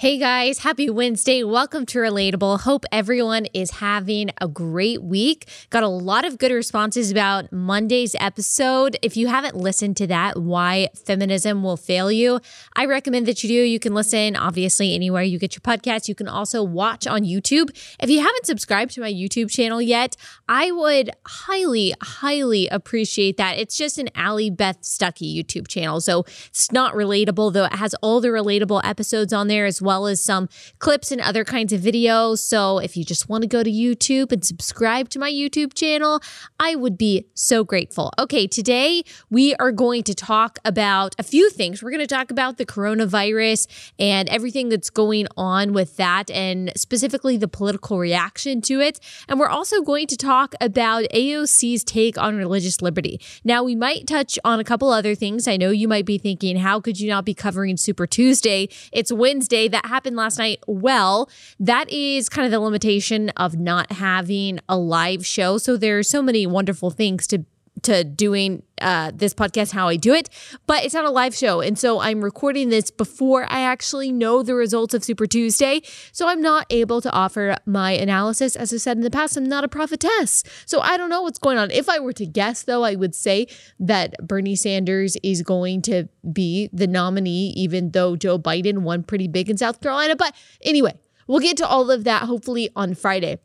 Hey 0.00 0.16
guys, 0.16 0.60
happy 0.60 0.88
Wednesday. 0.88 1.42
Welcome 1.42 1.84
to 1.86 1.98
Relatable. 1.98 2.60
Hope 2.60 2.84
everyone 2.92 3.46
is 3.46 3.72
having 3.72 4.30
a 4.40 4.46
great 4.46 5.02
week. 5.02 5.48
Got 5.70 5.82
a 5.82 5.88
lot 5.88 6.24
of 6.24 6.38
good 6.38 6.52
responses 6.52 7.10
about 7.10 7.50
Monday's 7.50 8.14
episode. 8.20 8.96
If 9.02 9.16
you 9.16 9.26
haven't 9.26 9.56
listened 9.56 9.96
to 9.96 10.06
that, 10.06 10.40
Why 10.40 10.90
Feminism 10.94 11.64
Will 11.64 11.76
Fail 11.76 12.12
You, 12.12 12.38
I 12.76 12.84
recommend 12.84 13.26
that 13.26 13.42
you 13.42 13.48
do. 13.48 13.54
You 13.54 13.80
can 13.80 13.92
listen, 13.92 14.36
obviously, 14.36 14.94
anywhere 14.94 15.24
you 15.24 15.36
get 15.36 15.56
your 15.56 15.62
podcast. 15.62 16.06
You 16.06 16.14
can 16.14 16.28
also 16.28 16.62
watch 16.62 17.08
on 17.08 17.22
YouTube. 17.22 17.70
If 17.98 18.08
you 18.08 18.20
haven't 18.20 18.46
subscribed 18.46 18.92
to 18.92 19.00
my 19.00 19.12
YouTube 19.12 19.50
channel 19.50 19.82
yet, 19.82 20.14
I 20.48 20.70
would 20.70 21.10
highly, 21.26 21.92
highly 22.00 22.68
appreciate 22.68 23.36
that. 23.38 23.58
It's 23.58 23.76
just 23.76 23.98
an 23.98 24.10
Allie 24.14 24.48
Beth 24.48 24.80
Stuckey 24.82 25.36
YouTube 25.36 25.66
channel. 25.66 26.00
So 26.00 26.24
it's 26.46 26.70
not 26.70 26.94
relatable, 26.94 27.52
though 27.52 27.64
it 27.64 27.74
has 27.74 27.94
all 27.94 28.20
the 28.20 28.28
relatable 28.28 28.80
episodes 28.84 29.32
on 29.32 29.48
there 29.48 29.66
as 29.66 29.82
well 29.82 29.87
well 29.88 30.06
as 30.06 30.20
some 30.20 30.50
clips 30.80 31.10
and 31.10 31.18
other 31.22 31.46
kinds 31.46 31.72
of 31.72 31.80
videos. 31.80 32.40
So 32.40 32.78
if 32.78 32.94
you 32.94 33.04
just 33.06 33.30
want 33.30 33.40
to 33.40 33.48
go 33.48 33.62
to 33.62 33.70
YouTube 33.70 34.32
and 34.32 34.44
subscribe 34.44 35.08
to 35.08 35.18
my 35.18 35.32
YouTube 35.32 35.72
channel, 35.72 36.20
I 36.60 36.76
would 36.76 36.98
be 36.98 37.24
so 37.32 37.64
grateful. 37.64 38.12
Okay, 38.18 38.46
today 38.46 39.02
we 39.30 39.54
are 39.54 39.72
going 39.72 40.02
to 40.02 40.14
talk 40.14 40.58
about 40.66 41.14
a 41.18 41.22
few 41.22 41.48
things. 41.48 41.82
We're 41.82 41.90
going 41.90 42.06
to 42.06 42.14
talk 42.14 42.30
about 42.30 42.58
the 42.58 42.66
coronavirus 42.66 43.66
and 43.98 44.28
everything 44.28 44.68
that's 44.68 44.90
going 44.90 45.26
on 45.38 45.72
with 45.72 45.96
that, 45.96 46.30
and 46.32 46.70
specifically 46.76 47.38
the 47.38 47.48
political 47.48 47.98
reaction 47.98 48.60
to 48.60 48.80
it. 48.80 49.00
And 49.26 49.40
we're 49.40 49.48
also 49.48 49.80
going 49.80 50.06
to 50.08 50.18
talk 50.18 50.54
about 50.60 51.04
AOC's 51.14 51.82
take 51.82 52.18
on 52.18 52.36
religious 52.36 52.82
liberty. 52.82 53.22
Now, 53.42 53.62
we 53.64 53.74
might 53.74 54.06
touch 54.06 54.38
on 54.44 54.60
a 54.60 54.64
couple 54.64 54.90
other 54.90 55.14
things. 55.14 55.48
I 55.48 55.56
know 55.56 55.70
you 55.70 55.88
might 55.88 56.04
be 56.04 56.18
thinking, 56.18 56.58
how 56.58 56.78
could 56.78 57.00
you 57.00 57.08
not 57.08 57.24
be 57.24 57.32
covering 57.32 57.78
Super 57.78 58.06
Tuesday? 58.06 58.68
It's 58.92 59.10
Wednesday 59.10 59.68
that 59.68 59.77
happened 59.86 60.16
last 60.16 60.38
night, 60.38 60.60
well, 60.66 61.28
that 61.60 61.88
is 61.90 62.28
kind 62.28 62.44
of 62.44 62.50
the 62.50 62.60
limitation 62.60 63.30
of 63.30 63.58
not 63.58 63.92
having 63.92 64.60
a 64.68 64.76
live 64.76 65.26
show. 65.26 65.58
So 65.58 65.76
there's 65.76 66.08
so 66.08 66.22
many 66.22 66.46
wonderful 66.46 66.90
things 66.90 67.26
to 67.28 67.44
to 67.82 68.02
doing 68.02 68.62
uh, 68.80 69.12
this 69.14 69.34
podcast 69.34 69.72
how 69.72 69.88
I 69.88 69.96
do 69.96 70.14
it, 70.14 70.28
but 70.66 70.84
it's 70.84 70.94
not 70.94 71.04
a 71.04 71.10
live 71.10 71.34
show. 71.34 71.60
And 71.60 71.78
so 71.78 72.00
I'm 72.00 72.22
recording 72.22 72.68
this 72.68 72.90
before 72.90 73.44
I 73.50 73.60
actually 73.60 74.12
know 74.12 74.42
the 74.42 74.54
results 74.54 74.94
of 74.94 75.04
Super 75.04 75.26
Tuesday. 75.26 75.82
So 76.12 76.28
I'm 76.28 76.40
not 76.40 76.66
able 76.70 77.00
to 77.00 77.10
offer 77.12 77.56
my 77.66 77.92
analysis. 77.92 78.56
As 78.56 78.72
I 78.72 78.76
said 78.76 78.96
in 78.96 79.02
the 79.02 79.10
past, 79.10 79.36
I'm 79.36 79.44
not 79.44 79.64
a 79.64 79.68
prophetess. 79.68 80.44
So 80.66 80.80
I 80.80 80.96
don't 80.96 81.10
know 81.10 81.22
what's 81.22 81.38
going 81.38 81.58
on. 81.58 81.70
If 81.70 81.88
I 81.88 81.98
were 81.98 82.12
to 82.14 82.26
guess, 82.26 82.62
though, 82.62 82.84
I 82.84 82.94
would 82.94 83.14
say 83.14 83.46
that 83.80 84.14
Bernie 84.26 84.56
Sanders 84.56 85.16
is 85.22 85.42
going 85.42 85.82
to 85.82 86.08
be 86.32 86.68
the 86.72 86.86
nominee, 86.86 87.52
even 87.56 87.90
though 87.90 88.16
Joe 88.16 88.38
Biden 88.38 88.78
won 88.78 89.02
pretty 89.02 89.28
big 89.28 89.50
in 89.50 89.56
South 89.56 89.80
Carolina. 89.80 90.16
But 90.16 90.34
anyway, 90.62 90.94
we'll 91.26 91.40
get 91.40 91.56
to 91.58 91.66
all 91.66 91.90
of 91.90 92.04
that 92.04 92.22
hopefully 92.22 92.70
on 92.74 92.94
Friday. 92.94 93.38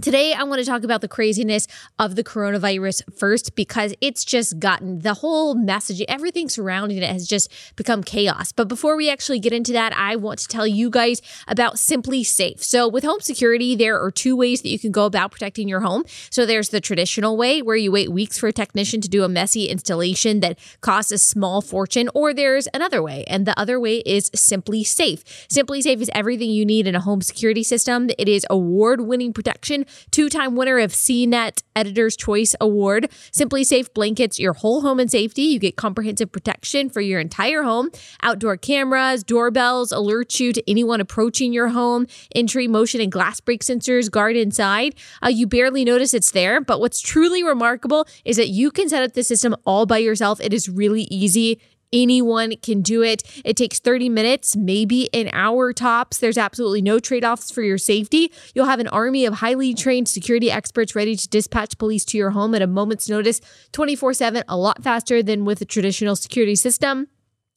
Today, 0.00 0.32
I 0.32 0.42
want 0.44 0.58
to 0.58 0.64
talk 0.64 0.84
about 0.84 1.02
the 1.02 1.06
craziness 1.06 1.68
of 1.98 2.16
the 2.16 2.24
coronavirus 2.24 3.02
first 3.14 3.54
because 3.54 3.94
it's 4.00 4.24
just 4.24 4.58
gotten 4.58 5.00
the 5.00 5.12
whole 5.12 5.54
message, 5.54 6.02
everything 6.08 6.48
surrounding 6.48 6.96
it 6.96 7.04
has 7.04 7.28
just 7.28 7.52
become 7.76 8.02
chaos. 8.02 8.52
But 8.52 8.68
before 8.68 8.96
we 8.96 9.10
actually 9.10 9.38
get 9.38 9.52
into 9.52 9.72
that, 9.74 9.92
I 9.94 10.16
want 10.16 10.38
to 10.40 10.48
tell 10.48 10.66
you 10.66 10.88
guys 10.88 11.20
about 11.46 11.74
SimpliSafe. 11.74 12.62
So, 12.62 12.88
with 12.88 13.04
home 13.04 13.20
security, 13.20 13.76
there 13.76 14.02
are 14.02 14.10
two 14.10 14.34
ways 14.34 14.62
that 14.62 14.70
you 14.70 14.78
can 14.78 14.92
go 14.92 15.04
about 15.04 15.30
protecting 15.30 15.68
your 15.68 15.80
home. 15.80 16.04
So, 16.30 16.46
there's 16.46 16.70
the 16.70 16.80
traditional 16.80 17.36
way 17.36 17.60
where 17.60 17.76
you 17.76 17.92
wait 17.92 18.10
weeks 18.10 18.38
for 18.38 18.48
a 18.48 18.52
technician 18.52 19.02
to 19.02 19.10
do 19.10 19.24
a 19.24 19.28
messy 19.28 19.66
installation 19.66 20.40
that 20.40 20.58
costs 20.80 21.12
a 21.12 21.18
small 21.18 21.60
fortune, 21.60 22.08
or 22.14 22.32
there's 22.32 22.66
another 22.72 23.02
way, 23.02 23.24
and 23.28 23.46
the 23.46 23.58
other 23.60 23.78
way 23.78 23.98
is 23.98 24.30
SimpliSafe. 24.30 25.22
Simply 25.48 25.82
Safe 25.82 26.00
is 26.00 26.10
everything 26.14 26.50
you 26.50 26.64
need 26.64 26.86
in 26.86 26.94
a 26.94 27.00
home 27.00 27.20
security 27.20 27.62
system. 27.62 28.08
It 28.18 28.28
is 28.28 28.46
award 28.48 29.02
winning 29.02 29.34
protection 29.34 29.81
two 30.10 30.28
time 30.28 30.56
winner 30.56 30.78
of 30.78 30.92
CNET 30.92 31.62
Editor's 31.74 32.16
Choice 32.16 32.54
Award. 32.60 33.10
SimpliSafe 33.32 33.92
blankets 33.94 34.38
your 34.38 34.52
whole 34.52 34.82
home 34.82 35.00
in 35.00 35.08
safety. 35.08 35.42
You 35.42 35.58
get 35.58 35.76
comprehensive 35.76 36.30
protection 36.32 36.90
for 36.90 37.00
your 37.00 37.20
entire 37.20 37.62
home. 37.62 37.90
Outdoor 38.22 38.56
cameras, 38.56 39.22
doorbells 39.24 39.92
alert 39.92 40.38
you 40.40 40.52
to 40.52 40.70
anyone 40.70 41.00
approaching 41.00 41.52
your 41.52 41.68
home. 41.68 42.06
Entry, 42.34 42.68
motion, 42.68 43.00
and 43.00 43.10
glass 43.10 43.40
break 43.40 43.62
sensors 43.62 44.10
guard 44.10 44.36
inside. 44.36 44.94
Uh, 45.22 45.28
you 45.28 45.46
barely 45.46 45.84
notice 45.84 46.14
it's 46.14 46.30
there, 46.30 46.60
but 46.60 46.80
what's 46.80 47.00
truly 47.00 47.42
remarkable 47.42 48.06
is 48.24 48.36
that 48.36 48.48
you 48.48 48.70
can 48.70 48.88
set 48.88 49.02
up 49.02 49.12
the 49.14 49.22
system 49.22 49.56
all 49.64 49.86
by 49.86 49.98
yourself. 49.98 50.40
It 50.40 50.52
is 50.52 50.68
really 50.68 51.02
easy. 51.10 51.60
Anyone 51.92 52.56
can 52.62 52.82
do 52.82 53.02
it. 53.02 53.22
It 53.44 53.56
takes 53.56 53.78
30 53.78 54.08
minutes, 54.08 54.56
maybe 54.56 55.12
an 55.14 55.28
hour 55.32 55.72
tops. 55.72 56.18
There's 56.18 56.38
absolutely 56.38 56.82
no 56.82 56.98
trade 56.98 57.24
offs 57.24 57.50
for 57.50 57.62
your 57.62 57.78
safety. 57.78 58.32
You'll 58.54 58.66
have 58.66 58.80
an 58.80 58.88
army 58.88 59.26
of 59.26 59.34
highly 59.34 59.74
trained 59.74 60.08
security 60.08 60.50
experts 60.50 60.94
ready 60.94 61.16
to 61.16 61.28
dispatch 61.28 61.78
police 61.78 62.04
to 62.06 62.18
your 62.18 62.30
home 62.30 62.54
at 62.54 62.62
a 62.62 62.66
moment's 62.66 63.08
notice 63.08 63.40
24 63.72 64.14
7, 64.14 64.44
a 64.48 64.56
lot 64.56 64.82
faster 64.82 65.22
than 65.22 65.44
with 65.44 65.60
a 65.60 65.64
traditional 65.64 66.16
security 66.16 66.56
system. 66.56 67.08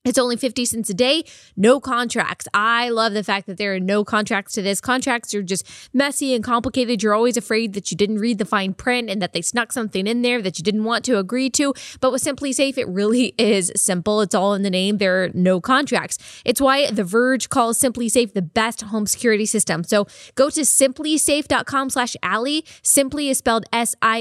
It's 0.05 0.19
only 0.19 0.37
50 0.37 0.65
cents 0.65 0.91
a 0.91 0.93
day, 0.93 1.23
no 1.57 1.79
contracts. 1.79 2.47
I 2.53 2.89
love 2.89 3.13
the 3.13 3.23
fact 3.23 3.47
that 3.47 3.57
there 3.57 3.73
are 3.73 3.79
no 3.79 4.03
contracts 4.03 4.53
to 4.53 4.61
this. 4.61 4.79
Contracts 4.79 5.33
are 5.33 5.41
just 5.41 5.67
messy 5.93 6.35
and 6.35 6.43
complicated. 6.43 7.01
You're 7.01 7.15
always 7.15 7.37
afraid 7.37 7.73
that 7.73 7.89
you 7.89 7.97
didn't 7.97 8.19
read 8.19 8.37
the 8.37 8.45
fine 8.45 8.75
print 8.75 9.09
and 9.09 9.19
that 9.19 9.33
they 9.33 9.41
snuck 9.41 9.71
something 9.71 10.05
in 10.05 10.21
there 10.21 10.43
that 10.43 10.59
you 10.59 10.63
didn't 10.63 10.83
want 10.83 11.05
to 11.05 11.17
agree 11.17 11.49
to. 11.51 11.73
But 12.01 12.11
with 12.11 12.23
SimpliSafe, 12.23 12.77
it 12.77 12.87
really 12.87 13.33
is 13.39 13.71
simple. 13.75 14.21
It's 14.21 14.35
all 14.35 14.53
in 14.53 14.61
the 14.61 14.69
name. 14.69 14.99
There 14.99 15.23
are 15.23 15.29
no 15.33 15.59
contracts. 15.59 16.19
It's 16.45 16.61
why 16.61 16.91
The 16.91 17.03
Verge 17.03 17.49
calls 17.49 17.79
SimpliSafe 17.79 18.33
the 18.33 18.43
best 18.43 18.81
home 18.83 19.07
security 19.07 19.47
system. 19.47 19.83
So 19.83 20.05
go 20.35 20.51
to 20.51 20.61
simplisafe.com 20.61 21.89
slash 21.89 22.15
Allie. 22.21 22.63
Simply 22.83 23.29
is 23.29 23.39
spelled 23.39 23.65
S-I-M-P-L-I. 23.73 24.19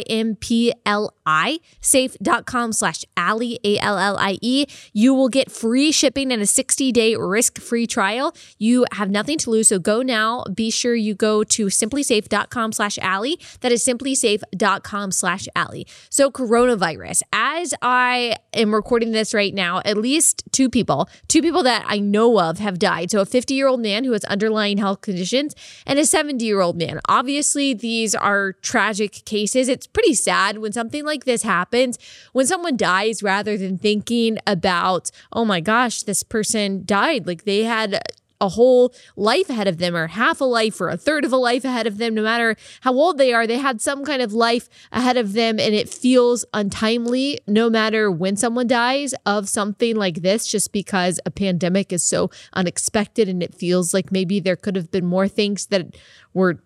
Safe.com 1.82 2.72
slash 2.72 3.04
Allie, 3.18 3.60
A-L-L-I-E. 3.62 4.64
You 4.94 5.12
will 5.12 5.28
get 5.28 5.50
free 5.50 5.73
free 5.74 5.90
shipping 5.90 6.30
and 6.30 6.40
a 6.40 6.46
60 6.46 6.92
day 6.92 7.16
risk 7.16 7.58
free 7.60 7.84
trial. 7.84 8.32
You 8.58 8.86
have 8.92 9.10
nothing 9.10 9.38
to 9.38 9.50
lose. 9.50 9.70
So 9.70 9.80
go 9.80 10.02
now. 10.02 10.44
Be 10.54 10.70
sure 10.70 10.94
you 10.94 11.16
go 11.16 11.42
to 11.42 11.66
simplisafe.com 11.66 12.70
slash 12.70 12.96
Allie. 12.98 13.40
That 13.58 13.72
is 13.72 13.84
simplisafe.com 13.84 15.10
slash 15.10 15.48
Allie. 15.56 15.88
So 16.10 16.30
coronavirus, 16.30 17.22
as 17.32 17.74
I 17.82 18.36
am 18.52 18.72
recording 18.72 19.10
this 19.10 19.34
right 19.34 19.52
now, 19.52 19.82
at 19.84 19.96
least 19.96 20.44
two 20.52 20.70
people, 20.70 21.08
two 21.26 21.42
people 21.42 21.64
that 21.64 21.84
I 21.88 21.98
know 21.98 22.38
of 22.38 22.60
have 22.60 22.78
died. 22.78 23.10
So 23.10 23.18
a 23.18 23.26
50 23.26 23.54
year 23.54 23.66
old 23.66 23.80
man 23.80 24.04
who 24.04 24.12
has 24.12 24.22
underlying 24.26 24.78
health 24.78 25.00
conditions 25.00 25.56
and 25.88 25.98
a 25.98 26.06
70 26.06 26.44
year 26.44 26.60
old 26.60 26.76
man. 26.76 27.00
Obviously, 27.08 27.74
these 27.74 28.14
are 28.14 28.52
tragic 28.62 29.24
cases. 29.24 29.68
It's 29.68 29.88
pretty 29.88 30.14
sad 30.14 30.58
when 30.58 30.72
something 30.72 31.04
like 31.04 31.24
this 31.24 31.42
happens, 31.42 31.98
when 32.32 32.46
someone 32.46 32.76
dies 32.76 33.24
rather 33.24 33.58
than 33.58 33.76
thinking 33.76 34.38
about, 34.46 35.10
oh 35.32 35.44
my 35.44 35.63
gosh, 35.64 36.02
this 36.02 36.22
person 36.22 36.82
died. 36.84 37.26
Like 37.26 37.44
they 37.44 37.64
had 37.64 38.00
a 38.40 38.48
whole 38.48 38.92
life 39.16 39.48
ahead 39.48 39.68
of 39.68 39.78
them, 39.78 39.96
or 39.96 40.06
half 40.08 40.40
a 40.40 40.44
life, 40.44 40.80
or 40.80 40.88
a 40.88 40.96
third 40.96 41.24
of 41.24 41.32
a 41.32 41.36
life 41.36 41.64
ahead 41.64 41.86
of 41.86 41.98
them. 41.98 42.14
No 42.14 42.22
matter 42.22 42.56
how 42.82 42.92
old 42.92 43.16
they 43.16 43.32
are, 43.32 43.46
they 43.46 43.58
had 43.58 43.80
some 43.80 44.04
kind 44.04 44.20
of 44.20 44.32
life 44.32 44.68
ahead 44.92 45.16
of 45.16 45.32
them, 45.32 45.58
and 45.58 45.74
it 45.74 45.88
feels 45.88 46.44
untimely 46.52 47.40
no 47.46 47.70
matter 47.70 48.10
when 48.10 48.36
someone 48.36 48.66
dies 48.66 49.14
of 49.24 49.48
something 49.48 49.96
like 49.96 50.16
this, 50.16 50.46
just 50.46 50.72
because 50.72 51.18
a 51.24 51.30
pandemic 51.30 51.92
is 51.92 52.04
so 52.04 52.30
unexpected 52.52 53.28
and 53.28 53.42
it 53.42 53.54
feels 53.54 53.94
like 53.94 54.12
maybe 54.12 54.40
there 54.40 54.56
could 54.56 54.76
have 54.76 54.90
been 54.90 55.06
more 55.06 55.28
things 55.28 55.66
that 55.66 55.96
were 56.34 56.60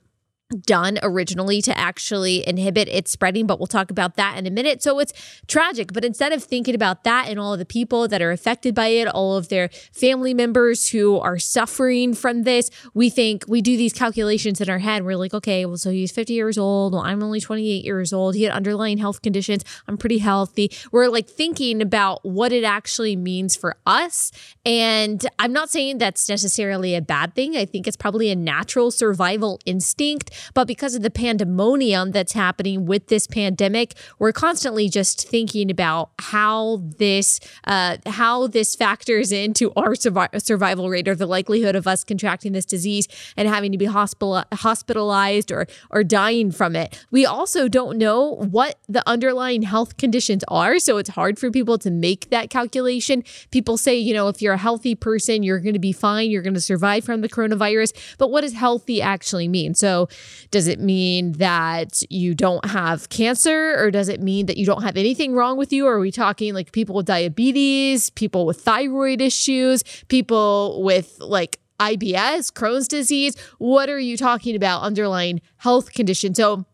done 0.64 0.98
originally 1.03 1.60
to 1.60 1.76
actually 1.76 2.47
inhibit 2.48 2.88
its 2.88 3.10
spreading, 3.10 3.47
but 3.47 3.60
we'll 3.60 3.66
talk 3.66 3.91
about 3.91 4.16
that 4.16 4.38
in 4.38 4.47
a 4.47 4.50
minute. 4.50 4.82
So 4.82 4.98
it's 4.98 5.12
tragic, 5.47 5.92
but 5.92 6.04
instead 6.04 6.32
of 6.32 6.42
thinking 6.42 6.75
about 6.75 7.04
that 7.04 7.28
and 7.28 7.38
all 7.38 7.53
of 7.53 7.59
the 7.59 7.66
people 7.66 8.09
that 8.09 8.22
are 8.22 8.31
affected 8.31 8.75
by 8.75 8.88
it, 8.88 9.06
all 9.09 9.36
of 9.36 9.50
their 9.50 9.69
family 9.92 10.32
members 10.32 10.88
who 10.88 11.19
are 11.19 11.38
suffering 11.38 12.14
from 12.14 12.44
this, 12.44 12.70
we 12.94 13.10
think 13.10 13.45
we 13.47 13.60
do 13.60 13.77
these 13.77 13.92
calculations 13.92 14.60
in 14.60 14.71
our 14.71 14.78
head. 14.78 15.04
We're 15.04 15.16
like, 15.16 15.34
okay, 15.34 15.66
well, 15.66 15.77
so 15.77 15.91
he's 15.91 16.12
50 16.12 16.33
years 16.33 16.56
old. 16.56 16.94
Well, 16.94 17.03
I'm 17.03 17.22
only 17.22 17.41
28 17.41 17.84
years 17.84 18.12
old. 18.12 18.34
He 18.34 18.44
had 18.44 18.53
underlying 18.53 18.98
health 18.98 19.21
conditions. 19.21 19.65
I'm 19.86 19.98
pretty 19.98 20.18
healthy. 20.18 20.71
We're 20.92 21.09
like 21.09 21.28
thinking 21.28 21.83
about 21.83 22.24
what 22.24 22.53
it 22.53 22.65
actually 22.65 23.16
means 23.16 23.54
for 23.54 23.77
us. 23.86 24.33
And 24.65 25.27
I'm 25.39 25.53
not 25.53 25.68
saying 25.68 25.98
that's 25.98 26.28
necessarily 26.28 26.94
a 26.94 27.03
bad 27.03 27.34
thing. 27.34 27.56
I 27.56 27.66
think 27.66 27.86
it's 27.86 27.97
probably 27.97 28.30
a 28.30 28.36
natural 28.36 28.91
survival 28.91 29.60
instinct 29.66 30.30
But 30.55 30.67
because 30.67 30.95
of 30.95 31.03
the 31.03 31.11
pandemonium 31.11 32.13
that's 32.13 32.33
happening 32.33 32.87
with 32.87 33.09
this 33.09 33.27
pandemic, 33.27 33.95
we're 34.19 34.33
constantly 34.33 34.89
just 34.89 35.29
thinking 35.29 35.71
about 35.71 36.11
how 36.19 36.83
this 36.99 37.41
uh, 37.65 37.97
how 38.07 38.47
this 38.47 38.75
factors 38.75 39.33
into 39.33 39.73
our 39.77 39.95
survi- 39.95 40.43
survival 40.43 40.89
rate 40.89 41.09
or 41.09 41.15
the 41.15 41.27
likelihood 41.27 41.77
of 41.77 41.87
us 41.87 42.05
contracting 42.05 42.53
this 42.53 42.65
disease 42.65 43.09
and 43.37 43.49
having 43.49 43.73
to 43.73 43.79
be 43.79 43.87
hospital- 43.87 44.45
hospitalized 44.53 45.51
or 45.51 45.67
or 45.91 46.05
dying 46.05 46.51
from 46.51 46.77
it. 46.77 47.05
We 47.11 47.27
also 47.27 47.69
don't 47.69 47.99
know 47.99 48.35
what 48.35 48.79
the 48.89 49.03
underlying 49.09 49.63
health 49.63 49.97
conditions 49.97 50.45
are, 50.49 50.79
so 50.79 50.97
it's 50.99 51.11
hard 51.11 51.39
for 51.39 51.51
people 51.51 51.79
to 51.79 51.91
make 51.91 52.31
that 52.31 52.51
calculation. 52.51 53.25
People 53.51 53.77
say, 53.77 53.97
you 53.97 54.15
know, 54.15 54.29
if 54.29 54.43
you're 54.43 54.55
a 54.55 54.59
healthy 54.59 54.95
person, 54.95 55.43
you're 55.43 55.61
going 55.61 55.75
to 55.75 55.79
be 55.79 55.93
fine, 55.93 56.31
you're 56.31 56.43
going 56.43 56.55
to 56.55 56.61
survive 56.61 57.05
from 57.05 57.21
the 57.21 57.29
coronavirus. 57.29 57.93
But 58.19 58.31
what 58.31 58.43
does 58.43 58.53
healthy 58.53 59.01
actually 59.03 59.49
mean? 59.49 59.75
So, 59.75 60.09
does 60.51 60.66
it 60.69 60.80
mean 60.80 61.33
that 61.33 62.03
you 62.10 62.34
don't 62.34 62.65
have 62.66 63.09
cancer 63.09 63.75
or 63.78 63.91
does 63.91 64.09
it 64.09 64.21
mean 64.21 64.47
that 64.47 64.57
you 64.57 64.66
don't 64.66 64.83
have 64.83 64.97
anything 64.97 65.34
wrong 65.34 65.57
with 65.57 65.72
you? 65.72 65.86
Or 65.86 65.95
are 65.95 66.01
we 66.01 66.10
talking 66.10 66.54
like 66.54 66.72
people 66.72 66.95
with 66.95 67.07
diabetes, 67.07 68.10
people 68.10 68.47
with 68.47 68.60
thyroid 68.60 69.21
issues, 69.21 69.83
people 70.09 70.83
with 70.83 71.16
like 71.21 71.59
IBS, 71.80 72.53
Crohn's 72.53 72.89
disease? 72.89 73.36
What 73.59 73.89
are 73.89 73.98
you 73.98 74.16
talking 74.16 74.57
about 74.57 74.83
underlying 74.83 75.41
health 75.59 75.92
condition? 75.92 76.34
So, 76.34 76.65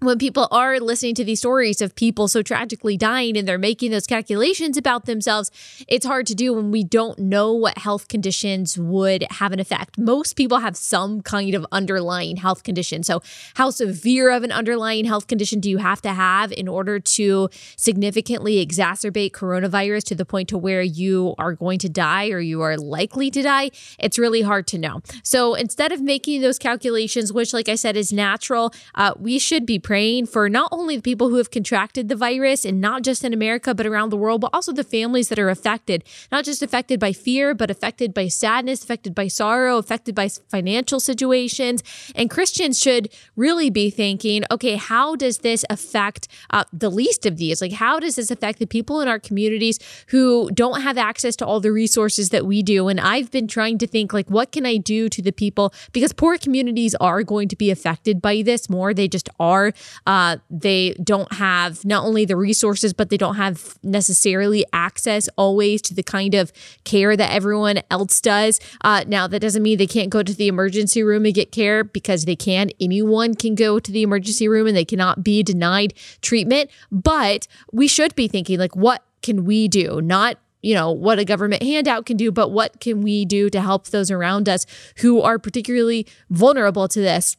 when 0.00 0.16
people 0.16 0.46
are 0.52 0.78
listening 0.78 1.14
to 1.16 1.24
these 1.24 1.40
stories 1.40 1.82
of 1.82 1.94
people 1.96 2.28
so 2.28 2.40
tragically 2.40 2.96
dying 2.96 3.36
and 3.36 3.48
they're 3.48 3.58
making 3.58 3.90
those 3.90 4.06
calculations 4.06 4.76
about 4.76 5.06
themselves, 5.06 5.50
it's 5.88 6.06
hard 6.06 6.24
to 6.24 6.36
do 6.36 6.54
when 6.54 6.70
we 6.70 6.84
don't 6.84 7.18
know 7.18 7.52
what 7.52 7.78
health 7.78 8.06
conditions 8.06 8.78
would 8.78 9.26
have 9.30 9.52
an 9.52 9.58
effect. 9.58 9.98
Most 9.98 10.36
people 10.36 10.58
have 10.58 10.76
some 10.76 11.20
kind 11.20 11.52
of 11.52 11.66
underlying 11.72 12.36
health 12.36 12.62
condition. 12.62 13.02
So, 13.02 13.22
how 13.54 13.70
severe 13.70 14.30
of 14.30 14.44
an 14.44 14.52
underlying 14.52 15.04
health 15.04 15.26
condition 15.26 15.58
do 15.58 15.68
you 15.68 15.78
have 15.78 16.00
to 16.02 16.10
have 16.10 16.52
in 16.52 16.68
order 16.68 17.00
to 17.00 17.48
significantly 17.76 18.64
exacerbate 18.64 19.32
coronavirus 19.32 20.04
to 20.04 20.14
the 20.14 20.24
point 20.24 20.48
to 20.50 20.58
where 20.58 20.82
you 20.82 21.34
are 21.38 21.54
going 21.54 21.80
to 21.80 21.88
die 21.88 22.28
or 22.28 22.38
you 22.38 22.60
are 22.62 22.76
likely 22.76 23.32
to 23.32 23.42
die? 23.42 23.70
It's 23.98 24.18
really 24.18 24.42
hard 24.42 24.68
to 24.68 24.78
know. 24.78 25.02
So, 25.24 25.54
instead 25.54 25.90
of 25.90 26.00
making 26.00 26.40
those 26.40 26.58
calculations, 26.58 27.32
which, 27.32 27.52
like 27.52 27.68
I 27.68 27.74
said, 27.74 27.96
is 27.96 28.12
natural, 28.12 28.72
uh, 28.94 29.14
we 29.18 29.40
should 29.40 29.66
be 29.66 29.80
praying 29.88 30.26
for 30.26 30.50
not 30.50 30.68
only 30.70 30.96
the 30.96 31.02
people 31.10 31.30
who 31.30 31.36
have 31.36 31.50
contracted 31.50 32.10
the 32.10 32.14
virus 32.14 32.66
and 32.66 32.78
not 32.78 33.02
just 33.02 33.24
in 33.24 33.32
America, 33.32 33.74
but 33.74 33.86
around 33.86 34.10
the 34.10 34.18
world, 34.18 34.38
but 34.38 34.50
also 34.52 34.70
the 34.70 34.84
families 34.84 35.30
that 35.30 35.38
are 35.38 35.48
affected, 35.48 36.04
not 36.30 36.44
just 36.44 36.62
affected 36.62 37.00
by 37.00 37.10
fear, 37.10 37.54
but 37.54 37.70
affected 37.70 38.12
by 38.12 38.28
sadness, 38.28 38.84
affected 38.84 39.14
by 39.14 39.26
sorrow, 39.26 39.78
affected 39.78 40.14
by 40.14 40.28
financial 40.28 41.00
situations. 41.00 41.82
And 42.14 42.28
Christians 42.28 42.78
should 42.78 43.08
really 43.34 43.70
be 43.70 43.88
thinking, 43.88 44.44
okay, 44.50 44.76
how 44.76 45.16
does 45.16 45.38
this 45.38 45.64
affect 45.70 46.28
uh, 46.50 46.64
the 46.70 46.90
least 46.90 47.24
of 47.24 47.38
these? 47.38 47.62
Like, 47.62 47.72
how 47.72 47.98
does 47.98 48.16
this 48.16 48.30
affect 48.30 48.58
the 48.58 48.66
people 48.66 49.00
in 49.00 49.08
our 49.08 49.18
communities 49.18 49.78
who 50.08 50.50
don't 50.52 50.82
have 50.82 50.98
access 50.98 51.34
to 51.36 51.46
all 51.46 51.60
the 51.60 51.72
resources 51.72 52.28
that 52.28 52.44
we 52.44 52.62
do? 52.62 52.88
And 52.88 53.00
I've 53.00 53.30
been 53.30 53.48
trying 53.48 53.78
to 53.78 53.86
think, 53.86 54.12
like, 54.12 54.28
what 54.28 54.52
can 54.52 54.66
I 54.66 54.76
do 54.76 55.08
to 55.08 55.22
the 55.22 55.32
people? 55.32 55.72
Because 55.92 56.12
poor 56.12 56.36
communities 56.36 56.94
are 56.96 57.22
going 57.22 57.48
to 57.48 57.56
be 57.56 57.70
affected 57.70 58.20
by 58.20 58.42
this 58.42 58.68
more. 58.68 58.92
They 58.92 59.08
just 59.08 59.30
are. 59.40 59.72
Uh, 60.06 60.38
they 60.50 60.94
don't 61.02 61.32
have 61.34 61.84
not 61.84 62.04
only 62.04 62.24
the 62.24 62.36
resources, 62.36 62.92
but 62.92 63.10
they 63.10 63.16
don't 63.16 63.36
have 63.36 63.78
necessarily 63.82 64.64
access 64.72 65.28
always 65.36 65.82
to 65.82 65.94
the 65.94 66.02
kind 66.02 66.34
of 66.34 66.52
care 66.84 67.16
that 67.16 67.32
everyone 67.32 67.80
else 67.90 68.20
does. 68.20 68.60
Uh, 68.82 69.04
now, 69.06 69.26
that 69.26 69.40
doesn't 69.40 69.62
mean 69.62 69.78
they 69.78 69.86
can't 69.86 70.10
go 70.10 70.22
to 70.22 70.34
the 70.34 70.48
emergency 70.48 71.02
room 71.02 71.24
and 71.24 71.34
get 71.34 71.52
care 71.52 71.84
because 71.84 72.24
they 72.24 72.36
can. 72.36 72.70
Anyone 72.80 73.34
can 73.34 73.54
go 73.54 73.78
to 73.78 73.92
the 73.92 74.02
emergency 74.02 74.48
room 74.48 74.66
and 74.66 74.76
they 74.76 74.84
cannot 74.84 75.22
be 75.22 75.42
denied 75.42 75.94
treatment. 76.20 76.70
But 76.90 77.46
we 77.72 77.88
should 77.88 78.14
be 78.14 78.28
thinking, 78.28 78.58
like, 78.58 78.76
what 78.76 79.02
can 79.22 79.44
we 79.44 79.68
do? 79.68 80.00
Not 80.00 80.38
you 80.62 80.74
know, 80.74 80.90
what 80.90 81.18
a 81.18 81.24
government 81.24 81.62
handout 81.62 82.06
can 82.06 82.16
do, 82.16 82.32
but 82.32 82.50
what 82.50 82.80
can 82.80 83.02
we 83.02 83.24
do 83.24 83.48
to 83.50 83.60
help 83.60 83.86
those 83.88 84.10
around 84.10 84.48
us 84.48 84.66
who 84.98 85.20
are 85.22 85.38
particularly 85.38 86.06
vulnerable 86.30 86.88
to 86.88 87.00
this? 87.00 87.36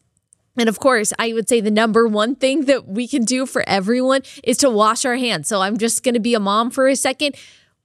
And 0.58 0.68
of 0.68 0.80
course, 0.80 1.14
I 1.18 1.34
would 1.34 1.48
say 1.48 1.62
the 1.62 1.72
number 1.72 2.08
one 2.08 2.36
thing 2.36 2.66
that 2.66 2.88
we 2.88 3.08
can 3.08 3.24
do 3.24 3.46
for 3.46 3.64
everyone 3.68 4.22
is 4.44 4.58
to 4.58 4.70
wash 4.70 5.06
our 5.06 5.16
hands. 5.16 5.48
So 5.48 5.62
I'm 5.62 5.78
just 5.78 6.04
going 6.04 6.16
to 6.16 6.20
be 6.20 6.34
a 6.34 6.40
mom 6.40 6.72
for 6.72 6.88
a 6.88 6.96
second. 6.96 7.36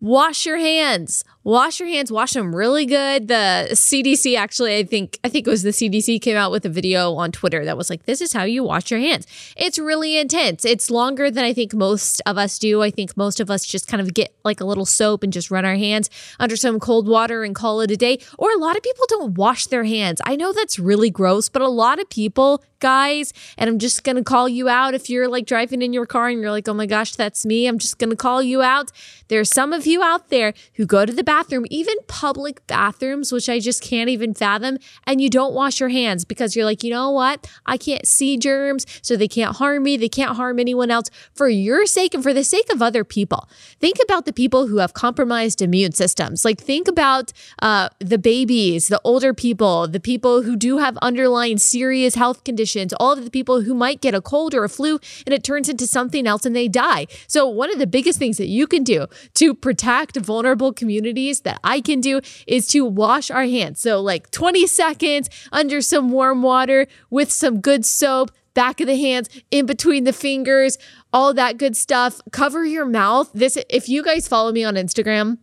Wash 0.01 0.45
your 0.45 0.59
hands 0.59 1.25
wash 1.45 1.79
your 1.79 1.89
hands, 1.89 2.11
wash 2.11 2.33
them 2.33 2.57
really 2.57 2.87
good. 2.87 3.29
The 3.29 3.69
CDC 3.73 4.37
actually, 4.37 4.77
I 4.79 4.85
think, 4.85 5.19
I 5.23 5.29
think 5.29 5.47
it 5.47 5.51
was 5.51 5.63
the 5.63 5.71
CDC 5.71 6.21
came 6.23 6.37
out 6.37 6.51
with 6.51 6.65
a 6.65 6.71
video 6.71 7.13
on 7.15 7.33
Twitter 7.33 7.65
that 7.67 7.77
was 7.77 7.91
like, 7.91 8.07
this 8.07 8.21
is 8.21 8.33
how 8.33 8.45
you 8.45 8.65
wash 8.65 8.91
your 8.91 9.01
hands. 9.01 9.27
It's 9.57 9.79
really 9.79 10.17
intense. 10.17 10.65
It's 10.65 10.91
longer 10.91 11.31
than 11.31 11.45
I 11.45 11.53
think 11.53 11.75
most 11.75 12.23
of 12.25 12.39
us 12.39 12.59
do. 12.59 12.83
I 12.83 12.91
think 12.91 13.17
most 13.17 13.41
of 13.41 13.51
us 13.51 13.65
just 13.67 13.87
kind 13.87 14.01
of 14.01 14.15
get 14.15 14.35
like 14.43 14.61
a 14.61 14.65
little 14.65 14.87
soap 14.87 15.23
and 15.23 15.33
just 15.33 15.51
run 15.51 15.65
our 15.65 15.77
hands 15.77 16.09
under 16.41 16.57
some 16.57 16.81
cold 16.81 17.07
water 17.07 17.45
and 17.45 17.55
call 17.55 17.81
it 17.83 17.91
a 17.91 17.97
day. 17.97 18.19
Or 18.39 18.51
a 18.51 18.59
lot 18.59 18.77
of 18.77 18.83
people 18.83 19.05
don't 19.09 19.35
wash 19.35 19.67
their 19.67 19.85
hands. 19.85 20.21
I 20.25 20.37
know 20.37 20.53
that's 20.53 20.79
really 20.79 21.11
gross, 21.11 21.51
but 21.51 21.61
a 21.61 21.69
lot 21.69 22.01
of 22.01 22.09
people, 22.09 22.65
guys, 22.79 23.35
and 23.59 23.69
I'm 23.69 23.79
just 23.79 24.03
going 24.03 24.17
to 24.17 24.25
call 24.25 24.49
you 24.49 24.69
out 24.69 24.95
if 24.95 25.11
you're 25.11 25.29
like 25.29 25.45
driving 25.47 25.83
in 25.83 25.93
your 25.93 26.07
car 26.07 26.29
and 26.29 26.41
you're 26.41 26.51
like, 26.51 26.69
oh 26.69 26.75
my 26.75 26.87
gosh, 26.87 27.15
that's 27.15 27.45
me. 27.45 27.67
I'm 27.67 27.79
just 27.79 27.99
going 27.99 28.11
to 28.11 28.17
call 28.17 28.43
you 28.43 28.63
out. 28.63 28.91
There's 29.29 29.51
some 29.51 29.73
of 29.73 29.87
you 29.87 30.03
out 30.03 30.29
there 30.31 30.55
who 30.75 30.87
go 30.87 31.05
to 31.05 31.13
the 31.13 31.25
bathroom, 31.25 31.34
even 31.71 31.95
public 32.07 32.67
bathrooms, 32.67 33.33
which 33.33 33.49
I 33.49 33.59
just 33.59 33.83
can't 33.83 34.09
even 34.09 34.35
fathom, 34.35 34.79
and 35.07 35.21
you 35.21 35.31
don't 35.31 35.55
wash 35.55 35.81
your 35.81 35.89
hands 35.89 36.25
because 36.25 36.55
you're 36.55 36.65
like, 36.65 36.83
you 36.85 36.91
know 36.91 37.11
what? 37.11 37.51
I 37.67 37.77
can't 37.77 38.07
see 38.07 38.37
germs, 38.37 38.87
so 39.03 39.17
they 39.17 39.29
can't 39.29 39.57
harm 39.57 39.83
me. 39.83 39.97
They 39.97 40.09
can't 40.09 40.37
harm 40.37 40.59
anyone 40.59 40.91
else. 40.91 41.11
For 41.35 41.49
your 41.49 41.87
sake 41.87 42.15
and 42.15 42.23
for 42.23 42.33
the 42.33 42.45
sake 42.45 42.73
of 42.73 42.83
other 42.83 43.05
people, 43.05 43.49
think 43.81 43.97
about 44.03 44.27
the 44.27 44.33
people 44.33 44.67
who 44.67 44.79
have 44.79 44.95
compromised 44.95 45.61
immune 45.63 45.93
systems. 45.93 46.45
Like, 46.45 46.61
think 46.61 46.89
about 46.89 47.33
uh, 47.61 47.89
the 47.99 48.19
babies, 48.19 48.89
the 48.89 49.01
older 49.05 49.35
people, 49.35 49.89
the 49.89 50.01
people 50.01 50.43
who 50.43 50.57
do 50.57 50.79
have 50.79 50.97
underlying 50.99 51.59
serious 51.59 52.15
health 52.15 52.45
conditions, 52.45 52.93
all 52.95 53.13
of 53.13 53.25
the 53.25 53.31
people 53.31 53.63
who 53.63 53.75
might 53.75 54.01
get 54.01 54.15
a 54.15 54.21
cold 54.21 54.55
or 54.55 54.65
a 54.65 54.69
flu 54.69 54.99
and 55.27 55.35
it 55.35 55.43
turns 55.43 55.69
into 55.69 55.87
something 55.87 56.27
else 56.27 56.47
and 56.47 56.55
they 56.55 56.69
die. 56.69 57.07
So, 57.27 57.47
one 57.49 57.73
of 57.73 57.79
the 57.79 57.87
biggest 57.87 58.19
things 58.19 58.37
that 58.39 58.49
you 58.49 58.67
can 58.67 58.85
do 58.85 59.07
to 59.35 59.55
protect 59.55 60.17
vulnerable 60.17 60.73
communities 60.73 61.24
that 61.33 61.61
I 61.65 61.81
can 61.81 62.01
do 62.01 62.21
is 62.47 62.67
to 62.69 62.85
wash 62.85 63.31
our 63.31 63.45
hands. 63.45 63.81
So, 63.81 64.01
like 64.01 64.31
20 64.31 64.67
seconds 64.67 65.31
under 65.53 65.81
some 65.81 66.11
warm 66.11 66.43
water 66.43 66.87
with 67.11 67.31
some 67.31 67.61
good 67.61 67.85
soap, 67.85 68.31
back 68.55 68.81
of 68.81 68.87
the 68.87 68.97
hands, 68.97 69.29
in 69.51 69.67
between 69.67 70.05
the 70.05 70.13
fingers, 70.13 70.79
all 71.13 71.35
that 71.35 71.59
good 71.59 71.77
stuff. 71.77 72.21
Cover 72.31 72.65
your 72.65 72.87
mouth. 72.87 73.31
This, 73.35 73.59
if 73.69 73.89
you 73.89 74.03
guys 74.03 74.29
follow 74.29 74.53
me 74.53 74.65
on 74.65 74.75
Instagram, 74.75 75.39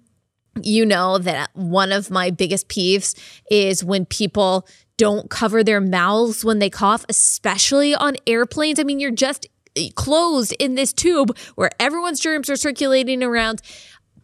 you 0.62 0.86
know 0.86 1.18
that 1.18 1.50
one 1.54 1.92
of 1.92 2.12
my 2.12 2.30
biggest 2.30 2.68
peeves 2.68 3.18
is 3.50 3.84
when 3.84 4.06
people 4.06 4.68
don't 4.98 5.30
cover 5.30 5.64
their 5.64 5.82
mouths 5.82 6.46
when 6.46 6.60
they 6.60 6.70
cough, 6.70 7.06
especially 7.10 7.96
on 7.96 8.16
airplanes. 8.28 8.80
I 8.80 8.84
mean, 8.84 9.00
you're 9.00 9.12
just 9.12 9.48
eh, 9.76 9.90
closed 9.96 10.54
in 10.60 10.76
this 10.76 10.94
tube 10.94 11.36
where 11.56 11.72
everyone's 11.80 12.20
germs 12.20 12.50
are 12.50 12.56
circulating 12.56 13.24
around 13.24 13.62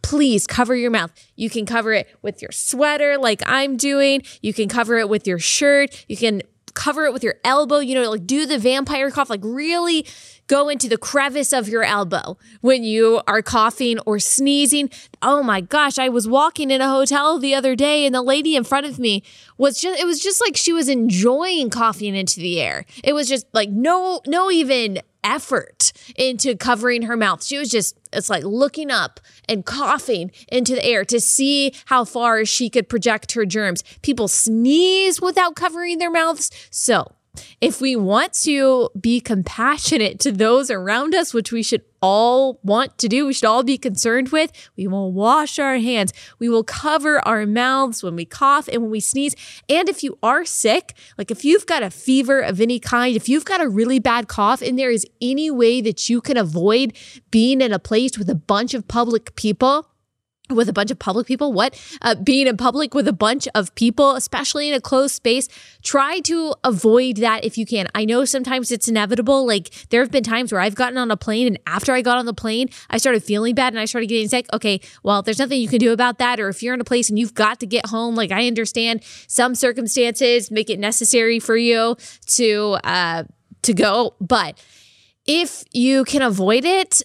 please 0.02 0.46
cover 0.46 0.74
your 0.74 0.90
mouth. 0.90 1.12
You 1.36 1.50
can 1.50 1.66
cover 1.66 1.92
it 1.92 2.08
with 2.22 2.42
your 2.42 2.52
sweater, 2.52 3.18
like 3.18 3.42
I'm 3.46 3.76
doing. 3.76 4.22
You 4.42 4.52
can 4.52 4.68
cover 4.68 4.98
it 4.98 5.08
with 5.08 5.26
your 5.26 5.38
shirt. 5.38 6.04
You 6.08 6.16
can 6.16 6.42
cover 6.74 7.04
it 7.04 7.12
with 7.12 7.24
your 7.24 7.34
elbow, 7.44 7.78
you 7.80 7.94
know, 7.94 8.08
like 8.10 8.26
do 8.26 8.46
the 8.46 8.58
vampire 8.58 9.10
cough, 9.10 9.28
like 9.28 9.40
really 9.42 10.06
go 10.46 10.68
into 10.68 10.88
the 10.88 10.96
crevice 10.96 11.52
of 11.52 11.68
your 11.68 11.82
elbow 11.82 12.38
when 12.60 12.82
you 12.84 13.20
are 13.26 13.42
coughing 13.42 13.98
or 14.06 14.18
sneezing. 14.18 14.88
Oh 15.20 15.42
my 15.42 15.60
gosh, 15.60 15.98
I 15.98 16.08
was 16.08 16.28
walking 16.28 16.70
in 16.70 16.80
a 16.80 16.88
hotel 16.88 17.38
the 17.38 17.54
other 17.54 17.74
day 17.74 18.06
and 18.06 18.14
the 18.14 18.22
lady 18.22 18.56
in 18.56 18.64
front 18.64 18.86
of 18.86 18.98
me 18.98 19.22
was 19.58 19.80
just 19.80 20.00
it 20.00 20.06
was 20.06 20.20
just 20.20 20.40
like 20.40 20.56
she 20.56 20.72
was 20.72 20.88
enjoying 20.88 21.68
coughing 21.68 22.14
into 22.14 22.40
the 22.40 22.60
air. 22.60 22.84
It 23.02 23.12
was 23.12 23.28
just 23.28 23.46
like 23.52 23.70
no 23.70 24.20
no 24.26 24.50
even 24.50 25.00
effort 25.24 25.92
into 26.16 26.56
covering 26.56 27.02
her 27.02 27.16
mouth. 27.16 27.44
She 27.44 27.58
was 27.58 27.70
just, 27.70 27.98
it's 28.12 28.30
like 28.30 28.44
looking 28.44 28.90
up 28.90 29.20
and 29.48 29.64
coughing 29.64 30.30
into 30.48 30.74
the 30.74 30.84
air 30.84 31.04
to 31.06 31.20
see 31.20 31.74
how 31.86 32.04
far 32.04 32.44
she 32.44 32.70
could 32.70 32.88
project 32.88 33.32
her 33.32 33.44
germs. 33.44 33.82
People 34.02 34.28
sneeze 34.28 35.20
without 35.20 35.54
covering 35.54 35.98
their 35.98 36.10
mouths. 36.10 36.50
So 36.70 37.12
if 37.60 37.80
we 37.80 37.96
want 37.96 38.32
to 38.32 38.88
be 39.00 39.20
compassionate 39.20 40.20
to 40.20 40.32
those 40.32 40.70
around 40.70 41.14
us, 41.14 41.34
which 41.34 41.52
we 41.52 41.62
should 41.62 41.82
all 42.00 42.60
want 42.62 42.96
to 42.98 43.08
do, 43.08 43.26
we 43.26 43.32
should 43.32 43.48
all 43.48 43.62
be 43.62 43.78
concerned 43.78 44.28
with, 44.28 44.52
we 44.76 44.86
will 44.86 45.12
wash 45.12 45.58
our 45.58 45.78
hands. 45.78 46.12
We 46.38 46.48
will 46.48 46.64
cover 46.64 47.26
our 47.26 47.46
mouths 47.46 48.02
when 48.02 48.14
we 48.14 48.24
cough 48.24 48.68
and 48.68 48.82
when 48.82 48.90
we 48.90 49.00
sneeze. 49.00 49.34
And 49.68 49.88
if 49.88 50.02
you 50.02 50.18
are 50.22 50.44
sick, 50.44 50.94
like 51.16 51.30
if 51.30 51.44
you've 51.44 51.66
got 51.66 51.82
a 51.82 51.90
fever 51.90 52.40
of 52.40 52.60
any 52.60 52.78
kind, 52.78 53.16
if 53.16 53.28
you've 53.28 53.44
got 53.44 53.60
a 53.60 53.68
really 53.68 53.98
bad 53.98 54.28
cough 54.28 54.62
and 54.62 54.78
there 54.78 54.90
is 54.90 55.06
any 55.20 55.50
way 55.50 55.80
that 55.80 56.08
you 56.08 56.20
can 56.20 56.36
avoid 56.36 56.96
being 57.30 57.60
in 57.60 57.72
a 57.72 57.78
place 57.78 58.16
with 58.16 58.30
a 58.30 58.34
bunch 58.34 58.74
of 58.74 58.86
public 58.86 59.34
people, 59.34 59.88
with 60.50 60.68
a 60.68 60.72
bunch 60.72 60.90
of 60.90 60.98
public 60.98 61.26
people? 61.26 61.52
What 61.52 61.80
uh, 62.02 62.14
being 62.14 62.46
in 62.46 62.56
public 62.56 62.94
with 62.94 63.08
a 63.08 63.12
bunch 63.12 63.48
of 63.54 63.74
people 63.74 64.14
especially 64.14 64.68
in 64.68 64.74
a 64.74 64.80
closed 64.80 65.14
space 65.14 65.48
try 65.82 66.20
to 66.20 66.54
avoid 66.64 67.16
that 67.18 67.44
if 67.44 67.58
you 67.58 67.66
can. 67.66 67.88
I 67.94 68.04
know 68.04 68.24
sometimes 68.24 68.70
it's 68.72 68.88
inevitable. 68.88 69.46
Like 69.46 69.70
there 69.90 70.00
have 70.00 70.10
been 70.10 70.24
times 70.24 70.52
where 70.52 70.60
i've 70.60 70.74
gotten 70.74 70.98
on 70.98 71.10
a 71.10 71.16
plane 71.16 71.46
and 71.46 71.58
after 71.66 71.92
i 71.92 72.02
got 72.02 72.18
on 72.18 72.26
the 72.26 72.34
plane 72.34 72.68
i 72.90 72.98
started 72.98 73.22
feeling 73.22 73.54
bad 73.54 73.72
and 73.72 73.80
i 73.80 73.84
started 73.84 74.06
getting 74.06 74.28
sick. 74.28 74.46
Okay 74.52 74.80
well 75.02 75.22
there's 75.22 75.38
nothing 75.38 75.60
you 75.60 75.68
can 75.68 75.78
do 75.78 75.92
about 75.92 76.18
that. 76.18 76.40
Or 76.40 76.48
if 76.48 76.62
you're 76.62 76.74
in 76.74 76.80
a 76.80 76.84
place 76.84 77.08
and 77.08 77.18
you've 77.18 77.34
got 77.34 77.60
to 77.60 77.66
get 77.66 77.86
home 77.86 78.14
like 78.14 78.30
i 78.30 78.46
understand 78.46 79.02
some 79.26 79.54
circumstances 79.54 80.50
make 80.50 80.70
it 80.70 80.78
necessary 80.78 81.38
for 81.38 81.56
you 81.56 81.96
to 82.26 82.78
uh 82.84 83.24
to 83.62 83.74
go. 83.74 84.14
But 84.20 84.62
if 85.26 85.64
you 85.72 86.04
can 86.04 86.22
avoid 86.22 86.64
it 86.64 87.02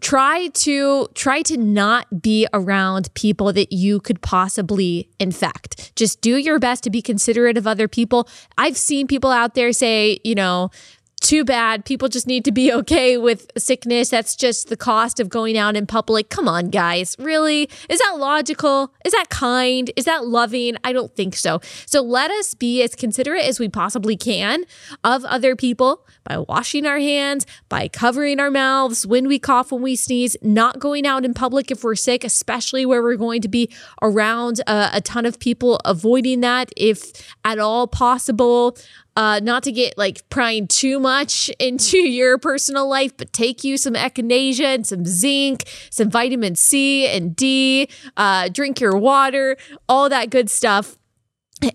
try 0.00 0.48
to 0.48 1.08
try 1.14 1.42
to 1.42 1.56
not 1.56 2.22
be 2.22 2.46
around 2.52 3.12
people 3.14 3.52
that 3.52 3.72
you 3.72 4.00
could 4.00 4.20
possibly 4.20 5.08
infect. 5.18 5.94
Just 5.96 6.20
do 6.20 6.36
your 6.36 6.58
best 6.58 6.84
to 6.84 6.90
be 6.90 7.02
considerate 7.02 7.56
of 7.56 7.66
other 7.66 7.88
people. 7.88 8.28
I've 8.56 8.76
seen 8.76 9.06
people 9.06 9.30
out 9.30 9.54
there 9.54 9.72
say 9.72 10.18
you 10.24 10.34
know 10.34 10.70
too 11.20 11.44
bad. 11.44 11.84
People 11.84 12.08
just 12.08 12.26
need 12.26 12.44
to 12.44 12.52
be 12.52 12.72
okay 12.78 13.16
with 13.16 13.50
sickness. 13.56 14.10
That's 14.10 14.36
just 14.36 14.68
the 14.68 14.76
cost 14.76 15.20
of 15.20 15.28
going 15.28 15.56
out 15.56 15.76
in 15.76 15.86
public. 15.86 16.30
Come 16.30 16.48
on, 16.48 16.70
guys. 16.70 17.16
Really? 17.18 17.68
Is 17.88 17.98
that 18.00 18.16
logical? 18.18 18.92
Is 19.04 19.12
that 19.12 19.28
kind? 19.28 19.90
Is 19.96 20.04
that 20.04 20.26
loving? 20.26 20.76
I 20.84 20.92
don't 20.92 21.14
think 21.14 21.36
so. 21.36 21.60
So 21.86 22.02
let 22.02 22.30
us 22.30 22.54
be 22.54 22.82
as 22.82 22.94
considerate 22.94 23.44
as 23.44 23.58
we 23.58 23.68
possibly 23.68 24.16
can 24.16 24.64
of 25.04 25.24
other 25.24 25.56
people 25.56 26.06
by 26.24 26.38
washing 26.38 26.86
our 26.86 26.98
hands, 26.98 27.46
by 27.68 27.88
covering 27.88 28.38
our 28.38 28.50
mouths 28.50 29.06
when 29.06 29.26
we 29.26 29.38
cough, 29.38 29.72
when 29.72 29.82
we 29.82 29.96
sneeze, 29.96 30.36
not 30.42 30.78
going 30.78 31.06
out 31.06 31.24
in 31.24 31.32
public 31.34 31.70
if 31.70 31.82
we're 31.82 31.94
sick, 31.94 32.22
especially 32.22 32.84
where 32.84 33.02
we're 33.02 33.16
going 33.16 33.40
to 33.40 33.48
be 33.48 33.70
around 34.02 34.60
a, 34.66 34.90
a 34.94 35.00
ton 35.00 35.24
of 35.24 35.38
people, 35.38 35.80
avoiding 35.84 36.40
that 36.40 36.70
if 36.76 37.34
at 37.44 37.58
all 37.58 37.86
possible 37.86 38.76
uh, 39.18 39.40
not 39.42 39.64
to 39.64 39.72
get 39.72 39.98
like 39.98 40.26
prying 40.30 40.68
too 40.68 41.00
much 41.00 41.50
into 41.58 41.98
your 42.08 42.38
personal 42.38 42.88
life, 42.88 43.16
but 43.16 43.32
take 43.32 43.64
you 43.64 43.76
some 43.76 43.94
echinacea 43.94 44.76
and 44.76 44.86
some 44.86 45.04
zinc, 45.04 45.64
some 45.90 46.08
vitamin 46.08 46.54
C 46.54 47.04
and 47.08 47.34
D, 47.34 47.88
uh, 48.16 48.48
drink 48.48 48.80
your 48.80 48.96
water, 48.96 49.56
all 49.88 50.08
that 50.08 50.30
good 50.30 50.48
stuff 50.48 50.97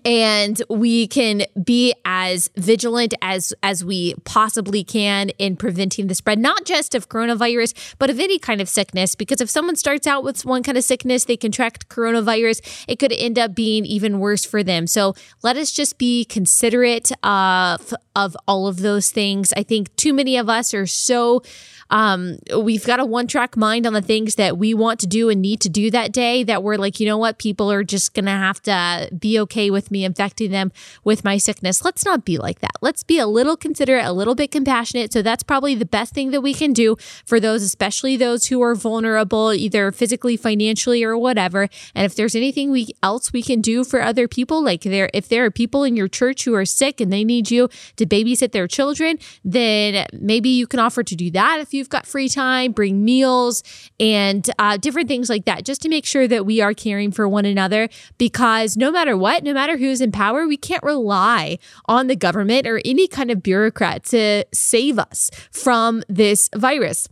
and 0.06 0.62
we 0.70 1.08
can 1.08 1.44
be 1.64 1.94
as 2.06 2.50
vigilant 2.56 3.14
as 3.22 3.54
as 3.64 3.84
we 3.84 4.16
possibly 4.24 4.84
can 4.84 5.30
in 5.32 5.56
preventing 5.56 6.08
the 6.08 6.16
spread 6.16 6.40
not 6.40 6.66
just 6.66 6.96
of 6.96 7.10
coronavirus 7.10 7.74
but 7.98 8.10
of 8.10 8.20
any 8.20 8.40
kind 8.40 8.62
of 8.62 8.70
sickness. 8.70 9.16
Because 9.16 9.42
if 9.42 9.50
someone 9.50 9.76
starts 9.76 10.08
out 10.08 10.24
with 10.24 10.46
one 10.46 10.64
kind 10.64 10.78
of 10.78 10.84
sickness 10.84 11.26
they 11.26 11.38
contract 11.38 11.90
coronavirus 11.90 12.86
it 12.88 13.00
could 13.00 13.12
end 13.12 13.38
up 13.38 13.56
being 13.56 13.86
even 13.86 14.20
worse 14.20 14.46
for 14.46 14.64
them. 14.64 14.88
So 14.88 15.14
let 15.42 15.58
us 15.58 15.72
just 15.72 15.98
be 15.98 16.26
considerate 16.26 17.12
of 17.24 17.94
of 18.16 18.38
all 18.48 18.68
of 18.68 18.80
those 18.80 19.10
things. 19.10 19.54
I 19.58 19.64
think 19.64 19.96
too 19.96 20.14
many 20.14 20.38
of 20.38 20.50
us 20.50 20.74
are 20.74 20.86
so 20.86 21.42
um, 21.90 22.38
we've 22.58 22.86
got 22.86 23.00
a 23.00 23.06
one 23.06 23.28
track 23.28 23.56
mind 23.58 23.86
on 23.86 23.94
the 23.94 24.02
things 24.02 24.36
that 24.36 24.58
we 24.58 24.74
want 24.74 25.00
to 25.02 25.08
do 25.08 25.30
and 25.30 25.42
need 25.42 25.60
to 25.62 25.70
do 25.70 25.92
that 25.92 26.12
day 26.12 26.44
that 26.44 26.64
we're 26.64 26.78
like, 26.78 27.00
you 27.00 27.08
know 27.08 27.18
what, 27.18 27.38
people 27.38 27.72
are 27.72 27.84
just 27.84 28.14
going 28.14 28.26
to 28.26 28.32
have 28.32 28.62
to 28.64 29.10
be 29.18 29.40
okay 29.42 29.70
with 29.70 29.92
me 29.92 30.06
infecting 30.06 30.52
them 30.52 30.72
with 31.04 31.24
my 31.24 31.38
sickness. 31.38 31.84
Let's 31.84 32.06
not 32.06 32.26
be 32.26 32.38
like 32.38 32.60
that. 32.60 32.78
Let's 32.82 33.04
be 33.04 33.20
a 33.20 33.28
little 33.28 33.58
considerate, 33.58 34.06
a 34.06 34.14
little 34.14 34.36
bit 34.36 34.52
compassionate. 34.52 35.14
So 35.14 35.22
that's 35.22 35.44
probably 35.44 35.76
the 35.76 35.86
best 35.86 36.14
thing 36.14 36.32
that 36.32 36.42
we 36.42 36.54
can 36.54 36.74
do 36.74 36.96
for 37.26 37.40
those, 37.40 37.64
especially 37.64 38.18
those 38.18 38.46
who 38.46 38.62
are 38.62 38.76
vulnerable, 38.76 39.54
either 39.54 39.92
physically, 39.92 40.38
financially, 40.38 41.04
or 41.04 41.18
whatever. 41.18 41.70
And 41.96 42.06
if 42.06 42.16
there's 42.16 42.36
anything 42.36 42.72
we 42.72 42.88
else 43.02 43.34
we 43.34 43.44
can 43.44 43.62
do 43.62 43.84
for 43.84 44.02
other 44.02 44.28
people, 44.28 44.64
like 44.64 44.82
there, 44.82 45.10
if 45.14 45.28
there 45.28 45.46
are 45.46 45.52
people 45.52 45.84
in 45.84 45.96
your 45.96 46.08
church 46.08 46.46
who 46.46 46.54
are 46.56 46.66
sick 46.66 47.02
and 47.02 47.12
they 47.12 47.24
need 47.24 47.52
you 47.52 47.70
to 47.98 48.06
babysit 48.06 48.52
their 48.52 48.68
children, 48.68 49.18
then 49.44 50.06
maybe 50.14 50.50
you 50.50 50.68
can 50.68 50.80
offer 50.80 51.04
to 51.04 51.16
do 51.16 51.32
that 51.32 51.60
if 51.60 51.73
you 51.74 51.84
you've 51.84 51.90
got 51.90 52.08
free 52.08 52.30
time, 52.30 52.72
bring 52.72 53.04
meals 53.04 53.62
and 54.00 54.50
uh, 54.58 54.78
different 54.78 55.10
things 55.10 55.30
like 55.30 55.44
that, 55.44 55.66
just 55.66 55.82
to 55.82 55.90
make 55.90 56.06
sure 56.06 56.30
that 56.30 56.46
we 56.46 56.62
are 56.62 56.74
caring 56.74 57.12
for 57.12 57.28
one 57.28 57.44
another. 57.44 57.90
Because 58.18 58.78
no 58.78 58.90
matter 58.90 59.18
what, 59.18 59.44
no 59.44 59.54
matter 59.54 59.76
who's 59.76 60.00
in 60.00 60.14
power, 60.14 60.48
we 60.48 60.56
can't 60.56 60.82
rely 60.82 61.60
on 61.86 62.08
the 62.08 62.16
government 62.16 62.66
or 62.66 62.80
any 62.86 63.06
kind 63.06 63.30
of 63.30 63.44
bureaucrat 63.44 64.06
to 64.06 64.46
save 64.54 64.98
us 64.98 65.30
from 65.52 66.04
this 66.08 66.50
virus 66.56 67.10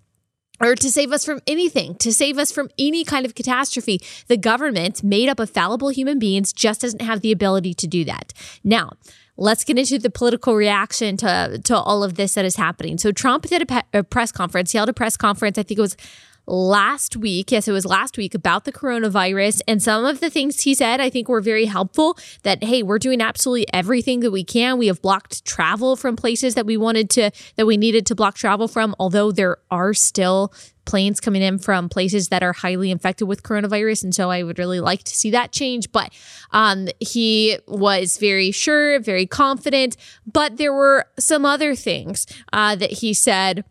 or 0.61 0.75
to 0.75 0.89
save 0.89 1.11
us 1.11 1.25
from 1.25 1.41
anything, 1.47 1.95
to 1.95 2.13
save 2.13 2.37
us 2.37 2.51
from 2.51 2.69
any 2.77 3.03
kind 3.03 3.25
of 3.25 3.35
catastrophe. 3.35 3.99
The 4.27 4.37
government, 4.37 5.03
made 5.03 5.27
up 5.27 5.39
of 5.39 5.49
fallible 5.49 5.89
human 5.89 6.19
beings, 6.19 6.53
just 6.53 6.81
doesn't 6.81 7.01
have 7.01 7.21
the 7.21 7.31
ability 7.31 7.73
to 7.73 7.87
do 7.87 8.05
that. 8.05 8.31
Now, 8.63 8.91
let's 9.41 9.63
get 9.63 9.77
into 9.77 9.97
the 9.97 10.09
political 10.09 10.55
reaction 10.55 11.17
to 11.17 11.59
to 11.63 11.75
all 11.75 12.03
of 12.03 12.13
this 12.15 12.35
that 12.35 12.45
is 12.45 12.55
happening. 12.55 12.97
So 12.97 13.11
Trump 13.11 13.47
did 13.47 13.63
a, 13.63 13.65
pe- 13.65 13.81
a, 13.93 14.03
press 14.03 14.31
conference. 14.31 14.71
He 14.71 14.77
held 14.77 14.89
a 14.89 14.93
press 14.93 15.17
conference. 15.17 15.57
I 15.57 15.63
think 15.63 15.79
it 15.79 15.81
was 15.81 15.97
last 16.47 17.15
week. 17.15 17.51
Yes, 17.51 17.67
it 17.67 17.71
was 17.71 17.85
last 17.85 18.17
week 18.17 18.33
about 18.33 18.65
the 18.65 18.71
coronavirus. 18.71 19.61
And 19.67 19.81
some 19.81 20.05
of 20.05 20.19
the 20.19 20.29
things 20.29 20.61
he 20.61 20.73
said, 20.73 20.99
I 20.99 21.09
think 21.09 21.29
were 21.29 21.41
very 21.41 21.65
helpful 21.65 22.17
that, 22.43 22.63
hey, 22.63 22.83
we're 22.83 22.99
doing 22.99 23.21
absolutely 23.21 23.67
everything 23.73 24.21
that 24.21 24.31
we 24.31 24.43
can. 24.43 24.77
We 24.77 24.87
have 24.87 25.01
blocked 25.01 25.45
travel 25.45 25.95
from 25.95 26.15
places 26.15 26.55
that 26.55 26.65
we 26.65 26.77
wanted 26.77 27.09
to, 27.11 27.31
that 27.55 27.65
we 27.65 27.77
needed 27.77 28.05
to 28.07 28.15
block 28.15 28.35
travel 28.35 28.67
from, 28.67 28.95
although 28.99 29.31
there 29.31 29.57
are 29.69 29.93
still 29.93 30.53
planes 30.85 31.19
coming 31.19 31.41
in 31.41 31.59
from 31.59 31.89
places 31.89 32.29
that 32.29 32.41
are 32.43 32.53
highly 32.53 32.91
infected 32.91 33.27
with 33.27 33.43
coronavirus. 33.43 34.03
And 34.03 34.15
so 34.15 34.31
I 34.31 34.43
would 34.43 34.57
really 34.57 34.79
like 34.79 35.03
to 35.03 35.15
see 35.15 35.31
that 35.31 35.51
change. 35.51 35.91
But 35.91 36.11
um, 36.51 36.87
he 36.99 37.59
was 37.67 38.17
very 38.17 38.51
sure, 38.51 38.99
very 38.99 39.27
confident. 39.27 39.95
But 40.25 40.57
there 40.57 40.73
were 40.73 41.05
some 41.19 41.45
other 41.45 41.75
things 41.75 42.25
uh, 42.51 42.75
that 42.75 42.91
he 42.93 43.13
said 43.13 43.63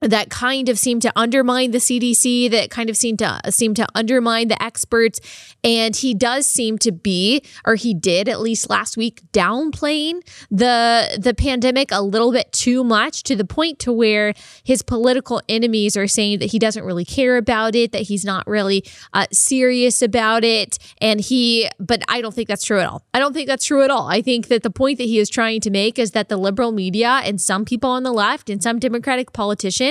that 0.00 0.30
kind 0.30 0.68
of 0.68 0.78
seemed 0.78 1.02
to 1.02 1.12
undermine 1.14 1.72
the 1.72 1.78
CDC, 1.78 2.50
that 2.50 2.70
kind 2.70 2.88
of 2.88 2.96
seemed 2.96 3.18
to 3.18 3.40
seem 3.50 3.74
to 3.74 3.86
undermine 3.94 4.48
the 4.48 4.60
experts. 4.62 5.20
And 5.62 5.94
he 5.94 6.14
does 6.14 6.46
seem 6.46 6.78
to 6.78 6.92
be, 6.92 7.42
or 7.66 7.74
he 7.74 7.92
did 7.92 8.28
at 8.28 8.40
least 8.40 8.70
last 8.70 8.96
week, 8.96 9.20
downplaying 9.32 10.22
the 10.50 11.18
the 11.20 11.34
pandemic 11.34 11.90
a 11.92 12.00
little 12.00 12.32
bit 12.32 12.50
too 12.52 12.82
much 12.82 13.22
to 13.24 13.36
the 13.36 13.44
point 13.44 13.78
to 13.80 13.92
where 13.92 14.32
his 14.64 14.80
political 14.80 15.42
enemies 15.48 15.96
are 15.96 16.06
saying 16.06 16.38
that 16.38 16.50
he 16.50 16.58
doesn't 16.58 16.84
really 16.84 17.04
care 17.04 17.36
about 17.36 17.74
it, 17.74 17.92
that 17.92 18.02
he's 18.02 18.24
not 18.24 18.46
really 18.46 18.84
uh, 19.12 19.26
serious 19.32 20.00
about 20.00 20.44
it. 20.44 20.78
And 21.00 21.20
he, 21.20 21.68
but 21.78 22.02
I 22.08 22.22
don't 22.22 22.34
think 22.34 22.48
that's 22.48 22.64
true 22.64 22.80
at 22.80 22.86
all. 22.86 23.02
I 23.12 23.18
don't 23.18 23.34
think 23.34 23.48
that's 23.48 23.66
true 23.66 23.82
at 23.82 23.90
all. 23.90 24.08
I 24.08 24.22
think 24.22 24.48
that 24.48 24.62
the 24.62 24.70
point 24.70 24.96
that 24.96 25.04
he 25.04 25.18
is 25.18 25.28
trying 25.28 25.60
to 25.60 25.70
make 25.70 25.98
is 25.98 26.12
that 26.12 26.30
the 26.30 26.38
liberal 26.38 26.72
media 26.72 27.20
and 27.24 27.38
some 27.38 27.66
people 27.66 27.90
on 27.90 28.02
the 28.02 28.12
left 28.12 28.48
and 28.48 28.62
some 28.62 28.78
Democratic 28.78 29.32
politicians 29.34 29.89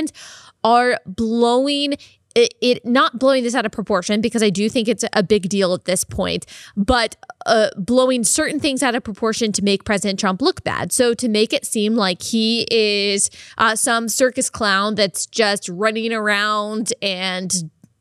are 0.63 0.99
blowing 1.05 1.95
it, 2.35 2.53
it, 2.61 2.85
not 2.85 3.17
blowing 3.17 3.43
this 3.43 3.55
out 3.55 3.65
of 3.65 3.71
proportion 3.71 4.21
because 4.21 4.43
I 4.43 4.49
do 4.49 4.69
think 4.69 4.87
it's 4.87 5.03
a 5.13 5.23
big 5.23 5.49
deal 5.49 5.73
at 5.73 5.85
this 5.85 6.03
point, 6.03 6.45
but 6.77 7.15
uh, 7.45 7.69
blowing 7.75 8.23
certain 8.23 8.59
things 8.59 8.83
out 8.83 8.93
of 8.93 9.03
proportion 9.03 9.51
to 9.53 9.63
make 9.63 9.83
President 9.83 10.19
Trump 10.19 10.41
look 10.41 10.63
bad. 10.63 10.91
So 10.91 11.13
to 11.15 11.27
make 11.27 11.53
it 11.53 11.65
seem 11.65 11.95
like 11.95 12.21
he 12.21 12.67
is 12.69 13.29
uh, 13.57 13.75
some 13.75 14.07
circus 14.07 14.49
clown 14.49 14.95
that's 14.95 15.25
just 15.25 15.67
running 15.69 16.13
around 16.13 16.93
and 17.01 17.51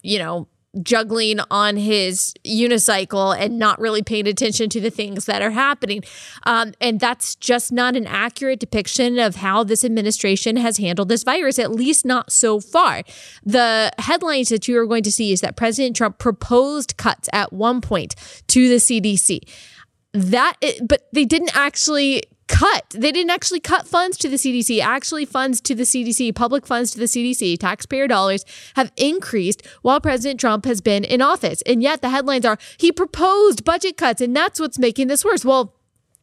you 0.02 0.18
know 0.18 0.46
juggling 0.82 1.40
on 1.50 1.76
his 1.76 2.34
unicycle 2.46 3.36
and 3.38 3.58
not 3.58 3.80
really 3.80 4.02
paying 4.02 4.26
attention 4.26 4.68
to 4.68 4.80
the 4.80 4.90
things 4.90 5.24
that 5.24 5.40
are 5.42 5.50
happening. 5.50 6.02
Um, 6.44 6.72
and 6.80 7.00
that's 7.00 7.34
just 7.34 7.72
not 7.72 7.96
an 7.96 8.06
accurate 8.06 8.60
depiction 8.60 9.18
of 9.18 9.36
how 9.36 9.64
this 9.64 9.84
administration 9.84 10.56
has 10.56 10.78
handled 10.78 11.08
this 11.08 11.22
virus, 11.22 11.58
at 11.58 11.72
least 11.72 12.04
not 12.04 12.30
so 12.30 12.60
far. 12.60 13.02
The 13.44 13.90
headlines 13.98 14.50
that 14.50 14.68
you 14.68 14.78
are 14.78 14.86
going 14.86 15.04
to 15.04 15.12
see 15.12 15.32
is 15.32 15.40
that 15.40 15.56
President 15.56 15.96
Trump 15.96 16.18
proposed 16.18 16.96
cuts 16.96 17.28
at 17.32 17.52
one 17.52 17.80
point 17.80 18.14
to 18.48 18.68
the 18.68 18.76
CDC. 18.76 19.40
That, 20.12 20.54
but 20.86 21.08
they 21.12 21.24
didn't 21.24 21.56
actually 21.56 22.22
cut. 22.48 22.90
They 22.90 23.12
didn't 23.12 23.30
actually 23.30 23.60
cut 23.60 23.86
funds 23.86 24.16
to 24.18 24.28
the 24.28 24.36
CDC. 24.36 24.80
Actually, 24.80 25.24
funds 25.24 25.60
to 25.60 25.74
the 25.74 25.84
CDC, 25.84 26.34
public 26.34 26.66
funds 26.66 26.90
to 26.92 26.98
the 26.98 27.04
CDC, 27.04 27.58
taxpayer 27.58 28.08
dollars 28.08 28.44
have 28.74 28.90
increased 28.96 29.64
while 29.82 30.00
President 30.00 30.40
Trump 30.40 30.64
has 30.64 30.80
been 30.80 31.04
in 31.04 31.22
office. 31.22 31.62
And 31.62 31.82
yet 31.82 32.02
the 32.02 32.10
headlines 32.10 32.44
are 32.44 32.58
he 32.78 32.90
proposed 32.90 33.64
budget 33.64 33.96
cuts, 33.96 34.20
and 34.20 34.34
that's 34.34 34.58
what's 34.58 34.78
making 34.78 35.06
this 35.08 35.24
worse. 35.24 35.44
Well, 35.44 35.74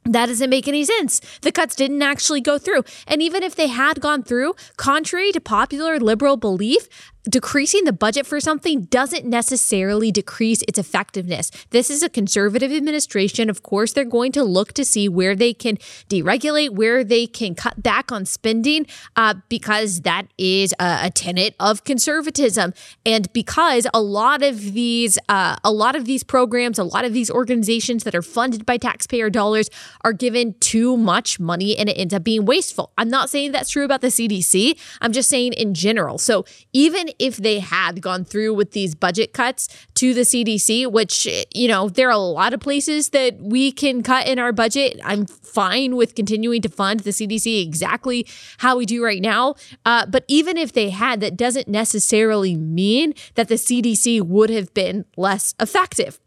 that 0.06 0.28
doesn't 0.28 0.50
make 0.50 0.68
any 0.68 0.84
sense. 0.84 1.20
The 1.42 1.52
cuts 1.52 1.76
didn't 1.76 2.02
actually 2.02 2.42
go 2.42 2.60
through. 2.60 2.84
And 3.08 3.22
even 3.22 3.42
if 3.42 3.56
they 3.56 3.68
had 3.68 4.02
gone 4.02 4.22
through, 4.22 4.54
contrary 4.78 5.32
to 5.32 5.42
popular 5.42 6.00
liberal 6.00 6.38
belief, 6.38 6.88
decreasing 7.30 7.86
the 7.86 7.94
budget 7.94 8.26
for 8.26 8.40
something 8.40 8.84
doesn't 8.86 9.26
necessarily 9.26 10.12
decrease 10.12 10.62
its 10.68 10.78
effectiveness. 10.78 11.52
This 11.72 11.90
is 11.90 12.04
a 12.04 12.10
conservative 12.10 12.72
administration. 12.72 13.50
Of 13.50 13.64
course, 13.64 13.94
they're 13.94 14.06
going 14.06 14.32
to 14.34 14.44
look 14.44 14.74
to 14.74 14.86
see 14.86 15.10
where 15.10 15.36
they 15.36 15.54
can 15.54 15.78
deregulate, 16.10 16.72
where 16.72 17.04
they 17.04 17.28
can 17.28 17.56
cut 17.56 17.82
back 17.82 18.12
on 18.12 18.26
spending, 18.26 18.86
uh, 19.16 19.36
because 19.50 20.02
that 20.02 20.28
is 20.38 20.74
a, 20.80 21.00
a, 21.04 21.10
tenet 21.16 21.56
of 21.60 21.84
conservatism. 21.84 22.74
And 23.06 23.32
because 23.34 23.88
a 23.94 24.02
lot 24.02 24.44
of 24.44 24.74
these, 24.74 25.18
uh, 25.30 25.56
a 25.64 25.72
lot 25.72 25.96
of 25.96 26.06
these 26.06 26.24
programs, 26.24 26.78
a 26.78 26.84
lot 26.84 27.06
of 27.06 27.14
these 27.14 27.32
organizations 27.32 28.04
that 28.04 28.14
are 28.14 28.22
funded 28.22 28.66
by 28.66 28.78
taxpayer 28.78 29.30
dollars 29.30 29.70
are 30.02 30.14
given 30.14 30.56
too 30.60 30.98
much 30.98 31.40
money 31.40 31.78
and 31.78 31.90
it 31.90 31.94
ends 31.94 32.14
up 32.14 32.24
being 32.24 32.46
wasteful. 32.46 32.92
I'm 32.98 33.10
not 33.10 33.30
saying 33.30 33.52
that's 33.52 33.70
true 33.70 33.86
about 33.86 34.02
the 34.02 34.08
CDC. 34.08 34.78
I'm 35.02 35.12
just 35.12 35.30
saying 35.30 35.54
in 35.54 35.74
general. 35.74 36.18
So 36.18 36.46
even 36.74 37.10
if 37.20 37.38
they 37.38 37.60
had 37.60 38.02
gone 38.02 38.26
through 38.26 38.54
with 38.54 38.72
these 38.72 38.96
budget 38.96 39.34
cuts 39.34 39.68
to 39.96 40.14
the 40.14 40.22
CDC, 40.22 40.92
which, 40.92 41.28
you 41.54 41.68
know, 41.68 41.90
there 41.90 42.08
are 42.08 42.12
a 42.12 42.18
lot 42.18 42.54
of 42.54 42.60
places 42.60 43.10
that 43.10 43.40
we 43.40 43.72
can 43.72 44.04
cut 44.04 44.28
in 44.28 44.40
our 44.40 44.52
budget. 44.52 45.00
I'm 45.04 45.26
fine 45.26 45.96
with 45.96 46.16
continuing 46.16 46.62
to 46.64 46.70
fund 46.70 47.02
the 47.02 47.12
CDC 47.12 47.62
exactly 47.64 48.28
how 48.58 48.78
we 48.78 48.86
do 48.86 49.04
right 49.04 49.22
now. 49.22 49.56
Uh, 49.86 50.06
but 50.06 50.26
even 50.28 50.58
if 50.58 50.74
they 50.74 50.90
had, 50.90 51.20
that 51.22 51.38
doesn't 51.38 51.68
necessarily 51.68 52.56
mean 52.56 53.14
that 53.36 53.48
the 53.48 53.56
CDC 53.56 54.22
would 54.22 54.50
have 54.50 54.74
been 54.74 55.06
less 55.18 55.56
effective. 55.60 56.20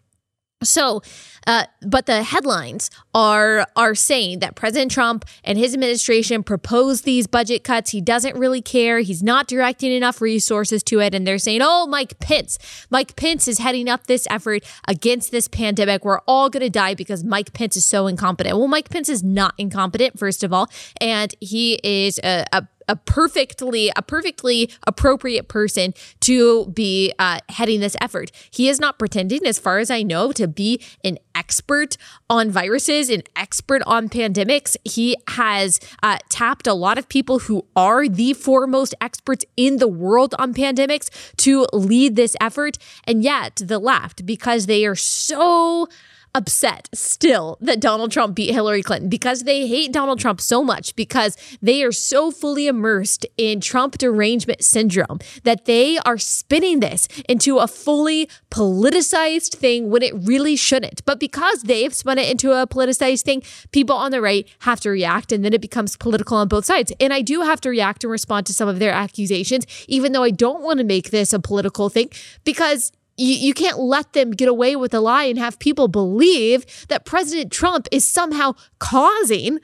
So, 0.63 1.03
uh, 1.49 1.65
but 1.81 2.05
the 2.05 2.23
headlines 2.23 2.91
are 3.15 3.67
are 3.75 3.95
saying 3.95 4.41
that 4.41 4.55
President 4.55 4.91
Trump 4.91 5.25
and 5.43 5.57
his 5.57 5.73
administration 5.73 6.43
proposed 6.43 7.05
these 7.05 7.27
budget 7.27 7.65
cuts. 7.65 7.91
He 7.91 8.03
doesn't 8.03 8.37
really 8.37 8.61
care. 8.61 9.01
He's 9.01 9.23
not 9.23 9.49
directing 9.49 9.91
enough 9.91 10.21
resources 10.21 10.83
to 10.85 11.01
it, 11.01 11.15
and 11.15 11.27
they're 11.27 11.39
saying, 11.39 11.63
"Oh, 11.63 11.87
Mike 11.87 12.21
Pence, 12.21 12.59
Mike 12.91 13.17
Pence 13.17 13.49
is 13.49 13.59
heading 13.59 13.89
up 13.89 14.07
this 14.07 14.27
effort 14.31 14.63
against 14.87 15.31
this 15.31 15.49
pandemic. 15.49 16.05
We're 16.05 16.21
all 16.29 16.51
going 16.51 16.65
to 16.65 16.71
die 16.71 16.93
because 16.95 17.25
Mike 17.25 17.55
Pence 17.55 17.79
is 17.79 17.87
so 17.87 18.07
incompetent." 18.07 18.59
Well, 18.59 18.69
Mike 18.69 18.91
Pence 18.91 19.09
is 19.09 19.23
not 19.23 19.55
incompetent, 19.57 20.19
first 20.19 20.45
of 20.45 20.53
all, 20.53 20.69
and 21.01 21.35
he 21.41 21.81
is 21.83 22.21
a, 22.23 22.45
a 22.53 22.69
a 22.89 22.97
perfectly 22.97 23.93
a 23.95 24.03
perfectly 24.03 24.71
appropriate 24.87 25.49
person 25.49 25.95
to 26.21 26.67
be 26.67 27.13
uh, 27.19 27.39
heading 27.51 27.81
this 27.81 27.97
effort. 28.01 28.31
He 28.51 28.69
is 28.69 28.81
not 28.81 28.99
pretending, 28.99 29.47
as 29.47 29.59
far 29.59 29.79
as 29.79 29.91
I 29.91 30.03
know, 30.03 30.33
to 30.33 30.49
be 30.49 30.81
an 31.05 31.19
expert 31.39 31.97
on 32.29 32.51
viruses, 32.51 33.09
an 33.09 33.23
expert 33.37 33.83
on 33.87 34.09
pandemics. 34.09 34.77
He 34.85 35.17
has 35.29 35.79
uh, 36.03 36.19
tapped 36.29 36.67
a 36.67 36.75
lot 36.75 36.99
of 36.99 37.09
people 37.09 37.39
who 37.47 37.65
are 37.77 38.09
the 38.09 38.33
foremost 38.33 38.95
experts 39.01 39.45
in 39.57 39.79
the 39.79 39.89
world 39.89 40.35
on 40.39 40.53
pandemics 40.53 41.09
to 41.37 41.67
lead 41.73 42.17
this 42.17 42.35
effort, 42.41 42.77
and 43.05 43.23
yet 43.23 43.63
the 43.65 43.79
left, 43.79 44.27
because 44.27 44.67
they 44.67 44.85
are 44.85 44.97
so 44.97 45.89
upset 46.35 46.89
still 46.95 47.59
that 47.61 47.81
Donald 47.81 48.13
Trump 48.13 48.35
beat 48.35 48.53
Hillary 48.53 48.83
Clinton 48.83 49.09
because 49.09 49.45
they 49.45 49.67
hate 49.67 49.93
Donald 49.93 50.21
Trump 50.21 50.41
so 50.41 50.63
much 50.63 50.95
because 50.97 51.37
they 51.61 51.83
are 51.83 51.93
so 51.93 52.31
fully 52.31 52.67
immersed 52.67 53.27
in 53.37 53.61
Trump 53.61 53.99
derangement 53.99 54.63
syndrome 54.63 55.19
that 55.45 55.65
they 55.65 55.99
are 55.99 56.19
spinning 56.19 56.81
this 56.81 57.09
into 57.29 57.59
a 57.59 57.67
fully 57.67 58.29
politicized 58.51 59.55
thing 59.55 59.91
when 59.91 60.03
it 60.03 60.15
really 60.15 60.57
shouldn't. 60.57 61.05
But 61.05 61.21
because 61.21 61.63
they've 61.63 61.95
spun 61.95 62.19
it 62.19 62.31
into 62.31 62.53
a 62.53 62.67
politicized 62.67 63.23
thing, 63.23 63.43
people 63.73 63.97
on 63.97 64.11
the 64.11 64.21
right 64.21 64.49
have 64.61 64.81
to 64.81 64.91
react 64.91 65.33
and 65.33 65.45
then 65.45 65.53
it 65.53 65.61
becomes 65.61 65.97
political 65.97 66.37
on 66.37 66.49
both 66.49 66.65
sides. 66.65 66.93
And 67.01 67.13
I 67.13 67.23
do 67.23 67.43
have 67.43 67.61
to 67.63 67.71
react 67.71 68.05
and 68.05 68.11
respond 68.11 68.47
to 68.47 68.55
some 68.55 68.69
of 68.69 68.79
their 68.79 68.93
accusations, 68.93 69.67
even 69.89 70.13
though 70.13 70.23
I 70.23 70.31
don't 70.31 70.63
want 70.63 70.79
to 70.79 70.85
make 70.85 71.11
this 71.11 71.33
a 71.33 71.41
political 71.41 71.89
thing 71.89 72.11
because 72.45 72.93
you, 73.19 73.35
you 73.35 73.53
can't 73.53 73.79
let 73.79 74.13
them 74.13 74.31
get 74.31 74.49
away 74.49 74.77
with 74.77 74.95
a 74.95 75.01
lie 75.01 75.25
and 75.25 75.39
have 75.39 75.59
people 75.59 75.89
believe 75.89 76.87
that 76.89 77.05
President 77.05 77.53
Trump 77.53 77.89
is 77.91 78.11
somehow 78.11 78.55
causing 78.79 79.59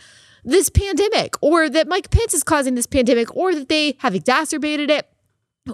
this 0.44 0.68
pandemic 0.68 1.36
or 1.40 1.70
that 1.70 1.88
Mike 1.88 2.10
Pence 2.10 2.34
is 2.34 2.44
causing 2.44 2.74
this 2.74 2.86
pandemic 2.86 3.34
or 3.34 3.54
that 3.54 3.68
they 3.68 3.96
have 4.00 4.14
exacerbated 4.14 4.90
it 4.90 5.08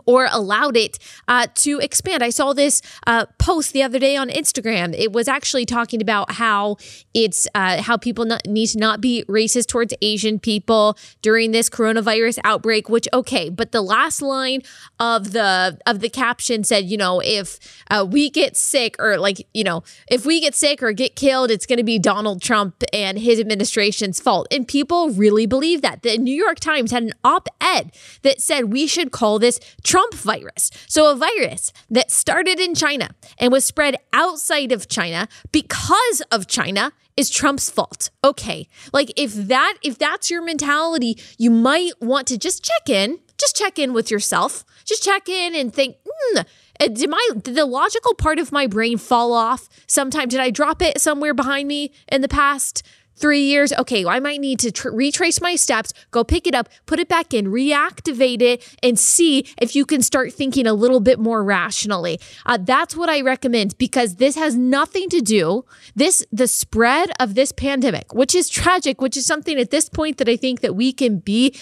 or 0.06 0.28
allowed 0.30 0.76
it 0.76 0.98
uh, 1.26 1.46
to 1.54 1.78
expand. 1.80 2.22
I 2.22 2.30
saw 2.30 2.52
this 2.52 2.80
uh, 3.06 3.26
post 3.38 3.72
the 3.72 3.82
other 3.82 3.98
day 3.98 4.16
on 4.16 4.28
Instagram. 4.28 4.94
It 4.96 5.12
was 5.12 5.26
actually 5.26 5.66
talking 5.66 6.00
about 6.00 6.32
how 6.32 6.76
it's 7.12 7.48
uh, 7.54 7.82
how 7.82 7.96
people 7.96 8.24
not, 8.24 8.46
need 8.46 8.68
to 8.68 8.78
not 8.78 9.00
be 9.00 9.24
racist 9.28 9.66
towards 9.66 9.92
Asian 10.00 10.38
people 10.38 10.96
during 11.22 11.50
this 11.50 11.68
coronavirus 11.68 12.38
outbreak. 12.44 12.88
Which 12.88 13.08
okay, 13.12 13.48
but 13.48 13.72
the 13.72 13.82
last 13.82 14.22
line 14.22 14.62
of 15.00 15.32
the 15.32 15.78
of 15.86 16.00
the 16.00 16.08
caption 16.08 16.62
said, 16.62 16.84
you 16.84 16.96
know, 16.96 17.20
if 17.24 17.58
uh, 17.90 18.06
we 18.08 18.30
get 18.30 18.56
sick 18.56 18.96
or 19.00 19.18
like 19.18 19.46
you 19.54 19.64
know, 19.64 19.82
if 20.08 20.24
we 20.24 20.40
get 20.40 20.54
sick 20.54 20.82
or 20.82 20.92
get 20.92 21.16
killed, 21.16 21.50
it's 21.50 21.66
going 21.66 21.78
to 21.78 21.84
be 21.84 21.98
Donald 21.98 22.42
Trump 22.42 22.84
and 22.92 23.18
his 23.18 23.40
administration's 23.40 24.20
fault. 24.20 24.46
And 24.52 24.68
people 24.68 25.10
really 25.10 25.46
believe 25.46 25.82
that. 25.82 26.02
The 26.02 26.16
New 26.16 26.34
York 26.34 26.60
Times 26.60 26.92
had 26.92 27.02
an 27.02 27.12
op-ed 27.24 27.92
that 28.22 28.40
said 28.40 28.72
we 28.72 28.86
should 28.86 29.10
call 29.10 29.38
this 29.38 29.58
Trump 29.82 30.14
virus. 30.14 30.70
So, 30.86 31.10
a 31.10 31.16
virus 31.16 31.72
that 31.90 32.10
started 32.10 32.58
in 32.58 32.74
China 32.74 33.10
and 33.38 33.52
was 33.52 33.64
spread 33.64 33.96
outside 34.12 34.72
of 34.72 34.88
China 34.88 35.28
because 35.52 36.22
of 36.30 36.46
China 36.46 36.92
is 37.16 37.30
Trump's 37.30 37.70
fault. 37.70 38.10
Okay. 38.24 38.68
Like 38.92 39.12
if 39.16 39.34
that 39.34 39.74
if 39.82 39.98
that's 39.98 40.30
your 40.30 40.42
mentality, 40.42 41.18
you 41.38 41.50
might 41.50 41.92
want 42.00 42.26
to 42.28 42.38
just 42.38 42.64
check 42.64 42.88
in, 42.88 43.18
just 43.38 43.56
check 43.56 43.78
in 43.78 43.92
with 43.92 44.10
yourself. 44.10 44.64
Just 44.84 45.04
check 45.04 45.28
in 45.28 45.54
and 45.54 45.72
think, 45.72 45.96
uh, 46.36 46.44
did 46.80 47.10
my 47.10 47.28
did 47.42 47.54
the 47.54 47.66
logical 47.66 48.14
part 48.14 48.38
of 48.38 48.52
my 48.52 48.66
brain 48.66 48.96
fall 48.96 49.32
off 49.32 49.68
sometime? 49.86 50.28
Did 50.28 50.40
I 50.40 50.50
drop 50.50 50.80
it 50.80 51.00
somewhere 51.00 51.34
behind 51.34 51.68
me 51.68 51.92
in 52.08 52.22
the 52.22 52.28
past? 52.28 52.82
Three 53.16 53.42
years, 53.42 53.72
okay, 53.72 54.04
I 54.06 54.20
might 54.20 54.40
need 54.40 54.58
to 54.60 54.72
tr- 54.72 54.90
retrace 54.90 55.40
my 55.40 55.56
steps, 55.56 55.92
go 56.10 56.24
pick 56.24 56.46
it 56.46 56.54
up, 56.54 56.68
put 56.86 56.98
it 56.98 57.08
back 57.08 57.34
in, 57.34 57.46
reactivate 57.46 58.42
it, 58.42 58.76
and 58.82 58.98
see 58.98 59.46
if 59.60 59.76
you 59.76 59.84
can 59.84 60.02
start 60.02 60.32
thinking 60.32 60.66
a 60.66 60.72
little 60.72 61.00
bit 61.00 61.18
more 61.18 61.44
rationally. 61.44 62.18
Uh, 62.46 62.58
that's 62.60 62.96
what 62.96 63.08
I 63.08 63.20
recommend 63.20 63.76
because 63.78 64.16
this 64.16 64.36
has 64.36 64.56
nothing 64.56 65.08
to 65.10 65.20
do 65.20 65.64
this 65.94 66.24
the 66.32 66.46
spread 66.46 67.10
of 67.20 67.34
this 67.34 67.52
pandemic, 67.52 68.14
which 68.14 68.34
is 68.34 68.48
tragic, 68.48 69.00
which 69.00 69.16
is 69.16 69.26
something 69.26 69.58
at 69.58 69.70
this 69.70 69.88
point 69.88 70.16
that 70.18 70.28
I 70.28 70.36
think 70.36 70.60
that 70.60 70.74
we 70.74 70.92
can 70.92 71.18
be 71.18 71.54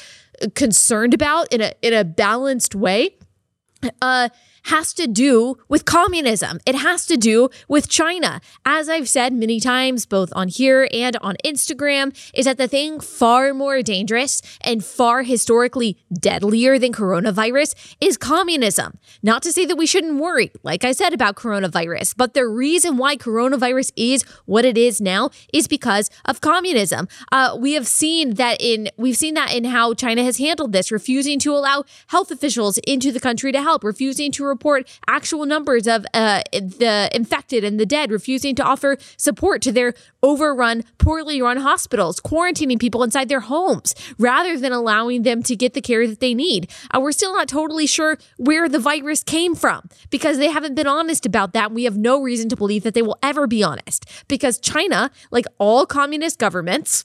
concerned 0.54 1.14
about 1.14 1.52
in 1.52 1.60
a 1.60 1.72
in 1.82 1.92
a 1.92 2.04
balanced 2.04 2.74
way. 2.74 3.16
Uh, 4.02 4.28
has 4.68 4.92
to 4.94 5.06
do 5.06 5.56
with 5.68 5.84
communism. 5.84 6.60
It 6.66 6.74
has 6.74 7.06
to 7.06 7.16
do 7.16 7.48
with 7.68 7.88
China. 7.88 8.40
As 8.66 8.88
I've 8.88 9.08
said 9.08 9.32
many 9.32 9.60
times, 9.60 10.04
both 10.04 10.30
on 10.36 10.48
here 10.48 10.88
and 10.92 11.16
on 11.22 11.36
Instagram, 11.42 12.14
is 12.34 12.44
that 12.44 12.58
the 12.58 12.68
thing 12.68 13.00
far 13.00 13.54
more 13.54 13.80
dangerous 13.82 14.42
and 14.60 14.84
far 14.84 15.22
historically 15.22 15.96
deadlier 16.12 16.78
than 16.78 16.92
coronavirus 16.92 17.96
is 18.00 18.18
communism. 18.18 18.98
Not 19.22 19.42
to 19.44 19.52
say 19.52 19.64
that 19.64 19.76
we 19.76 19.86
shouldn't 19.86 20.20
worry, 20.20 20.50
like 20.62 20.84
I 20.84 20.92
said 20.92 21.14
about 21.14 21.36
coronavirus, 21.36 22.14
but 22.16 22.34
the 22.34 22.46
reason 22.46 22.98
why 22.98 23.16
coronavirus 23.16 23.92
is 23.96 24.22
what 24.44 24.66
it 24.66 24.76
is 24.76 25.00
now 25.00 25.30
is 25.52 25.66
because 25.66 26.10
of 26.26 26.42
communism. 26.42 27.08
Uh, 27.32 27.56
we 27.58 27.72
have 27.72 27.86
seen 27.86 28.34
that 28.34 28.60
in 28.60 28.90
we've 28.98 29.16
seen 29.16 29.32
that 29.34 29.54
in 29.54 29.64
how 29.64 29.94
China 29.94 30.22
has 30.22 30.36
handled 30.36 30.72
this, 30.72 30.92
refusing 30.92 31.38
to 31.38 31.54
allow 31.54 31.84
health 32.08 32.30
officials 32.30 32.76
into 32.78 33.10
the 33.10 33.20
country 33.20 33.50
to 33.50 33.62
help, 33.62 33.82
refusing 33.82 34.30
to 34.32 34.44
report 34.58 34.88
actual 35.06 35.46
numbers 35.46 35.86
of 35.86 36.04
uh, 36.12 36.42
the 36.52 37.08
infected 37.14 37.62
and 37.62 37.78
the 37.78 37.86
dead, 37.86 38.10
refusing 38.10 38.56
to 38.56 38.62
offer 38.64 38.96
support 39.16 39.62
to 39.62 39.70
their 39.70 39.94
overrun, 40.20 40.82
poorly 40.98 41.40
run 41.40 41.58
hospitals, 41.58 42.18
quarantining 42.18 42.80
people 42.80 43.04
inside 43.04 43.28
their 43.28 43.40
homes 43.40 43.94
rather 44.18 44.58
than 44.58 44.72
allowing 44.72 45.22
them 45.22 45.44
to 45.44 45.54
get 45.54 45.74
the 45.74 45.80
care 45.80 46.08
that 46.08 46.18
they 46.18 46.34
need. 46.34 46.68
Uh, 46.90 46.98
we're 47.00 47.12
still 47.12 47.32
not 47.32 47.46
totally 47.46 47.86
sure 47.86 48.18
where 48.36 48.68
the 48.68 48.80
virus 48.80 49.22
came 49.22 49.54
from 49.54 49.88
because 50.10 50.38
they 50.38 50.50
haven't 50.50 50.74
been 50.74 50.88
honest 50.88 51.24
about 51.24 51.52
that. 51.52 51.70
We 51.70 51.84
have 51.84 51.96
no 51.96 52.20
reason 52.20 52.48
to 52.48 52.56
believe 52.56 52.82
that 52.82 52.94
they 52.94 53.02
will 53.02 53.18
ever 53.22 53.46
be 53.46 53.62
honest 53.62 54.06
because 54.26 54.58
China, 54.58 55.12
like 55.30 55.46
all 55.58 55.86
communist 55.86 56.40
governments, 56.40 57.04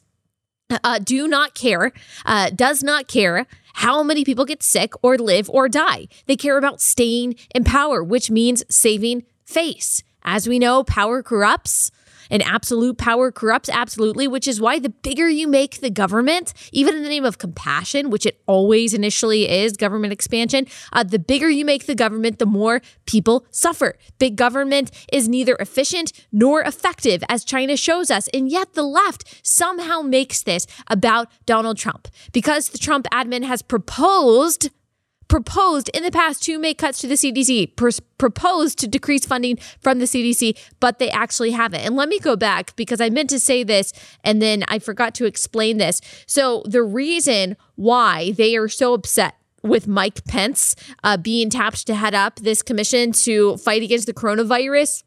uh, 0.83 0.97
do 0.97 1.27
not 1.27 1.53
care, 1.53 1.91
uh, 2.25 2.49
does 2.49 2.81
not 2.81 3.07
care 3.07 3.45
how 3.73 4.03
many 4.03 4.23
people 4.23 4.45
get 4.45 4.63
sick 4.63 4.93
or 5.01 5.17
live 5.17 5.49
or 5.49 5.67
die. 5.67 6.07
They 6.25 6.35
care 6.35 6.57
about 6.57 6.81
staying 6.81 7.35
in 7.53 7.63
power, 7.63 8.03
which 8.03 8.31
means 8.31 8.63
saving 8.69 9.23
face. 9.45 10.03
As 10.23 10.47
we 10.47 10.57
know, 10.59 10.83
power 10.83 11.21
corrupts 11.21 11.91
and 12.33 12.41
absolute 12.43 12.97
power 12.97 13.31
corrupts 13.31 13.69
absolutely, 13.69 14.27
which 14.27 14.47
is 14.47 14.59
why 14.59 14.79
the 14.79 14.89
bigger 14.89 15.29
you 15.29 15.47
make 15.47 15.79
the 15.79 15.91
government, 15.91 16.51
even 16.71 16.95
in 16.95 17.03
the 17.03 17.09
name 17.09 17.23
of 17.23 17.37
compassion, 17.37 18.09
which 18.09 18.25
it 18.25 18.41
always 18.47 18.93
initially 18.93 19.47
is 19.47 19.77
government 19.77 20.11
expansion, 20.11 20.65
uh, 20.91 21.03
the 21.03 21.19
bigger 21.19 21.47
you 21.47 21.63
make 21.63 21.85
the 21.85 21.93
government, 21.93 22.39
the 22.39 22.47
more 22.47 22.81
people 23.05 23.45
suffer. 23.51 23.97
Big 24.17 24.35
government 24.35 24.89
is 25.13 25.29
neither 25.29 25.55
efficient 25.59 26.11
nor 26.31 26.61
effective, 26.61 27.23
as 27.29 27.45
China 27.45 27.77
shows 27.77 28.09
us. 28.09 28.27
And 28.33 28.49
yet 28.49 28.73
the 28.73 28.83
left 28.83 29.45
somehow 29.45 30.01
makes 30.01 30.41
this 30.41 30.65
about 30.87 31.27
Donald 31.45 31.77
Trump 31.77 32.07
because 32.31 32.69
the 32.69 32.79
Trump 32.79 33.05
admin 33.13 33.43
has 33.43 33.61
proposed 33.61 34.71
proposed 35.27 35.89
in 35.89 36.03
the 36.03 36.11
past 36.11 36.43
to 36.43 36.57
make 36.59 36.77
cuts 36.77 36.99
to 37.01 37.07
the 37.07 37.15
CDC, 37.15 37.75
pr- 37.75 38.01
proposed 38.17 38.79
to 38.79 38.87
decrease 38.87 39.25
funding 39.25 39.57
from 39.79 39.99
the 39.99 40.05
CDC, 40.05 40.57
but 40.79 40.99
they 40.99 41.09
actually 41.09 41.51
haven't. 41.51 41.81
And 41.81 41.95
let 41.95 42.09
me 42.09 42.19
go 42.19 42.35
back 42.35 42.75
because 42.75 43.01
I 43.01 43.09
meant 43.09 43.29
to 43.31 43.39
say 43.39 43.63
this 43.63 43.93
and 44.23 44.41
then 44.41 44.63
I 44.67 44.79
forgot 44.79 45.15
to 45.15 45.25
explain 45.25 45.77
this. 45.77 46.01
So, 46.25 46.63
the 46.65 46.83
reason 46.83 47.57
why 47.75 48.31
they 48.31 48.55
are 48.55 48.67
so 48.67 48.93
upset 48.93 49.35
with 49.63 49.87
Mike 49.87 50.25
Pence 50.25 50.75
uh, 51.03 51.17
being 51.17 51.49
tapped 51.49 51.87
to 51.87 51.95
head 51.95 52.13
up 52.13 52.35
this 52.37 52.61
commission 52.61 53.11
to 53.13 53.57
fight 53.57 53.81
against 53.81 54.05
the 54.05 54.13
coronavirus 54.13 55.03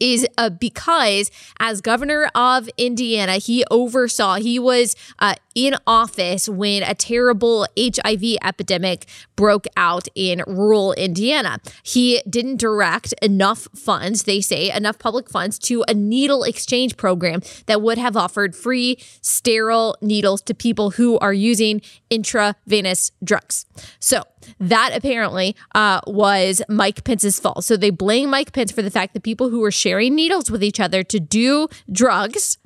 is 0.00 0.26
uh, 0.36 0.50
because 0.50 1.30
as 1.58 1.80
governor 1.80 2.30
of 2.34 2.68
Indiana, 2.76 3.34
he 3.34 3.64
oversaw, 3.70 4.36
he 4.36 4.58
was 4.58 4.96
uh, 5.18 5.34
in 5.54 5.74
office 5.86 6.48
when 6.48 6.82
a 6.82 6.94
terrible 6.94 7.66
HIV 7.76 8.36
epidemic 8.44 9.06
broke 9.34 9.66
out 9.76 10.06
in 10.14 10.42
rural 10.46 10.92
Indiana. 10.92 11.58
He 11.82 12.22
didn't 12.28 12.58
direct 12.58 13.12
enough 13.22 13.66
funds, 13.74 14.22
they 14.22 14.40
say, 14.40 14.70
enough 14.70 14.98
public 14.98 15.28
funds 15.28 15.58
to 15.60 15.84
a 15.88 15.94
needle 15.94 16.44
exchange 16.44 16.96
program 16.96 17.42
that 17.66 17.82
would 17.82 17.98
have 17.98 18.16
offered 18.16 18.54
free 18.54 18.98
sterile 19.20 19.96
needles 20.00 20.42
to 20.42 20.54
people 20.54 20.90
who 20.92 21.18
are 21.18 21.32
using 21.32 21.80
intravenous 22.10 23.10
drugs. 23.24 23.66
So 23.98 24.22
that 24.60 24.90
apparently 24.94 25.56
uh, 25.74 26.00
was 26.06 26.62
Mike 26.68 27.04
Pence's 27.04 27.38
fault. 27.38 27.64
So 27.64 27.76
they 27.76 27.90
blame 27.90 28.30
Mike 28.30 28.52
Pence 28.52 28.72
for 28.72 28.82
the 28.82 28.90
fact 28.90 29.14
that 29.14 29.22
people 29.22 29.48
who 29.50 29.60
were 29.60 29.70
sharing 29.78 30.14
needles 30.14 30.50
with 30.50 30.62
each 30.62 30.80
other 30.80 31.02
to 31.04 31.20
do 31.20 31.68
drugs 31.90 32.58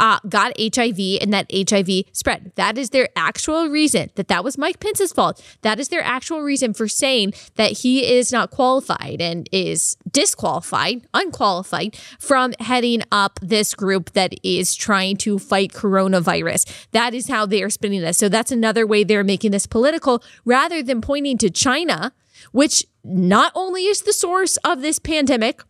uh, 0.00 0.18
got 0.28 0.52
HIV 0.58 0.98
and 1.20 1.32
that 1.32 1.50
HIV 1.52 2.04
spread. 2.12 2.52
That 2.56 2.78
is 2.78 2.90
their 2.90 3.08
actual 3.16 3.68
reason 3.68 4.10
that 4.14 4.28
that 4.28 4.44
was 4.44 4.58
Mike 4.58 4.80
Pence's 4.80 5.12
fault. 5.12 5.42
That 5.62 5.78
is 5.78 5.88
their 5.88 6.02
actual 6.02 6.42
reason 6.42 6.74
for 6.74 6.88
saying 6.88 7.34
that 7.56 7.72
he 7.78 8.06
is 8.06 8.32
not 8.32 8.50
qualified 8.50 9.20
and 9.20 9.48
is 9.52 9.96
disqualified, 10.10 11.06
unqualified 11.14 11.96
from 12.18 12.52
heading 12.60 13.02
up 13.10 13.38
this 13.42 13.74
group 13.74 14.12
that 14.12 14.34
is 14.42 14.74
trying 14.74 15.16
to 15.18 15.38
fight 15.38 15.72
coronavirus. 15.72 16.88
That 16.92 17.14
is 17.14 17.28
how 17.28 17.46
they 17.46 17.62
are 17.62 17.70
spinning 17.70 18.00
this. 18.00 18.18
So 18.18 18.28
that's 18.28 18.52
another 18.52 18.86
way 18.86 19.04
they're 19.04 19.24
making 19.24 19.52
this 19.52 19.66
political 19.66 20.22
rather 20.44 20.82
than 20.82 21.00
pointing 21.00 21.38
to 21.38 21.50
China, 21.50 22.12
which 22.52 22.84
not 23.04 23.52
only 23.54 23.86
is 23.86 24.02
the 24.02 24.12
source 24.12 24.56
of 24.58 24.82
this 24.82 24.98
pandemic, 24.98 25.62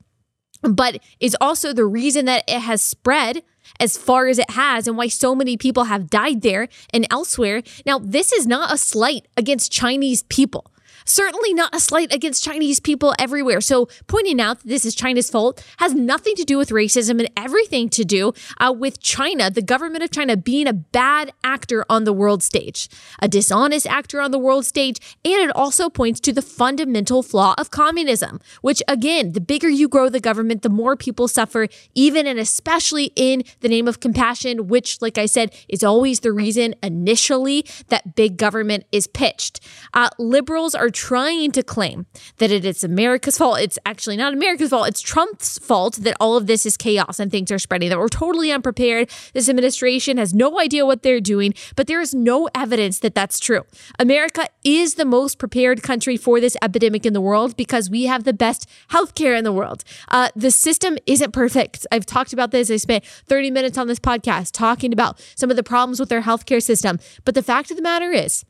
but 0.74 0.98
is 1.20 1.36
also 1.40 1.72
the 1.72 1.86
reason 1.86 2.24
that 2.26 2.44
it 2.48 2.60
has 2.60 2.82
spread 2.82 3.42
as 3.80 3.96
far 3.96 4.28
as 4.28 4.38
it 4.38 4.50
has 4.50 4.86
and 4.86 4.96
why 4.96 5.08
so 5.08 5.34
many 5.34 5.56
people 5.56 5.84
have 5.84 6.08
died 6.08 6.42
there 6.42 6.68
and 6.92 7.06
elsewhere. 7.10 7.62
Now, 7.84 7.98
this 7.98 8.32
is 8.32 8.46
not 8.46 8.72
a 8.72 8.78
slight 8.78 9.26
against 9.36 9.72
Chinese 9.72 10.22
people. 10.24 10.70
Certainly 11.06 11.54
not 11.54 11.74
a 11.74 11.80
slight 11.80 12.12
against 12.12 12.42
Chinese 12.44 12.80
people 12.80 13.14
everywhere. 13.18 13.60
So 13.60 13.88
pointing 14.08 14.40
out 14.40 14.58
that 14.60 14.68
this 14.68 14.84
is 14.84 14.94
China's 14.94 15.30
fault 15.30 15.64
has 15.78 15.94
nothing 15.94 16.34
to 16.34 16.44
do 16.44 16.58
with 16.58 16.70
racism 16.70 17.20
and 17.20 17.30
everything 17.36 17.88
to 17.90 18.04
do 18.04 18.32
uh, 18.58 18.74
with 18.76 19.00
China, 19.00 19.48
the 19.48 19.62
government 19.62 20.02
of 20.02 20.10
China 20.10 20.36
being 20.36 20.66
a 20.66 20.72
bad 20.72 21.32
actor 21.44 21.84
on 21.88 22.04
the 22.04 22.12
world 22.12 22.42
stage, 22.42 22.88
a 23.20 23.28
dishonest 23.28 23.86
actor 23.86 24.20
on 24.20 24.32
the 24.32 24.38
world 24.38 24.66
stage. 24.66 24.98
And 25.24 25.48
it 25.48 25.54
also 25.54 25.88
points 25.88 26.18
to 26.20 26.32
the 26.32 26.42
fundamental 26.42 27.22
flaw 27.22 27.54
of 27.56 27.70
communism, 27.70 28.40
which 28.60 28.82
again, 28.88 29.32
the 29.32 29.40
bigger 29.40 29.68
you 29.68 29.88
grow 29.88 30.08
the 30.08 30.20
government, 30.20 30.62
the 30.62 30.68
more 30.68 30.96
people 30.96 31.28
suffer, 31.28 31.68
even 31.94 32.26
and 32.26 32.38
especially 32.38 33.12
in 33.14 33.44
the 33.60 33.68
name 33.68 33.86
of 33.86 34.00
compassion, 34.00 34.66
which, 34.66 35.00
like 35.00 35.18
I 35.18 35.26
said, 35.26 35.54
is 35.68 35.84
always 35.84 36.20
the 36.20 36.32
reason 36.32 36.74
initially 36.82 37.64
that 37.88 38.16
big 38.16 38.36
government 38.36 38.84
is 38.90 39.06
pitched. 39.06 39.60
Uh, 39.94 40.08
liberals 40.18 40.74
are 40.74 40.90
trying 40.96 41.52
to 41.52 41.62
claim 41.62 42.06
that 42.38 42.50
it 42.50 42.64
is 42.64 42.82
America's 42.82 43.36
fault. 43.36 43.60
It's 43.60 43.78
actually 43.84 44.16
not 44.16 44.32
America's 44.32 44.70
fault. 44.70 44.88
It's 44.88 45.02
Trump's 45.02 45.58
fault 45.58 45.96
that 45.96 46.16
all 46.18 46.36
of 46.36 46.46
this 46.46 46.64
is 46.64 46.78
chaos 46.78 47.20
and 47.20 47.30
things 47.30 47.52
are 47.52 47.58
spreading, 47.58 47.90
that 47.90 47.98
we're 47.98 48.08
totally 48.08 48.50
unprepared. 48.50 49.10
This 49.34 49.48
administration 49.48 50.16
has 50.16 50.32
no 50.32 50.58
idea 50.58 50.86
what 50.86 51.02
they're 51.02 51.20
doing, 51.20 51.52
but 51.76 51.86
there 51.86 52.00
is 52.00 52.14
no 52.14 52.48
evidence 52.54 53.00
that 53.00 53.14
that's 53.14 53.38
true. 53.38 53.64
America 53.98 54.48
is 54.64 54.94
the 54.94 55.04
most 55.04 55.38
prepared 55.38 55.82
country 55.82 56.16
for 56.16 56.40
this 56.40 56.56
epidemic 56.62 57.04
in 57.04 57.12
the 57.12 57.20
world 57.20 57.56
because 57.56 57.90
we 57.90 58.04
have 58.06 58.24
the 58.24 58.32
best 58.32 58.66
healthcare 58.90 59.36
in 59.36 59.44
the 59.44 59.52
world. 59.52 59.84
Uh, 60.08 60.30
the 60.34 60.50
system 60.50 60.96
isn't 61.04 61.32
perfect. 61.32 61.86
I've 61.92 62.06
talked 62.06 62.32
about 62.32 62.52
this. 62.52 62.70
I 62.70 62.78
spent 62.78 63.04
30 63.04 63.50
minutes 63.50 63.76
on 63.76 63.86
this 63.86 64.00
podcast 64.00 64.52
talking 64.52 64.94
about 64.94 65.20
some 65.36 65.50
of 65.50 65.56
the 65.56 65.62
problems 65.62 66.00
with 66.00 66.10
our 66.10 66.22
healthcare 66.22 66.62
system. 66.62 66.98
But 67.26 67.34
the 67.34 67.42
fact 67.42 67.70
of 67.70 67.76
the 67.76 67.82
matter 67.82 68.10
is, 68.12 68.46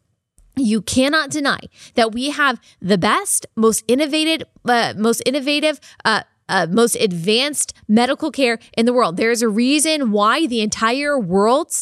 you 0.56 0.80
cannot 0.80 1.30
deny 1.30 1.60
that 1.94 2.12
we 2.12 2.30
have 2.30 2.60
the 2.80 2.98
best, 2.98 3.46
most 3.56 3.84
innovative, 3.86 4.42
uh, 4.64 4.94
most 4.96 5.22
innovative, 5.26 5.78
uh, 6.04 6.22
uh, 6.48 6.66
most 6.70 6.96
advanced 6.96 7.74
medical 7.88 8.30
care 8.30 8.58
in 8.76 8.86
the 8.86 8.92
world. 8.92 9.16
There 9.16 9.30
is 9.30 9.42
a 9.42 9.48
reason 9.48 10.12
why 10.12 10.46
the 10.46 10.60
entire 10.60 11.18
world 11.18 11.72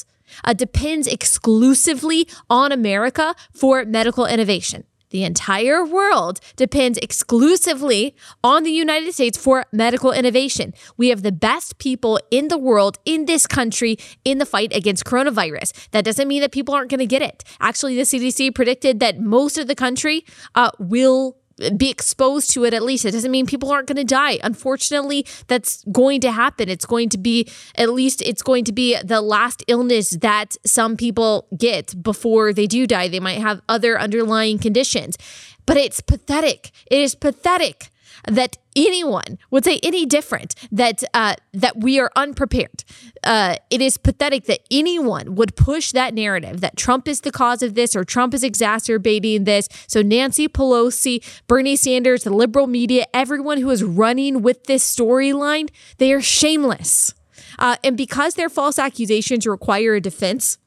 uh, 0.45 0.53
depends 0.55 1.07
exclusively 1.07 2.27
on 2.51 2.73
America 2.73 3.35
for 3.53 3.85
medical 3.85 4.27
innovation. 4.27 4.85
The 5.15 5.23
entire 5.23 5.85
world 5.85 6.41
depends 6.57 6.99
exclusively 6.99 8.17
on 8.43 8.65
the 8.65 8.73
United 8.73 9.13
States 9.13 9.39
for 9.39 9.65
medical 9.71 10.11
innovation. 10.11 10.75
We 10.97 11.11
have 11.11 11.23
the 11.23 11.31
best 11.31 11.79
people 11.79 12.19
in 12.33 12.49
the 12.49 12.59
world, 12.59 12.99
in 13.05 13.27
this 13.27 13.47
country, 13.47 13.97
in 14.25 14.39
the 14.39 14.45
fight 14.45 14.75
against 14.75 15.05
coronavirus. 15.05 15.71
That 15.93 16.05
doesn't 16.05 16.27
mean 16.27 16.41
that 16.41 16.51
people 16.51 16.75
aren't 16.75 16.91
going 16.91 16.99
to 16.99 17.07
get 17.07 17.23
it. 17.23 17.45
Actually, 17.61 17.95
the 17.95 18.03
CDC 18.03 18.57
predicted 18.57 18.99
that 18.99 19.21
most 19.21 19.57
of 19.57 19.69
the 19.69 19.77
country 19.77 20.25
uh, 20.57 20.73
will 20.81 21.37
be 21.77 21.91
exposed 21.91 22.51
to 22.53 22.65
it 22.65 22.75
at 22.75 22.83
least. 22.83 23.05
It 23.05 23.13
doesn't 23.13 23.31
mean 23.31 23.47
people 23.47 23.71
aren't 23.71 23.89
going 23.89 23.97
to 23.97 24.05
die. 24.05 24.39
Unfortunately, 24.43 25.27
that's 25.47 25.85
going 25.93 26.21
to 26.23 26.33
happen. 26.33 26.69
It's 26.69 26.87
going 26.87 27.09
to 27.11 27.19
be, 27.19 27.49
at 27.77 27.91
least, 27.91 28.23
it's 28.23 28.43
going 28.43 28.65
to 28.65 28.73
be 28.73 28.97
the 29.03 29.21
last 29.21 29.65
illness 29.69 30.11
that 30.11 30.57
some 30.67 30.97
people 30.97 31.47
get 31.57 32.03
before 32.03 32.53
they 32.53 32.67
do 32.67 32.87
die. 32.87 33.09
They 33.09 33.21
might 33.21 33.39
have 33.39 33.61
other 33.69 33.99
underlying 33.99 34.59
conditions. 34.59 35.17
But 35.67 35.77
it's 35.77 36.01
pathetic. 36.01 36.73
It 36.91 37.01
is 37.01 37.15
pathetic 37.15 37.91
that 38.29 38.57
anyone 38.77 39.39
would 39.51 39.65
say 39.65 39.79
any 39.83 40.07
different 40.07 40.55
that 40.71 41.05
uh, 41.15 41.35
that 41.53 41.79
we 41.79 41.99
are 42.01 42.11
unprepared. 42.17 42.85
Uh, 43.23 43.57
it 43.71 43.81
is 43.81 43.97
pathetic 43.97 44.45
that 44.45 44.61
anyone 44.71 45.35
would 45.35 45.57
push 45.57 45.93
that 45.93 46.15
narrative 46.15 46.61
that 46.61 46.77
Trump 46.77 47.09
is 47.09 47.21
the 47.21 47.33
cause 47.33 47.63
of 47.63 47.75
this 47.75 47.95
or 47.95 48.05
Trump 48.05 48.35
is 48.35 48.43
exacerbating 48.43 49.45
this. 49.45 49.69
So 49.87 50.03
Nancy 50.03 50.49
Pelosi, 50.49 51.25
Bernie 51.47 51.77
Sanders, 51.77 52.25
the 52.25 52.31
liberal 52.31 52.67
media, 52.67 53.07
everyone 53.15 53.59
who 53.59 53.71
is 53.71 53.83
running 53.83 54.43
with 54.43 54.65
this 54.65 54.85
storyline, 54.85 55.69
they 55.99 56.13
are 56.13 56.21
shameless. 56.21 57.15
Uh, 57.59 57.77
and 57.85 57.97
because 57.97 58.35
their 58.35 58.49
false 58.49 58.79
accusations 58.79 59.47
require 59.47 59.95
a 59.95 60.01
defense, 60.01 60.59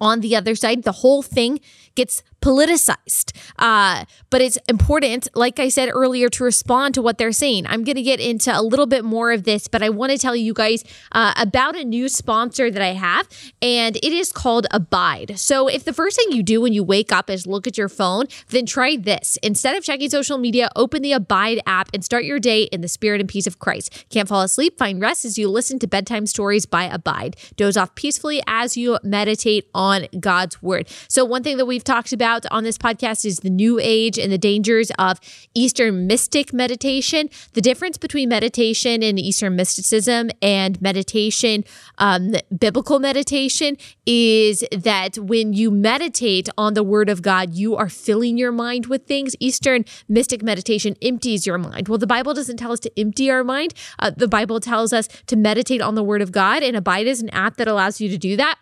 on 0.00 0.20
the 0.20 0.36
other 0.36 0.54
side, 0.54 0.84
the 0.84 0.92
whole 0.92 1.22
thing 1.22 1.60
gets 1.94 2.22
politicized. 2.42 3.32
Uh, 3.58 4.04
but 4.28 4.40
it's 4.40 4.58
important, 4.68 5.28
like 5.34 5.58
I 5.58 5.68
said 5.68 5.88
earlier, 5.90 6.28
to 6.28 6.44
respond 6.44 6.94
to 6.94 7.02
what 7.02 7.16
they're 7.16 7.32
saying. 7.32 7.66
I'm 7.66 7.84
going 7.84 7.96
to 7.96 8.02
get 8.02 8.20
into 8.20 8.56
a 8.56 8.60
little 8.60 8.86
bit 8.86 9.04
more 9.04 9.32
of 9.32 9.44
this, 9.44 9.68
but 9.68 9.82
I 9.82 9.88
want 9.88 10.12
to 10.12 10.18
tell 10.18 10.36
you 10.36 10.52
guys 10.52 10.84
uh, 11.12 11.32
about 11.36 11.76
a 11.76 11.84
new 11.84 12.08
sponsor 12.08 12.70
that 12.70 12.82
I 12.82 12.92
have, 12.92 13.28
and 13.62 13.96
it 13.96 14.12
is 14.12 14.32
called 14.32 14.66
Abide. 14.70 15.38
So 15.38 15.68
if 15.68 15.84
the 15.84 15.92
first 15.92 16.16
thing 16.16 16.32
you 16.32 16.42
do 16.42 16.60
when 16.60 16.72
you 16.72 16.84
wake 16.84 17.12
up 17.12 17.30
is 17.30 17.46
look 17.46 17.66
at 17.66 17.78
your 17.78 17.88
phone, 17.88 18.26
then 18.48 18.66
try 18.66 18.96
this. 18.96 19.38
Instead 19.42 19.76
of 19.76 19.84
checking 19.84 20.10
social 20.10 20.38
media, 20.38 20.68
open 20.76 21.02
the 21.02 21.12
Abide 21.12 21.60
app 21.66 21.88
and 21.94 22.04
start 22.04 22.24
your 22.24 22.40
day 22.40 22.64
in 22.64 22.80
the 22.80 22.88
spirit 22.88 23.20
and 23.20 23.28
peace 23.28 23.46
of 23.46 23.58
Christ. 23.58 24.06
Can't 24.10 24.28
fall 24.28 24.42
asleep? 24.42 24.78
Find 24.78 25.00
rest 25.00 25.24
as 25.24 25.38
you 25.38 25.48
listen 25.48 25.78
to 25.78 25.86
bedtime 25.86 26.26
stories 26.26 26.66
by 26.66 26.84
Abide. 26.84 27.36
Doze 27.56 27.76
off 27.76 27.94
peacefully 27.94 28.42
as 28.46 28.76
you 28.76 28.98
meditate 29.04 29.68
on 29.74 30.06
God's 30.18 30.60
word. 30.60 30.88
So, 31.08 31.24
one 31.24 31.42
thing 31.42 31.56
that 31.58 31.66
we've 31.66 31.84
talked 31.84 32.12
about 32.12 32.31
on 32.50 32.64
this 32.64 32.78
podcast 32.78 33.24
is 33.24 33.38
the 33.38 33.50
new 33.50 33.78
age 33.80 34.18
and 34.18 34.32
the 34.32 34.38
dangers 34.38 34.90
of 34.98 35.20
Eastern 35.54 36.06
mystic 36.06 36.52
meditation. 36.52 37.28
The 37.52 37.60
difference 37.60 37.98
between 37.98 38.28
meditation 38.28 39.02
and 39.02 39.18
Eastern 39.18 39.56
mysticism 39.56 40.30
and 40.40 40.80
meditation, 40.80 41.64
um, 41.98 42.34
biblical 42.56 42.98
meditation, 42.98 43.76
is 44.06 44.64
that 44.72 45.18
when 45.18 45.52
you 45.52 45.70
meditate 45.70 46.48
on 46.56 46.74
the 46.74 46.82
word 46.82 47.08
of 47.08 47.22
God, 47.22 47.54
you 47.54 47.76
are 47.76 47.88
filling 47.88 48.38
your 48.38 48.52
mind 48.52 48.86
with 48.86 49.06
things. 49.06 49.36
Eastern 49.40 49.84
mystic 50.08 50.42
meditation 50.42 50.96
empties 51.02 51.46
your 51.46 51.58
mind. 51.58 51.88
Well, 51.88 51.98
the 51.98 52.06
Bible 52.06 52.34
doesn't 52.34 52.56
tell 52.56 52.72
us 52.72 52.80
to 52.80 53.00
empty 53.00 53.30
our 53.30 53.44
mind. 53.44 53.74
Uh, 53.98 54.10
the 54.16 54.28
Bible 54.28 54.60
tells 54.60 54.92
us 54.92 55.08
to 55.26 55.36
meditate 55.36 55.80
on 55.80 55.94
the 55.94 56.02
word 56.02 56.22
of 56.22 56.32
God, 56.32 56.62
and 56.62 56.76
Abide 56.76 57.06
is 57.06 57.20
an 57.20 57.30
app 57.30 57.56
that 57.56 57.68
allows 57.68 58.00
you 58.00 58.08
to 58.08 58.18
do 58.18 58.36
that. 58.36 58.58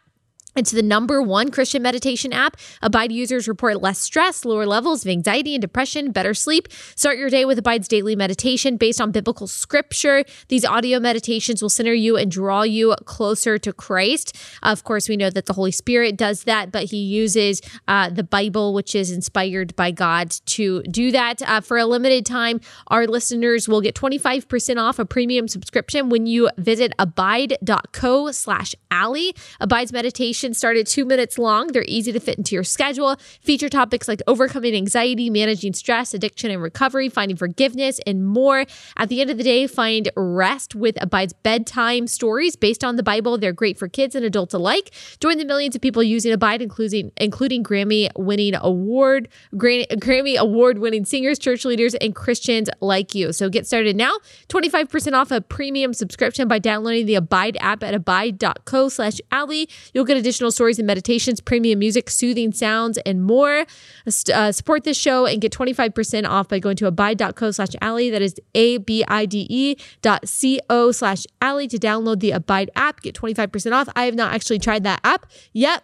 It's 0.61 0.73
the 0.73 0.83
number 0.83 1.23
one 1.23 1.51
Christian 1.51 1.81
meditation 1.81 2.35
app. 2.35 2.55
Abide 2.83 3.11
users 3.11 3.49
report 3.49 3.81
less 3.81 3.99
stress, 3.99 4.45
lower 4.45 4.67
levels 4.67 5.07
of 5.07 5.11
anxiety 5.11 5.55
and 5.55 5.63
depression, 5.63 6.13
better 6.13 6.35
sleep. 6.35 6.69
Start 6.95 7.17
your 7.17 7.31
day 7.31 7.47
with 7.47 7.59
Abide's 7.59 7.89
daily 7.89 8.15
meditation 8.15 8.77
based 8.77 9.01
on 9.01 9.11
biblical 9.11 9.47
scripture. 9.47 10.23
These 10.49 10.67
audio 10.67 11.01
meditations 11.01 11.63
will 11.63 11.71
center 11.71 11.95
you 11.95 12.19
and 12.19 12.31
draw 12.31 12.61
you 12.61 12.95
closer 13.07 13.57
to 13.57 13.73
Christ. 13.73 14.37
Of 14.63 14.85
course, 14.85 15.09
we 15.09 15.17
know 15.17 15.31
that 15.31 15.47
the 15.47 15.55
Holy 15.55 15.71
Spirit 15.71 16.19
does 16.19 16.45
that, 16.45 16.71
but 16.71 16.85
he 16.91 16.99
uses 16.99 17.63
uh, 17.89 18.11
the 18.11 18.23
Bible, 18.23 18.75
which 18.75 18.95
is 18.95 19.11
inspired 19.11 19.75
by 19.77 19.91
God, 19.93 20.31
to 20.45 20.83
do 20.83 21.11
that. 21.11 21.41
Uh, 21.41 21.63
for 21.63 21.79
a 21.79 21.87
limited 21.87 22.27
time, 22.27 22.61
our 22.89 23.07
listeners 23.07 23.67
will 23.67 23.81
get 23.81 23.95
25% 23.95 24.77
off 24.77 24.99
a 24.99 25.07
premium 25.07 25.49
subscription 25.49 26.11
when 26.11 26.27
you 26.27 26.51
visit 26.59 26.93
abide.co 26.99 28.31
slash 28.33 28.75
Allie. 28.91 29.35
Abide's 29.59 29.91
meditation 29.91 30.50
started 30.55 30.87
two 30.87 31.05
minutes 31.05 31.39
long. 31.39 31.69
They're 31.69 31.85
easy 31.87 32.13
to 32.13 32.21
fit 32.21 32.39
into 32.39 32.55
your 32.55 32.65
schedule. 32.65 33.17
Feature 33.43 33.69
topics 33.69 34.09
like 34.09 34.23
overcoming 34.27 34.75
anxiety, 34.75 35.31
managing 35.31 35.73
stress, 35.73 36.15
addiction 36.15 36.51
and 36.51 36.63
recovery, 36.63 37.09
finding 37.09 37.37
forgiveness, 37.37 38.01
and 38.07 38.27
more. 38.27 38.65
At 38.97 39.09
the 39.09 39.21
end 39.21 39.31
of 39.31 39.39
the 39.39 39.45
day, 39.45 39.67
find 39.67 40.11
rest 40.17 40.75
with 40.75 41.01
Abide's 41.03 41.33
bedtime 41.33 42.07
stories 42.07 42.57
based 42.57 42.85
on 42.85 42.97
the 42.97 43.03
Bible. 43.03 43.39
They're 43.39 43.53
great 43.53 43.79
for 43.79 43.89
kids 43.89 44.15
and 44.15 44.25
adults 44.25 44.55
alike. 44.55 44.91
Join 45.21 45.39
the 45.39 45.45
millions 45.45 45.75
of 45.75 45.83
people 45.83 46.03
using 46.03 46.33
Abide, 46.33 46.63
including 46.63 47.13
including 47.17 47.63
Grammy-winning 47.63 48.55
award 48.61 49.29
Grammy 49.55 50.37
award-winning 50.37 51.05
singers, 51.05 51.39
church 51.39 51.65
leaders, 51.65 51.95
and 51.95 52.15
Christians 52.15 52.69
like 52.81 53.15
you. 53.15 53.33
So 53.33 53.49
get 53.49 53.67
started 53.67 53.97
now. 53.97 54.19
25% 54.49 55.13
off 55.15 55.31
a 55.31 55.41
premium 55.41 55.95
subscription 55.95 56.49
by 56.49 56.59
downloading 56.59 57.07
the 57.07 57.15
Abide 57.15 57.57
app 57.61 57.83
at 57.83 57.95
abide.co 57.95 58.89
slash 58.89 59.21
Allie. 59.31 59.69
You'll 59.93 60.05
get 60.05 60.17
a 60.17 60.23
additional 60.31 60.53
stories 60.53 60.79
and 60.79 60.87
meditations, 60.87 61.41
premium 61.41 61.81
music, 61.81 62.09
soothing 62.09 62.53
sounds, 62.53 62.99
and 62.99 63.25
more. 63.25 63.67
Uh, 64.33 64.53
support 64.53 64.85
this 64.85 64.97
show 64.97 65.27
and 65.27 65.41
get 65.41 65.53
25% 65.53 66.29
off 66.29 66.47
by 66.47 66.61
going 66.61 66.77
to 66.77 66.87
abide.co 66.87 67.51
slash 67.51 67.71
Allie. 67.81 68.11
That 68.11 68.23
is 68.23 68.37
A-B-I-D-E 68.55 69.77
dot 70.03 70.29
C-O 70.29 70.93
slash 70.93 71.27
Allie 71.43 71.67
to 71.67 71.79
download 71.79 72.21
the 72.21 72.31
Abide 72.31 72.71
app. 72.77 73.03
Get 73.03 73.17
25% 73.17 73.73
off. 73.73 73.89
I 73.97 74.05
have 74.05 74.15
not 74.15 74.33
actually 74.33 74.61
tried 74.61 74.85
that 74.85 75.01
app 75.03 75.27
yet 75.53 75.83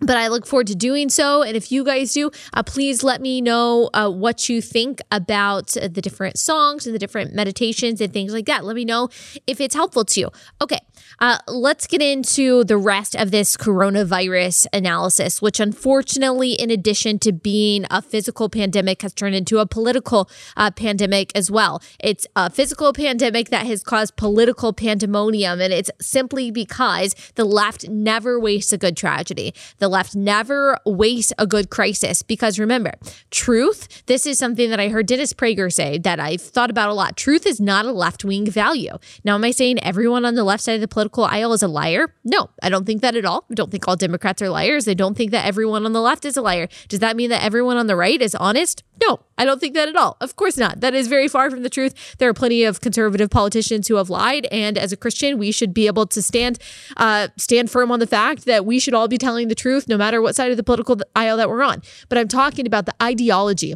but 0.00 0.16
I 0.16 0.28
look 0.28 0.46
forward 0.46 0.66
to 0.68 0.74
doing 0.74 1.08
so. 1.08 1.42
And 1.42 1.56
if 1.56 1.72
you 1.72 1.84
guys 1.84 2.12
do, 2.12 2.30
uh, 2.52 2.62
please 2.62 3.02
let 3.02 3.20
me 3.20 3.40
know 3.40 3.90
uh, 3.94 4.10
what 4.10 4.48
you 4.48 4.60
think 4.60 5.00
about 5.10 5.68
the 5.68 6.02
different 6.02 6.38
songs 6.38 6.86
and 6.86 6.94
the 6.94 6.98
different 6.98 7.34
meditations 7.34 8.00
and 8.00 8.12
things 8.12 8.32
like 8.32 8.46
that. 8.46 8.64
Let 8.64 8.76
me 8.76 8.84
know 8.84 9.08
if 9.46 9.60
it's 9.60 9.74
helpful 9.74 10.04
to 10.04 10.20
you. 10.20 10.30
Okay, 10.60 10.80
uh, 11.18 11.38
let's 11.48 11.86
get 11.86 12.02
into 12.02 12.64
the 12.64 12.76
rest 12.76 13.16
of 13.16 13.30
this 13.30 13.56
coronavirus 13.56 14.66
analysis, 14.72 15.40
which 15.40 15.60
unfortunately, 15.60 16.52
in 16.52 16.70
addition 16.70 17.18
to 17.20 17.32
being 17.32 17.86
a 17.90 18.02
physical 18.02 18.48
pandemic, 18.48 19.02
has 19.02 19.14
turned 19.14 19.34
into 19.34 19.58
a 19.58 19.66
political 19.66 20.28
uh, 20.56 20.70
pandemic 20.70 21.32
as 21.34 21.50
well. 21.50 21.82
It's 22.00 22.26
a 22.36 22.50
physical 22.50 22.92
pandemic 22.92 23.48
that 23.48 23.66
has 23.66 23.82
caused 23.82 24.16
political 24.16 24.72
pandemonium, 24.72 25.60
and 25.60 25.72
it's 25.72 25.90
simply 26.00 26.50
because 26.50 27.14
the 27.34 27.44
left 27.44 27.88
never 27.88 28.38
wastes 28.38 28.72
a 28.72 28.78
good 28.78 28.96
tragedy. 28.96 29.54
The 29.78 29.85
the 29.86 29.90
left 29.90 30.16
never 30.16 30.76
wastes 30.84 31.32
a 31.38 31.46
good 31.46 31.70
crisis 31.70 32.20
because 32.20 32.58
remember, 32.58 32.90
truth, 33.30 34.04
this 34.06 34.26
is 34.26 34.36
something 34.36 34.68
that 34.70 34.80
I 34.80 34.88
heard 34.88 35.06
Dennis 35.06 35.32
Prager 35.32 35.72
say 35.72 35.96
that 35.98 36.18
I've 36.18 36.40
thought 36.40 36.70
about 36.70 36.88
a 36.90 36.92
lot. 36.92 37.16
Truth 37.16 37.46
is 37.46 37.60
not 37.60 37.86
a 37.86 37.92
left 37.92 38.24
wing 38.24 38.50
value. 38.50 38.98
Now, 39.22 39.36
am 39.36 39.44
I 39.44 39.52
saying 39.52 39.78
everyone 39.84 40.24
on 40.24 40.34
the 40.34 40.42
left 40.42 40.64
side 40.64 40.72
of 40.72 40.80
the 40.80 40.88
political 40.88 41.22
aisle 41.24 41.52
is 41.52 41.62
a 41.62 41.68
liar? 41.68 42.12
No, 42.24 42.50
I 42.60 42.68
don't 42.68 42.84
think 42.84 43.00
that 43.02 43.14
at 43.14 43.24
all. 43.24 43.44
I 43.48 43.54
don't 43.54 43.70
think 43.70 43.86
all 43.86 43.94
Democrats 43.94 44.42
are 44.42 44.48
liars. 44.48 44.88
I 44.88 44.94
don't 44.94 45.16
think 45.16 45.30
that 45.30 45.46
everyone 45.46 45.86
on 45.86 45.92
the 45.92 46.02
left 46.02 46.24
is 46.24 46.36
a 46.36 46.42
liar. 46.42 46.66
Does 46.88 46.98
that 46.98 47.14
mean 47.14 47.30
that 47.30 47.44
everyone 47.44 47.76
on 47.76 47.86
the 47.86 47.94
right 47.94 48.20
is 48.20 48.34
honest? 48.34 48.82
No, 49.00 49.20
I 49.38 49.44
don't 49.44 49.60
think 49.60 49.74
that 49.74 49.88
at 49.88 49.96
all. 49.96 50.16
Of 50.20 50.36
course 50.36 50.56
not. 50.56 50.80
That 50.80 50.94
is 50.94 51.08
very 51.08 51.28
far 51.28 51.50
from 51.50 51.62
the 51.62 51.70
truth. 51.70 52.16
There 52.18 52.28
are 52.28 52.34
plenty 52.34 52.64
of 52.64 52.80
conservative 52.80 53.30
politicians 53.30 53.88
who 53.88 53.96
have 53.96 54.10
lied, 54.10 54.46
and 54.50 54.78
as 54.78 54.92
a 54.92 54.96
Christian, 54.96 55.38
we 55.38 55.52
should 55.52 55.74
be 55.74 55.86
able 55.86 56.06
to 56.06 56.22
stand 56.22 56.58
uh, 56.96 57.28
stand 57.36 57.70
firm 57.70 57.90
on 57.90 58.00
the 58.00 58.06
fact 58.06 58.44
that 58.46 58.64
we 58.64 58.78
should 58.78 58.94
all 58.94 59.08
be 59.08 59.18
telling 59.18 59.48
the 59.48 59.54
truth, 59.54 59.88
no 59.88 59.96
matter 59.96 60.22
what 60.22 60.34
side 60.34 60.50
of 60.50 60.56
the 60.56 60.62
political 60.62 60.96
aisle 61.14 61.36
that 61.36 61.48
we're 61.48 61.62
on. 61.62 61.82
But 62.08 62.18
I'm 62.18 62.28
talking 62.28 62.66
about 62.66 62.86
the 62.86 62.94
ideology 63.02 63.74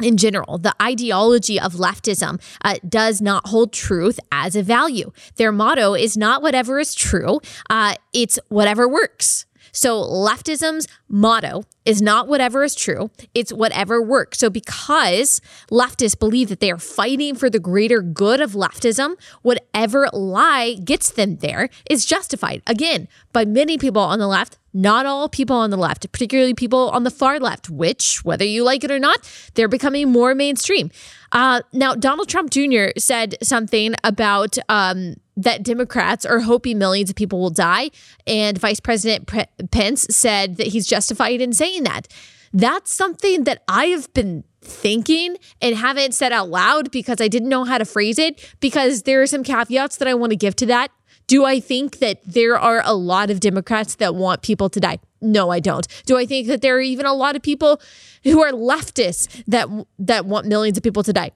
in 0.00 0.16
general, 0.16 0.58
the 0.58 0.74
ideology 0.80 1.58
of 1.58 1.74
leftism 1.74 2.40
uh, 2.64 2.76
does 2.88 3.20
not 3.20 3.48
hold 3.48 3.72
truth 3.72 4.20
as 4.30 4.54
a 4.54 4.62
value. 4.62 5.10
Their 5.36 5.52
motto 5.52 5.94
is 5.94 6.16
not 6.16 6.42
whatever 6.42 6.78
is 6.78 6.94
true, 6.94 7.40
uh, 7.68 7.94
it's 8.12 8.38
whatever 8.48 8.88
works. 8.88 9.46
So 9.72 10.00
leftism's 10.02 10.86
motto 11.08 11.64
is 11.84 12.02
not 12.02 12.28
whatever 12.28 12.64
is 12.64 12.74
true, 12.74 13.10
it's 13.34 13.52
whatever 13.52 14.02
works. 14.02 14.38
So 14.38 14.50
because 14.50 15.40
leftists 15.70 16.18
believe 16.18 16.48
that 16.50 16.60
they 16.60 16.70
are 16.70 16.78
fighting 16.78 17.34
for 17.34 17.48
the 17.48 17.58
greater 17.58 18.02
good 18.02 18.40
of 18.40 18.52
leftism, 18.52 19.16
whatever 19.42 20.08
lie 20.12 20.74
gets 20.84 21.10
them 21.10 21.36
there 21.36 21.70
is 21.88 22.04
justified. 22.04 22.62
Again, 22.66 23.08
by 23.32 23.44
many 23.44 23.78
people 23.78 24.02
on 24.02 24.18
the 24.18 24.26
left, 24.26 24.58
not 24.74 25.06
all 25.06 25.28
people 25.28 25.56
on 25.56 25.70
the 25.70 25.76
left, 25.76 26.10
particularly 26.12 26.54
people 26.54 26.90
on 26.90 27.04
the 27.04 27.10
far 27.10 27.40
left, 27.40 27.70
which, 27.70 28.24
whether 28.24 28.44
you 28.44 28.62
like 28.62 28.84
it 28.84 28.90
or 28.90 28.98
not, 28.98 29.18
they're 29.54 29.66
becoming 29.66 30.10
more 30.10 30.34
mainstream. 30.34 30.90
Uh, 31.32 31.62
now, 31.72 31.94
Donald 31.94 32.28
Trump 32.28 32.50
Jr. 32.50 32.86
said 32.96 33.36
something 33.42 33.94
about 34.04 34.58
um, 34.68 35.16
that 35.36 35.62
Democrats 35.62 36.24
are 36.24 36.40
hoping 36.40 36.78
millions 36.78 37.10
of 37.10 37.16
people 37.16 37.40
will 37.40 37.50
die. 37.50 37.90
And 38.26 38.58
Vice 38.58 38.80
President 38.80 39.30
Pence 39.70 40.06
said 40.10 40.56
that 40.56 40.68
he's 40.68 40.86
justified 40.86 41.40
in 41.40 41.52
saying 41.52 41.84
that. 41.84 42.08
That's 42.52 42.92
something 42.92 43.44
that 43.44 43.62
I 43.68 43.86
have 43.86 44.12
been 44.14 44.44
thinking 44.60 45.36
and 45.62 45.76
haven't 45.76 46.12
said 46.12 46.32
out 46.32 46.48
loud 46.48 46.90
because 46.90 47.20
I 47.20 47.28
didn't 47.28 47.48
know 47.48 47.64
how 47.64 47.78
to 47.78 47.84
phrase 47.84 48.18
it 48.18 48.54
because 48.60 49.02
there 49.02 49.22
are 49.22 49.26
some 49.26 49.44
caveats 49.44 49.96
that 49.96 50.08
I 50.08 50.14
want 50.14 50.30
to 50.30 50.36
give 50.36 50.56
to 50.56 50.66
that. 50.66 50.90
Do 51.28 51.44
I 51.44 51.60
think 51.60 51.98
that 51.98 52.22
there 52.24 52.58
are 52.58 52.82
a 52.84 52.94
lot 52.94 53.30
of 53.30 53.38
Democrats 53.38 53.96
that 53.96 54.14
want 54.14 54.40
people 54.40 54.70
to 54.70 54.80
die? 54.80 54.98
No, 55.20 55.50
I 55.50 55.60
don't. 55.60 55.86
Do 56.06 56.16
I 56.16 56.24
think 56.24 56.48
that 56.48 56.62
there 56.62 56.76
are 56.76 56.80
even 56.80 57.04
a 57.04 57.12
lot 57.12 57.36
of 57.36 57.42
people 57.42 57.80
who 58.24 58.42
are 58.42 58.50
leftists 58.50 59.44
that 59.46 59.68
that 59.98 60.24
want 60.24 60.46
millions 60.46 60.78
of 60.78 60.82
people 60.82 61.02
to 61.02 61.12
die? 61.12 61.32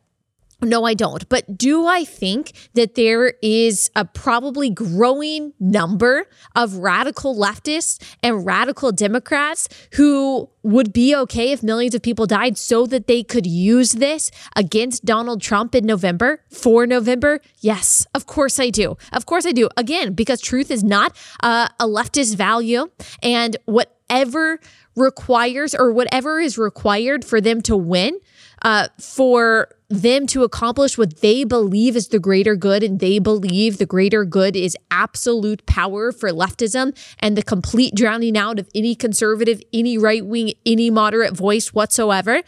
No, 0.62 0.84
I 0.84 0.94
don't. 0.94 1.28
But 1.28 1.58
do 1.58 1.86
I 1.86 2.04
think 2.04 2.52
that 2.74 2.94
there 2.94 3.34
is 3.42 3.90
a 3.96 4.04
probably 4.04 4.70
growing 4.70 5.52
number 5.58 6.28
of 6.54 6.76
radical 6.76 7.36
leftists 7.36 8.00
and 8.22 8.46
radical 8.46 8.92
Democrats 8.92 9.68
who 9.94 10.48
would 10.62 10.92
be 10.92 11.16
okay 11.16 11.50
if 11.50 11.64
millions 11.64 11.96
of 11.96 12.02
people 12.02 12.26
died 12.26 12.56
so 12.56 12.86
that 12.86 13.08
they 13.08 13.24
could 13.24 13.44
use 13.44 13.92
this 13.92 14.30
against 14.54 15.04
Donald 15.04 15.42
Trump 15.42 15.74
in 15.74 15.84
November 15.84 16.40
for 16.48 16.86
November? 16.86 17.40
Yes, 17.60 18.06
of 18.14 18.26
course 18.26 18.60
I 18.60 18.70
do. 18.70 18.96
Of 19.12 19.26
course 19.26 19.44
I 19.44 19.50
do. 19.50 19.68
Again, 19.76 20.12
because 20.12 20.40
truth 20.40 20.70
is 20.70 20.84
not 20.84 21.16
uh, 21.42 21.68
a 21.80 21.86
leftist 21.86 22.36
value 22.36 22.88
and 23.20 23.56
whatever 23.64 24.60
requires 24.94 25.74
or 25.74 25.90
whatever 25.92 26.38
is 26.38 26.56
required 26.56 27.24
for 27.24 27.40
them 27.40 27.60
to 27.62 27.76
win 27.76 28.20
uh, 28.62 28.88
for 29.00 29.68
them 29.92 30.26
to 30.28 30.42
accomplish 30.42 30.96
what 30.96 31.20
they 31.20 31.44
believe 31.44 31.96
is 31.96 32.08
the 32.08 32.18
greater 32.18 32.56
good. 32.56 32.82
And 32.82 32.98
they 32.98 33.18
believe 33.18 33.78
the 33.78 33.86
greater 33.86 34.24
good 34.24 34.56
is 34.56 34.76
absolute 34.90 35.64
power 35.66 36.12
for 36.12 36.30
leftism 36.30 36.96
and 37.18 37.36
the 37.36 37.42
complete 37.42 37.94
drowning 37.94 38.36
out 38.36 38.58
of 38.58 38.68
any 38.74 38.94
conservative, 38.94 39.60
any 39.72 39.98
right 39.98 40.24
wing, 40.24 40.52
any 40.64 40.90
moderate 40.90 41.36
voice 41.36 41.74
whatsoever. 41.74 42.42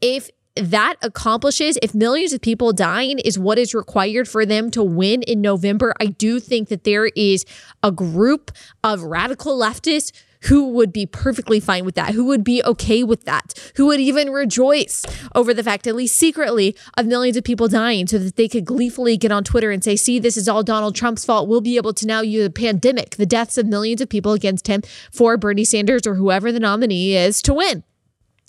If 0.00 0.30
that 0.56 0.96
accomplishes, 1.02 1.78
if 1.82 1.94
millions 1.94 2.32
of 2.32 2.40
people 2.40 2.72
dying 2.72 3.20
is 3.20 3.38
what 3.38 3.58
is 3.58 3.74
required 3.74 4.28
for 4.28 4.44
them 4.44 4.70
to 4.72 4.82
win 4.82 5.22
in 5.22 5.40
November, 5.40 5.94
I 6.00 6.06
do 6.06 6.40
think 6.40 6.68
that 6.68 6.82
there 6.82 7.06
is 7.06 7.44
a 7.82 7.92
group 7.92 8.50
of 8.82 9.04
radical 9.04 9.56
leftists 9.56 10.10
who 10.42 10.68
would 10.68 10.92
be 10.92 11.06
perfectly 11.06 11.60
fine 11.60 11.84
with 11.84 11.94
that, 11.94 12.14
who 12.14 12.24
would 12.24 12.44
be 12.44 12.62
okay 12.64 13.02
with 13.02 13.24
that, 13.24 13.54
who 13.76 13.86
would 13.86 14.00
even 14.00 14.30
rejoice 14.30 15.04
over 15.34 15.52
the 15.52 15.62
fact, 15.62 15.86
at 15.86 15.96
least 15.96 16.16
secretly, 16.16 16.76
of 16.96 17.06
millions 17.06 17.36
of 17.36 17.44
people 17.44 17.68
dying 17.68 18.06
so 18.06 18.18
that 18.18 18.36
they 18.36 18.48
could 18.48 18.64
gleefully 18.64 19.16
get 19.16 19.32
on 19.32 19.44
Twitter 19.44 19.70
and 19.70 19.82
say, 19.82 19.96
see, 19.96 20.18
this 20.18 20.36
is 20.36 20.48
all 20.48 20.62
Donald 20.62 20.94
Trump's 20.94 21.24
fault. 21.24 21.48
We'll 21.48 21.60
be 21.60 21.76
able 21.76 21.94
to 21.94 22.06
now 22.06 22.20
use 22.20 22.46
a 22.46 22.50
pandemic, 22.50 23.16
the 23.16 23.26
deaths 23.26 23.58
of 23.58 23.66
millions 23.66 24.00
of 24.00 24.08
people 24.08 24.32
against 24.32 24.66
him 24.66 24.82
for 25.12 25.36
Bernie 25.36 25.64
Sanders 25.64 26.06
or 26.06 26.14
whoever 26.14 26.52
the 26.52 26.60
nominee 26.60 27.16
is 27.16 27.42
to 27.42 27.54
win. 27.54 27.84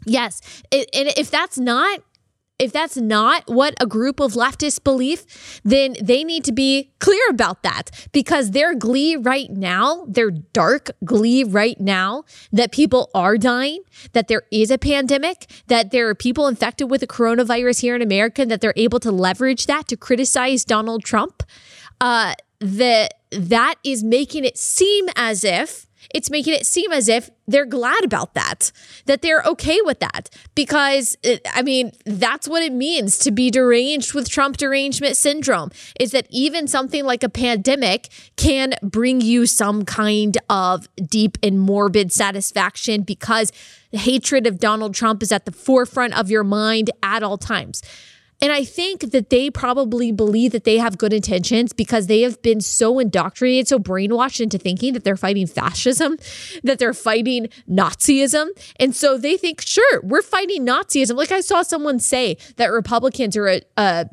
Yes. 0.06 0.41
and 0.71 0.86
if 0.93 1.30
that's 1.30 1.58
not 1.58 2.02
if 2.59 2.73
that's 2.73 2.97
not 2.97 3.43
what 3.47 3.73
a 3.79 3.87
group 3.87 4.19
of 4.19 4.33
leftists 4.33 4.83
believe, 4.83 5.25
then 5.63 5.95
they 6.01 6.23
need 6.25 6.43
to 6.43 6.51
be 6.51 6.91
clear 6.99 7.21
about 7.29 7.63
that 7.63 7.89
because 8.11 8.51
their 8.51 8.75
glee 8.75 9.15
right 9.15 9.49
now, 9.49 10.05
their 10.07 10.29
dark 10.29 10.91
glee 11.05 11.43
right 11.45 11.79
now, 11.79 12.23
that 12.51 12.73
people 12.73 13.09
are 13.15 13.37
dying, 13.37 13.81
that 14.11 14.27
there 14.27 14.43
is 14.51 14.69
a 14.69 14.77
pandemic, 14.77 15.49
that 15.67 15.91
there 15.91 16.09
are 16.09 16.15
people 16.15 16.47
infected 16.47 16.91
with 16.91 17.01
the 17.01 17.07
coronavirus 17.07 17.79
here 17.79 17.95
in 17.95 18.01
America, 18.01 18.45
that 18.45 18.59
they're 18.59 18.73
able 18.75 18.99
to 18.99 19.11
leverage 19.11 19.65
that 19.65 19.87
to 19.87 19.95
criticize 19.95 20.65
Donald 20.65 21.03
Trump, 21.03 21.43
uh, 22.01 22.33
that 22.59 23.13
that 23.31 23.75
is 23.83 24.03
making 24.03 24.43
it 24.43 24.57
seem 24.57 25.07
as 25.15 25.43
if 25.43 25.88
it's 26.13 26.29
making 26.29 26.53
it 26.53 26.65
seem 26.65 26.91
as 26.91 27.07
if 27.07 27.29
they're 27.47 27.65
glad 27.65 28.03
about 28.03 28.33
that, 28.33 28.71
that 29.05 29.21
they're 29.21 29.41
okay 29.43 29.79
with 29.83 29.99
that. 29.99 30.29
Because, 30.55 31.17
it, 31.23 31.41
I 31.53 31.61
mean, 31.61 31.91
that's 32.05 32.47
what 32.47 32.63
it 32.63 32.71
means 32.71 33.17
to 33.19 33.31
be 33.31 33.49
deranged 33.49 34.13
with 34.13 34.29
Trump 34.29 34.57
derangement 34.57 35.17
syndrome 35.17 35.71
is 35.99 36.11
that 36.11 36.27
even 36.29 36.67
something 36.67 37.05
like 37.05 37.23
a 37.23 37.29
pandemic 37.29 38.09
can 38.37 38.73
bring 38.81 39.21
you 39.21 39.45
some 39.45 39.85
kind 39.85 40.37
of 40.49 40.87
deep 40.95 41.37
and 41.41 41.59
morbid 41.59 42.11
satisfaction 42.11 43.03
because 43.03 43.51
the 43.91 43.97
hatred 43.97 44.45
of 44.45 44.59
Donald 44.59 44.93
Trump 44.93 45.23
is 45.23 45.31
at 45.31 45.45
the 45.45 45.51
forefront 45.51 46.17
of 46.17 46.29
your 46.29 46.43
mind 46.43 46.91
at 47.01 47.23
all 47.23 47.37
times. 47.37 47.81
And 48.41 48.52
I 48.52 48.63
think 48.63 49.12
that 49.12 49.30
they 49.30 49.49
probably 49.49 50.12
believe 50.12 50.52
that 50.54 50.63
they 50.63 50.78
have 50.78 50.97
good 50.97 51.13
intentions 51.13 51.73
because 51.73 52.08
they 52.08 52.21
have 52.21 52.41
been 52.41 52.62
so 52.62 52.99
indoctrinated, 52.99 53.67
so 53.67 53.80
brainwashed 53.80 54.39
into 54.39 54.58
thinking 54.58 54.93
that 54.93 55.04
they're 55.04 55.17
fighting 55.17 55.47
fascism, 55.47 56.17
that 56.63 56.80
they're 56.80 56.93
fighting 56.93 57.47
Nazism. 57.69 58.47
And 58.80 58.95
so 58.95 59.17
they 59.17 59.36
think, 59.36 59.62
sure, 59.62 60.02
we're 60.04 60.21
fighting 60.21 60.65
Nazism. 60.65 61.15
Like 61.15 61.32
I 61.32 61.41
saw 61.41 61.63
someone 61.63 61.99
say 61.99 62.38
that 62.56 62.67
Republicans 62.67 63.36
are 63.36 63.47
a, 63.47 63.62
a 63.78 64.06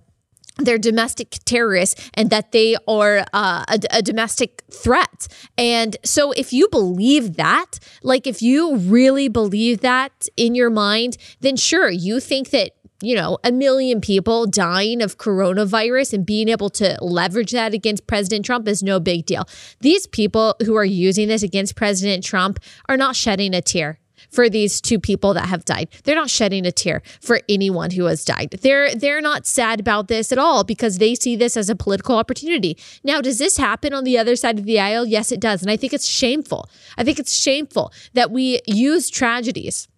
they're 0.59 0.79
domestic 0.79 1.37
terrorists 1.45 2.11
and 2.15 2.31
that 2.31 2.53
they 2.53 2.77
are 2.89 3.27
uh, 3.33 3.65
a, 3.69 3.79
a, 3.91 4.03
domestic 4.03 4.63
threat. 4.73 5.29
And 5.59 5.97
so, 6.03 6.33
if 6.33 6.53
you 6.53 6.69
believe 6.69 7.37
that, 7.37 7.79
like 8.03 8.27
if 8.27 8.41
you 8.41 8.77
really 8.77 9.29
believe 9.29 9.81
that 9.81 10.29
in 10.37 10.55
your 10.55 10.71
mind, 10.71 11.19
then 11.41 11.57
sure, 11.57 11.91
you 11.91 12.21
think 12.21 12.51
that 12.51 12.73
you 13.03 13.15
know, 13.15 13.39
a 13.45 13.53
million 13.53 14.01
people 14.01 14.47
dying 14.47 15.03
of 15.03 15.19
coronavirus 15.19 16.15
and 16.15 16.27
being 16.27 16.49
able 16.49 16.71
to 16.71 16.97
leverage 17.01 17.53
that 17.53 17.75
against 17.75 18.07
President 18.07 18.45
Trump 18.45 18.67
is 18.69 18.83
no 18.83 18.99
big 18.99 19.27
deal. 19.27 19.47
These 19.81 20.07
people 20.07 20.57
who 20.65 20.75
are 20.77 20.85
using 20.85 21.29
this 21.29 21.43
against 21.43 21.77
President 21.77 22.25
Trump 22.25 22.59
are 22.89 22.97
not 22.97 23.15
shedding 23.15 23.55
a 23.55 23.61
tear 23.61 23.99
for 24.31 24.49
these 24.49 24.81
two 24.81 24.99
people 24.99 25.35
that 25.35 25.47
have 25.47 25.65
died. 25.65 25.89
They're 26.05 26.15
not 26.15 26.31
shedding 26.31 26.67
a 26.67 26.73
tear 26.73 27.03
for 27.21 27.41
anyone 27.49 27.91
who 27.93 28.07
has 28.07 28.25
died. 28.25 28.59
They're 28.63 28.95
they're 28.95 29.21
not 29.21 29.47
sad 29.47 29.79
about 29.79 30.09
this 30.09 30.33
at 30.33 30.39
all 30.39 30.65
because 30.65 30.99
they 30.99 31.15
see 31.15 31.37
this 31.37 31.57
as 31.57 31.69
a 31.69 31.77
political 31.77 32.17
opportunity. 32.17 32.77
Now, 33.05 33.21
does 33.21 33.39
this 33.39 33.57
happen 33.57 33.93
on 33.93 34.05
the 34.05 34.19
other 34.19 34.37
side 34.37 34.59
of 34.59 34.65
the 34.65 34.81
aisle? 34.81 35.07
Yes, 35.07 35.33
it 35.33 35.41
does. 35.41 35.63
And 35.63 35.71
I 35.71 35.77
think 35.77 35.93
it's 35.93 36.07
shameful. 36.07 36.69
I 36.97 37.05
think 37.05 37.19
it's 37.19 37.35
shameful 37.35 37.93
that 38.15 38.31
we 38.31 38.61
use 38.67 39.11
tragedies 39.11 39.89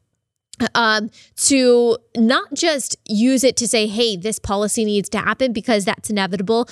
um, 0.75 1.11
to 1.37 1.99
not 2.17 2.53
just 2.55 2.97
use 3.07 3.45
it 3.45 3.57
to 3.59 3.69
say, 3.69 3.87
hey, 3.87 4.17
this 4.17 4.39
policy 4.39 4.85
needs 4.85 5.09
to 5.11 5.19
happen 5.19 5.53
because 5.53 5.85
that's 5.85 6.11
inevitable. 6.11 6.69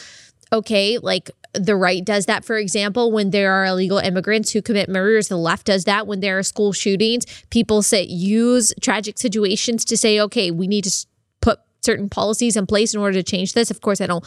Okay, 0.53 0.99
like 0.99 1.31
the 1.55 1.75
right 1.75 2.05
does 2.05 2.27
that, 2.27 2.45
for 2.45 2.57
example, 2.57 3.11
when 3.11 3.31
there 3.31 3.53
are 3.53 3.65
illegal 3.67 3.99
immigrants 3.99 4.53
who 4.53 4.63
commit 4.63 4.89
murders. 4.89 5.29
The 5.29 5.37
left 5.37 5.67
does 5.67 5.85
that 5.85 6.07
when 6.07 6.21
there 6.21 6.39
are 6.39 6.43
school 6.43 6.73
shootings. 6.73 7.27
People 7.51 7.83
say 7.83 8.03
use 8.05 8.73
tragic 8.81 9.19
situations 9.19 9.85
to 9.87 9.97
say, 9.97 10.21
okay, 10.21 10.51
we 10.51 10.67
need 10.67 10.85
to 10.85 11.07
put 11.41 11.59
certain 11.83 12.09
policies 12.09 12.57
in 12.57 12.67
place 12.67 12.95
in 12.95 13.01
order 13.01 13.15
to 13.15 13.23
change 13.23 13.55
this. 13.55 13.71
Of 13.71 13.81
course, 13.81 14.01
I 14.01 14.07
don't 14.07 14.25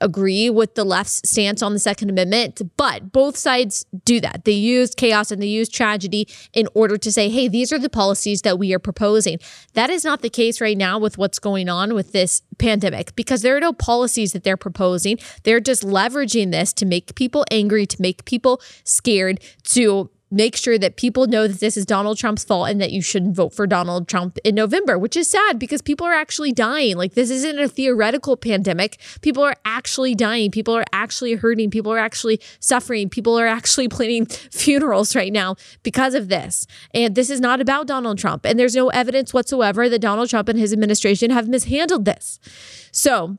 agree 0.00 0.50
with 0.50 0.74
the 0.74 0.84
left's 0.84 1.28
stance 1.28 1.62
on 1.62 1.72
the 1.72 1.78
Second 1.78 2.10
Amendment, 2.10 2.60
but 2.76 3.12
both 3.12 3.36
sides 3.36 3.86
do 4.04 4.20
that. 4.20 4.44
They 4.44 4.52
use 4.52 4.94
chaos 4.94 5.30
and 5.30 5.42
they 5.42 5.46
use 5.46 5.68
tragedy 5.68 6.28
in 6.52 6.68
order 6.74 6.96
to 6.96 7.12
say, 7.12 7.28
hey, 7.28 7.48
these 7.48 7.72
are 7.72 7.78
the 7.78 7.90
policies 7.90 8.42
that 8.42 8.58
we 8.58 8.72
are 8.74 8.78
proposing. 8.78 9.38
That 9.74 9.90
is 9.90 10.04
not 10.04 10.22
the 10.22 10.30
case 10.30 10.60
right 10.60 10.76
now 10.76 10.98
with 10.98 11.18
what's 11.18 11.38
going 11.38 11.68
on 11.68 11.94
with 11.94 12.12
this 12.12 12.42
pandemic 12.58 13.14
because 13.16 13.42
there 13.42 13.56
are 13.56 13.60
no 13.60 13.72
policies 13.72 14.32
that 14.32 14.44
they're 14.44 14.56
proposing. 14.56 15.18
They're 15.42 15.60
just 15.60 15.82
leveraging 15.82 16.50
this 16.50 16.72
to 16.74 16.86
make 16.86 17.14
people 17.14 17.44
angry, 17.50 17.86
to 17.86 18.00
make 18.00 18.24
people 18.24 18.60
scared, 18.84 19.40
to 19.64 20.10
make 20.34 20.56
sure 20.56 20.78
that 20.78 20.96
people 20.96 21.26
know 21.26 21.46
that 21.46 21.60
this 21.60 21.76
is 21.76 21.86
Donald 21.86 22.18
Trump's 22.18 22.44
fault 22.44 22.68
and 22.68 22.80
that 22.80 22.90
you 22.92 23.00
shouldn't 23.00 23.36
vote 23.36 23.54
for 23.54 23.66
Donald 23.66 24.08
Trump 24.08 24.38
in 24.44 24.54
November, 24.54 24.98
which 24.98 25.16
is 25.16 25.30
sad 25.30 25.58
because 25.58 25.80
people 25.80 26.06
are 26.06 26.12
actually 26.12 26.52
dying. 26.52 26.96
Like, 26.96 27.14
this 27.14 27.30
isn't 27.30 27.58
a 27.58 27.68
theoretical 27.68 28.36
pandemic. 28.36 28.98
People 29.20 29.42
are 29.42 29.56
actually 29.64 30.14
dying. 30.14 30.50
People 30.50 30.74
are 30.74 30.84
actually 30.92 31.34
hurting. 31.34 31.70
People 31.70 31.92
are 31.92 31.98
actually 31.98 32.40
suffering. 32.60 33.08
People 33.08 33.38
are 33.38 33.46
actually 33.46 33.88
planning 33.94 34.26
funerals 34.26 35.14
right 35.14 35.32
now 35.32 35.56
because 35.82 36.14
of 36.14 36.28
this. 36.28 36.66
And 36.92 37.14
this 37.14 37.30
is 37.30 37.40
not 37.40 37.60
about 37.60 37.86
Donald 37.86 38.18
Trump. 38.18 38.44
And 38.44 38.58
there's 38.58 38.76
no 38.76 38.88
evidence 38.88 39.32
whatsoever 39.32 39.88
that 39.88 40.00
Donald 40.00 40.28
Trump 40.28 40.48
and 40.48 40.58
his 40.58 40.72
administration 40.72 41.30
have 41.30 41.48
mishandled 41.48 42.04
this. 42.04 42.40
So, 42.90 43.38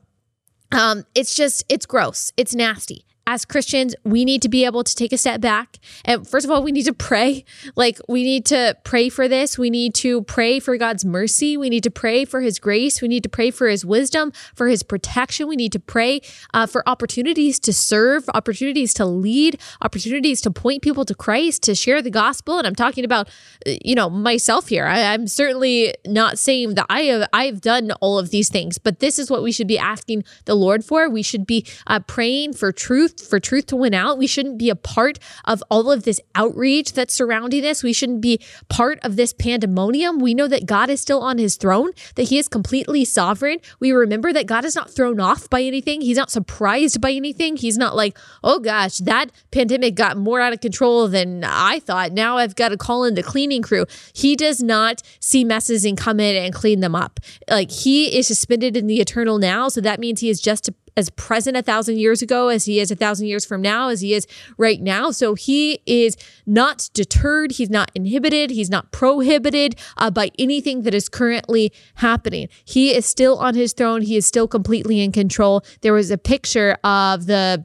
um, 0.72 1.04
it's 1.14 1.34
just, 1.34 1.64
it's 1.68 1.86
gross. 1.86 2.32
It's 2.36 2.54
nasty 2.54 3.06
as 3.26 3.44
Christians, 3.44 3.94
we 4.04 4.24
need 4.24 4.40
to 4.42 4.48
be 4.48 4.64
able 4.64 4.84
to 4.84 4.94
take 4.94 5.12
a 5.12 5.18
step 5.18 5.40
back. 5.40 5.78
And 6.04 6.26
first 6.26 6.46
of 6.46 6.50
all, 6.50 6.62
we 6.62 6.70
need 6.70 6.84
to 6.84 6.94
pray. 6.94 7.44
Like, 7.74 7.98
we 8.08 8.22
need 8.22 8.46
to 8.46 8.76
pray 8.84 9.08
for 9.08 9.26
this. 9.26 9.58
We 9.58 9.68
need 9.68 9.94
to 9.96 10.22
pray 10.22 10.60
for 10.60 10.76
God's 10.76 11.04
mercy. 11.04 11.56
We 11.56 11.68
need 11.68 11.82
to 11.82 11.90
pray 11.90 12.24
for 12.24 12.40
His 12.40 12.60
grace. 12.60 13.02
We 13.02 13.08
need 13.08 13.24
to 13.24 13.28
pray 13.28 13.50
for 13.50 13.66
His 13.66 13.84
wisdom, 13.84 14.32
for 14.54 14.68
His 14.68 14.84
protection. 14.84 15.48
We 15.48 15.56
need 15.56 15.72
to 15.72 15.80
pray 15.80 16.20
uh, 16.54 16.66
for 16.66 16.88
opportunities 16.88 17.58
to 17.60 17.72
serve, 17.72 18.24
opportunities 18.32 18.94
to 18.94 19.04
lead, 19.04 19.60
opportunities 19.82 20.40
to 20.42 20.50
point 20.52 20.82
people 20.82 21.04
to 21.04 21.14
Christ, 21.14 21.64
to 21.64 21.74
share 21.74 22.00
the 22.00 22.10
gospel. 22.10 22.58
And 22.58 22.66
I'm 22.66 22.76
talking 22.76 23.04
about, 23.04 23.28
you 23.66 23.96
know, 23.96 24.08
myself 24.08 24.68
here. 24.68 24.86
I, 24.86 25.12
I'm 25.12 25.26
certainly 25.26 25.94
not 26.06 26.38
saying 26.38 26.74
that 26.74 26.86
I 26.88 27.02
have 27.02 27.28
I've 27.32 27.60
done 27.60 27.90
all 28.00 28.20
of 28.20 28.30
these 28.30 28.48
things, 28.48 28.78
but 28.78 29.00
this 29.00 29.18
is 29.18 29.30
what 29.30 29.42
we 29.42 29.50
should 29.50 29.66
be 29.66 29.78
asking 29.78 30.22
the 30.44 30.54
Lord 30.54 30.84
for. 30.84 31.10
We 31.10 31.22
should 31.22 31.44
be 31.44 31.66
uh, 31.88 32.00
praying 32.00 32.52
for 32.52 32.70
truth 32.70 33.15
for 33.20 33.40
truth 33.40 33.66
to 33.66 33.76
win 33.76 33.94
out. 33.94 34.18
We 34.18 34.26
shouldn't 34.26 34.58
be 34.58 34.70
a 34.70 34.76
part 34.76 35.18
of 35.44 35.62
all 35.70 35.90
of 35.90 36.04
this 36.04 36.20
outreach 36.34 36.92
that's 36.92 37.14
surrounding 37.14 37.62
this. 37.62 37.82
We 37.82 37.92
shouldn't 37.92 38.20
be 38.20 38.40
part 38.68 38.98
of 39.02 39.16
this 39.16 39.32
pandemonium. 39.32 40.18
We 40.18 40.34
know 40.34 40.48
that 40.48 40.66
God 40.66 40.90
is 40.90 41.00
still 41.00 41.20
on 41.20 41.38
his 41.38 41.56
throne, 41.56 41.90
that 42.14 42.24
he 42.24 42.38
is 42.38 42.48
completely 42.48 43.04
sovereign. 43.04 43.58
We 43.80 43.92
remember 43.92 44.32
that 44.32 44.46
God 44.46 44.64
is 44.64 44.74
not 44.74 44.90
thrown 44.90 45.20
off 45.20 45.48
by 45.50 45.62
anything. 45.62 46.00
He's 46.00 46.16
not 46.16 46.30
surprised 46.30 47.00
by 47.00 47.12
anything. 47.12 47.56
He's 47.56 47.78
not 47.78 47.96
like, 47.96 48.16
oh 48.42 48.58
gosh, 48.58 48.98
that 48.98 49.30
pandemic 49.50 49.94
got 49.94 50.16
more 50.16 50.40
out 50.40 50.52
of 50.52 50.60
control 50.60 51.08
than 51.08 51.44
I 51.44 51.80
thought. 51.80 52.12
Now 52.12 52.36
I've 52.38 52.56
got 52.56 52.68
to 52.68 52.76
call 52.76 53.04
in 53.04 53.14
the 53.14 53.22
cleaning 53.22 53.62
crew. 53.62 53.86
He 54.12 54.36
does 54.36 54.62
not 54.62 55.02
see 55.20 55.44
messes 55.44 55.84
and 55.84 55.96
come 55.96 56.20
in 56.20 56.36
and 56.36 56.54
clean 56.54 56.80
them 56.80 56.94
up. 56.94 57.20
Like 57.48 57.70
he 57.70 58.16
is 58.16 58.26
suspended 58.26 58.76
in 58.76 58.86
the 58.86 59.00
eternal 59.00 59.38
now. 59.38 59.68
So 59.68 59.80
that 59.80 60.00
means 60.00 60.20
he 60.20 60.30
is 60.30 60.40
just 60.40 60.70
as 60.96 61.10
present 61.10 61.56
a 61.56 61.62
thousand 61.62 61.98
years 61.98 62.22
ago 62.22 62.48
as 62.48 62.64
he 62.64 62.80
is 62.80 62.90
a 62.90 62.96
thousand 62.96 63.26
years 63.26 63.44
from 63.44 63.62
now, 63.62 63.88
as 63.88 64.00
he 64.00 64.14
is 64.14 64.26
right 64.56 64.80
now. 64.80 65.10
So 65.10 65.34
he 65.34 65.80
is 65.86 66.16
not 66.46 66.88
deterred. 66.94 67.52
He's 67.52 67.70
not 67.70 67.90
inhibited. 67.94 68.50
He's 68.50 68.70
not 68.70 68.92
prohibited 68.92 69.76
uh, 69.96 70.10
by 70.10 70.30
anything 70.38 70.82
that 70.82 70.94
is 70.94 71.08
currently 71.08 71.72
happening. 71.96 72.48
He 72.64 72.94
is 72.94 73.06
still 73.06 73.38
on 73.38 73.54
his 73.54 73.72
throne. 73.72 74.02
He 74.02 74.16
is 74.16 74.26
still 74.26 74.48
completely 74.48 75.00
in 75.00 75.12
control. 75.12 75.62
There 75.82 75.92
was 75.92 76.10
a 76.10 76.18
picture 76.18 76.78
of 76.82 77.26
the 77.26 77.64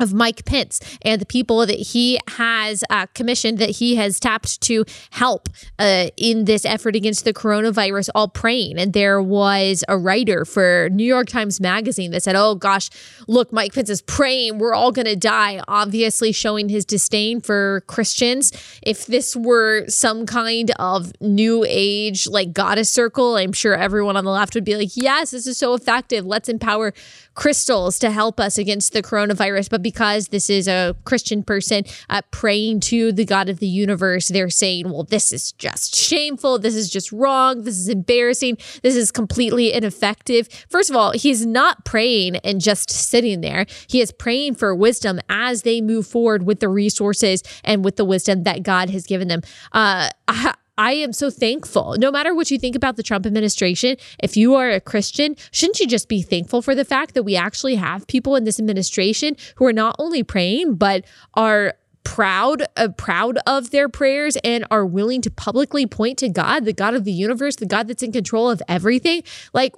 of 0.00 0.12
Mike 0.12 0.44
Pence 0.44 0.80
and 1.02 1.20
the 1.20 1.26
people 1.26 1.66
that 1.66 1.78
he 1.78 2.18
has 2.28 2.82
uh, 2.90 3.06
commissioned, 3.14 3.58
that 3.58 3.70
he 3.70 3.94
has 3.94 4.18
tapped 4.18 4.60
to 4.62 4.84
help 5.10 5.48
uh, 5.78 6.08
in 6.16 6.46
this 6.46 6.64
effort 6.64 6.96
against 6.96 7.24
the 7.24 7.32
coronavirus, 7.32 8.08
all 8.14 8.28
praying. 8.28 8.78
And 8.78 8.92
there 8.92 9.22
was 9.22 9.84
a 9.88 9.96
writer 9.96 10.44
for 10.44 10.88
New 10.90 11.04
York 11.04 11.28
Times 11.28 11.60
Magazine 11.60 12.10
that 12.10 12.22
said, 12.22 12.34
Oh 12.34 12.56
gosh, 12.56 12.90
look, 13.28 13.52
Mike 13.52 13.72
Pence 13.72 13.88
is 13.88 14.02
praying. 14.02 14.58
We're 14.58 14.74
all 14.74 14.90
going 14.90 15.06
to 15.06 15.16
die. 15.16 15.62
Obviously, 15.68 16.32
showing 16.32 16.68
his 16.68 16.84
disdain 16.84 17.40
for 17.40 17.82
Christians. 17.86 18.52
If 18.82 19.06
this 19.06 19.36
were 19.36 19.86
some 19.88 20.26
kind 20.26 20.72
of 20.78 21.12
new 21.20 21.64
age, 21.68 22.26
like 22.26 22.52
goddess 22.52 22.90
circle, 22.90 23.36
I'm 23.36 23.52
sure 23.52 23.74
everyone 23.74 24.16
on 24.16 24.24
the 24.24 24.30
left 24.30 24.54
would 24.54 24.64
be 24.64 24.76
like, 24.76 24.96
Yes, 24.96 25.30
this 25.30 25.46
is 25.46 25.56
so 25.56 25.74
effective. 25.74 26.26
Let's 26.26 26.48
empower 26.48 26.92
crystals 27.34 27.98
to 28.00 28.10
help 28.10 28.40
us 28.40 28.58
against 28.58 28.92
the 28.92 29.02
coronavirus. 29.02 29.70
But 29.70 29.83
because 29.84 30.28
this 30.28 30.50
is 30.50 30.66
a 30.66 30.96
Christian 31.04 31.44
person 31.44 31.84
uh, 32.10 32.22
praying 32.32 32.80
to 32.80 33.12
the 33.12 33.24
God 33.24 33.48
of 33.48 33.60
the 33.60 33.68
universe, 33.68 34.26
they're 34.26 34.50
saying, 34.50 34.90
well, 34.90 35.04
this 35.04 35.32
is 35.32 35.52
just 35.52 35.94
shameful. 35.94 36.58
This 36.58 36.74
is 36.74 36.90
just 36.90 37.12
wrong. 37.12 37.62
This 37.62 37.78
is 37.78 37.88
embarrassing. 37.88 38.58
This 38.82 38.96
is 38.96 39.12
completely 39.12 39.72
ineffective. 39.72 40.48
First 40.68 40.90
of 40.90 40.96
all, 40.96 41.12
he's 41.12 41.46
not 41.46 41.84
praying 41.84 42.36
and 42.36 42.60
just 42.60 42.90
sitting 42.90 43.42
there. 43.42 43.66
He 43.86 44.00
is 44.00 44.10
praying 44.10 44.56
for 44.56 44.74
wisdom 44.74 45.20
as 45.28 45.62
they 45.62 45.80
move 45.80 46.06
forward 46.06 46.44
with 46.44 46.58
the 46.58 46.68
resources 46.68 47.44
and 47.62 47.84
with 47.84 47.94
the 47.94 48.04
wisdom 48.04 48.42
that 48.42 48.64
God 48.64 48.90
has 48.90 49.06
given 49.06 49.28
them. 49.28 49.42
Uh, 49.72 50.08
I, 50.26 50.54
I 50.76 50.92
am 50.92 51.12
so 51.12 51.30
thankful. 51.30 51.94
No 51.98 52.10
matter 52.10 52.34
what 52.34 52.50
you 52.50 52.58
think 52.58 52.74
about 52.74 52.96
the 52.96 53.02
Trump 53.02 53.26
administration, 53.26 53.96
if 54.18 54.36
you 54.36 54.54
are 54.54 54.70
a 54.70 54.80
Christian, 54.80 55.36
shouldn't 55.52 55.78
you 55.78 55.86
just 55.86 56.08
be 56.08 56.22
thankful 56.22 56.62
for 56.62 56.74
the 56.74 56.84
fact 56.84 57.14
that 57.14 57.22
we 57.22 57.36
actually 57.36 57.76
have 57.76 58.06
people 58.06 58.34
in 58.34 58.44
this 58.44 58.58
administration 58.58 59.36
who 59.56 59.66
are 59.66 59.72
not 59.72 59.94
only 59.98 60.22
praying, 60.22 60.74
but 60.74 61.04
are 61.34 61.74
proud 62.02 62.62
uh, 62.76 62.88
proud 62.88 63.38
of 63.46 63.70
their 63.70 63.88
prayers 63.88 64.36
and 64.44 64.66
are 64.70 64.84
willing 64.84 65.22
to 65.22 65.30
publicly 65.30 65.86
point 65.86 66.18
to 66.18 66.28
God, 66.28 66.64
the 66.64 66.72
God 66.72 66.94
of 66.94 67.04
the 67.04 67.12
universe, 67.12 67.56
the 67.56 67.66
God 67.66 67.88
that's 67.88 68.02
in 68.02 68.12
control 68.12 68.50
of 68.50 68.62
everything. 68.68 69.22
Like 69.54 69.74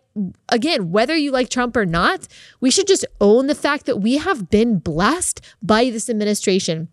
again, 0.49 0.91
whether 0.91 1.17
you 1.17 1.31
like 1.31 1.49
Trump 1.49 1.77
or 1.77 1.87
not, 1.87 2.27
we 2.61 2.71
should 2.71 2.89
just 2.89 3.07
own 3.21 3.47
the 3.47 3.55
fact 3.55 3.87
that 3.87 3.99
we 3.99 4.17
have 4.19 4.51
been 4.51 4.79
blessed 4.79 5.41
by 5.63 5.85
this 5.91 6.11
administration 6.11 6.89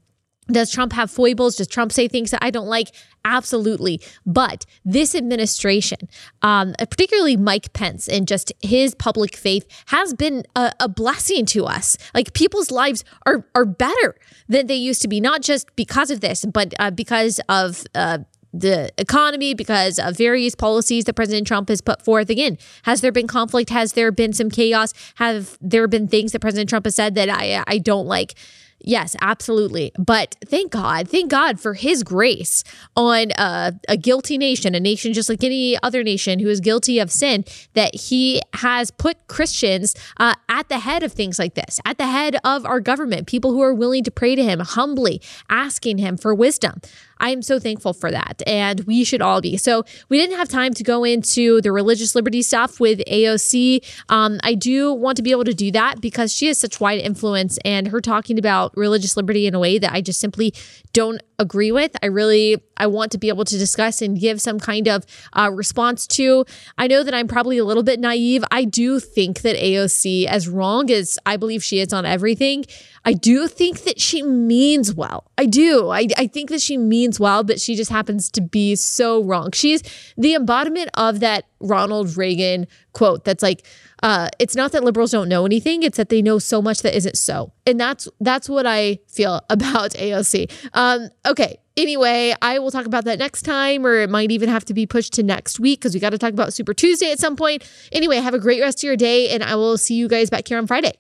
Does 0.48 0.72
Trump 0.72 0.94
have 0.94 1.10
foibles? 1.10 1.56
Does 1.56 1.68
Trump 1.68 1.92
say 1.92 2.08
things 2.08 2.32
that 2.32 2.44
I 2.44 2.52
don't 2.52 2.68
like? 2.68 2.90
Absolutely. 3.26 4.02
But 4.26 4.66
this 4.84 5.16
administration, 5.16 6.10
um, 6.42 6.74
particularly 6.78 7.38
Mike 7.38 7.72
Pence 7.74 8.08
and 8.10 8.28
just 8.28 8.52
his 8.62 8.94
public 8.96 9.36
faith, 9.36 9.66
has 9.88 10.14
been 10.14 10.44
a, 10.56 10.74
a, 10.80 10.90
blessing 10.90 11.46
to 11.48 11.66
us. 11.66 11.98
Like 12.14 12.34
people's 12.34 12.72
lives 12.72 13.06
are 13.26 13.46
are 13.56 13.66
better 13.66 14.16
than 14.50 14.68
they 14.68 14.76
used 14.76 15.02
to 15.04 15.08
be, 15.08 15.22
not 15.22 15.42
just 15.42 15.74
because 15.76 16.12
of 16.12 16.22
this, 16.22 16.46
but 16.46 16.74
uh, 16.80 16.92
because 16.92 17.40
of. 17.48 17.84
Uh, 17.96 18.20
the 18.56 18.92
economy 19.00 19.56
because 19.56 19.98
of 19.98 20.16
various 20.16 20.54
policies 20.54 21.06
that 21.06 21.16
President 21.16 21.48
Trump 21.48 21.70
has 21.70 21.82
put 21.82 22.04
forth. 22.06 22.30
Again, 22.30 22.60
has 22.84 23.02
there 23.02 23.12
been 23.12 23.26
conflict? 23.26 23.72
Has 23.72 23.94
there 23.94 24.12
been 24.12 24.32
some 24.32 24.52
chaos? 24.52 24.94
Have 25.16 25.58
there 25.60 25.88
been 25.88 26.08
things 26.08 26.34
that 26.34 26.40
President 26.40 26.70
Trump 26.70 26.86
has 26.86 26.94
said 26.94 27.16
that 27.16 27.30
I 27.30 27.64
I 27.66 27.80
don't 27.80 28.06
like? 28.06 28.36
Yes, 28.84 29.16
absolutely. 29.22 29.94
But 29.98 30.36
thank 30.46 30.72
God, 30.72 31.08
thank 31.08 31.32
God 31.32 31.58
for 31.60 31.74
his 31.74 32.04
grace 32.04 32.66
on 32.98 33.32
uh, 33.32 33.72
a 33.88 33.96
guilty 33.96 34.38
nation, 34.38 34.76
a 34.76 34.80
nation 34.80 35.14
just 35.14 35.30
like 35.30 35.44
any 35.44 35.82
other 35.82 36.04
nation 36.04 36.40
who 36.40 36.50
is 36.50 36.60
guilty 36.60 37.00
of 37.00 37.10
sin, 37.10 37.46
that 37.76 37.96
he 37.96 38.42
has 38.56 38.92
put 38.92 39.28
Christians 39.28 39.96
uh, 40.18 40.36
at 40.50 40.68
the 40.68 40.80
head 40.80 41.02
of 41.02 41.14
things 41.14 41.40
like 41.40 41.54
this, 41.54 41.80
at 41.86 41.98
the 41.98 42.08
head 42.08 42.36
of 42.44 42.66
our 42.66 42.82
government, 42.82 43.26
people 43.26 43.52
who 43.52 43.62
are 43.62 43.74
willing 43.74 44.04
to 44.04 44.12
pray 44.12 44.36
to 44.36 44.44
him 44.44 44.60
humbly, 44.60 45.22
asking 45.50 45.98
him 45.98 46.18
for 46.18 46.36
wisdom. 46.36 46.82
I 47.20 47.30
am 47.30 47.42
so 47.42 47.60
thankful 47.60 47.94
for 47.94 48.12
that. 48.12 48.42
And 48.48 48.82
we 48.82 49.04
should 49.04 49.22
all 49.22 49.42
be. 49.42 49.58
So 49.58 49.84
we 50.10 50.18
didn't 50.18 50.38
have 50.38 50.50
time 50.50 50.74
to 50.74 50.84
go 50.84 51.04
into 51.04 51.62
the 51.62 51.72
religious 51.72 52.16
liberty 52.16 52.42
stuff 52.42 52.80
with 52.80 53.00
AOC. 53.08 53.84
Um, 54.10 54.40
I 54.44 54.56
do 54.56 54.94
want 54.94 55.18
to 55.18 55.24
be 55.24 55.32
able 55.32 55.46
to 55.46 55.54
do 55.54 55.72
that 55.72 56.02
because 56.02 56.34
she 56.34 56.48
has 56.48 56.58
such 56.58 56.80
wide 56.80 57.00
influence 57.00 57.58
and 57.64 57.88
her 57.88 58.02
talking 58.02 58.38
about 58.38 58.76
religious 58.76 59.16
liberty 59.18 59.48
in 59.48 59.56
a 59.56 59.60
way 59.60 59.80
that 59.80 59.94
I 59.94 60.02
just 60.02 60.20
simply 60.20 60.54
don't 60.94 61.22
agree 61.40 61.72
with. 61.72 61.96
I 62.02 62.08
really 62.08 62.62
I 62.78 62.88
want 62.88 63.12
to 63.12 63.18
be 63.18 63.30
able 63.30 63.46
to 63.46 63.58
discuss 63.58 64.02
and 64.02 64.20
give 64.20 64.42
some 64.42 64.60
kind 64.60 64.88
of 64.88 65.06
uh, 65.34 65.50
response 65.52 66.08
to. 66.08 66.46
I 66.78 66.88
know 66.88 67.04
that 67.04 67.14
I'm 67.14 67.28
probably 67.28 67.58
a 67.58 67.66
little 67.66 67.84
bit 67.84 68.00
naive. 68.00 68.44
I 68.52 68.66
do 68.66 69.00
think 69.00 69.42
that 69.42 69.56
AOC, 69.56 70.26
as 70.26 70.48
wrong 70.48 70.92
as 70.92 71.18
I 71.26 71.38
believe 71.38 71.64
she 71.64 71.80
is 71.80 71.94
on 71.94 72.06
everything, 72.06 72.66
I 73.06 73.14
do 73.14 73.48
think 73.48 73.82
that 73.84 74.00
she 74.00 74.22
means 74.24 74.94
well. 74.94 75.30
I 75.38 75.46
do. 75.46 75.90
I, 75.90 76.08
I 76.18 76.28
think 76.28 76.50
that 76.50 76.62
she 76.62 76.78
means 76.78 77.20
well, 77.20 77.44
but 77.44 77.60
she 77.60 77.76
just 77.76 77.92
happens 77.92 78.30
to 78.32 78.42
be 78.42 78.76
so 78.76 79.24
wrong. 79.24 79.52
She's 79.52 79.84
the 80.18 80.36
embodiment 80.36 80.90
of 80.96 81.20
that 81.20 81.46
Ronald 81.60 82.18
Reagan 82.18 82.68
quote 82.94 83.24
that's 83.26 83.44
like, 83.44 83.66
uh, 84.04 84.30
it's 84.38 84.56
not 84.56 84.72
that 84.74 84.84
liberals 84.84 85.12
don't 85.12 85.30
know 85.30 85.46
anything; 85.46 85.82
it's 85.82 85.98
that 85.98 86.10
they 86.10 86.22
know 86.22 86.38
so 86.38 86.62
much 86.62 86.84
that 86.84 86.96
isn't 86.96 87.18
so, 87.18 87.52
and 87.66 87.80
that's 87.80 88.08
that's 88.20 88.48
what 88.48 88.68
I 88.68 89.00
feel 89.08 89.42
about 89.50 89.92
AOC. 89.92 90.52
Um, 90.74 91.10
okay, 91.26 91.58
Anyway, 91.76 92.36
I 92.40 92.60
will 92.60 92.70
talk 92.70 92.86
about 92.86 93.06
that 93.06 93.18
next 93.18 93.42
time, 93.42 93.84
or 93.84 93.96
it 93.96 94.10
might 94.10 94.32
even 94.32 94.48
have 94.48 94.64
to 94.66 94.76
be 94.76 94.86
pushed 94.86 95.14
to 95.14 95.24
next 95.24 95.60
week 95.60 95.80
because 95.80 95.96
we 95.96 96.00
got 96.00 96.12
to 96.12 96.20
talk 96.20 96.32
about 96.32 96.54
Super 96.54 96.74
Tuesday 96.74 97.12
at 97.12 97.18
some 97.18 97.36
point. 97.36 97.68
Anyway, 97.92 98.18
have 98.18 98.36
a 98.36 98.40
great 98.40 98.62
rest 98.62 98.80
of 98.80 98.84
your 98.84 98.96
day, 98.96 99.30
and 99.30 99.44
I 99.44 99.56
will 99.56 99.78
see 99.80 99.96
you 99.96 100.08
guys 100.08 100.30
back 100.30 100.48
here 100.48 100.60
on 100.60 100.68
Friday. 100.68 100.94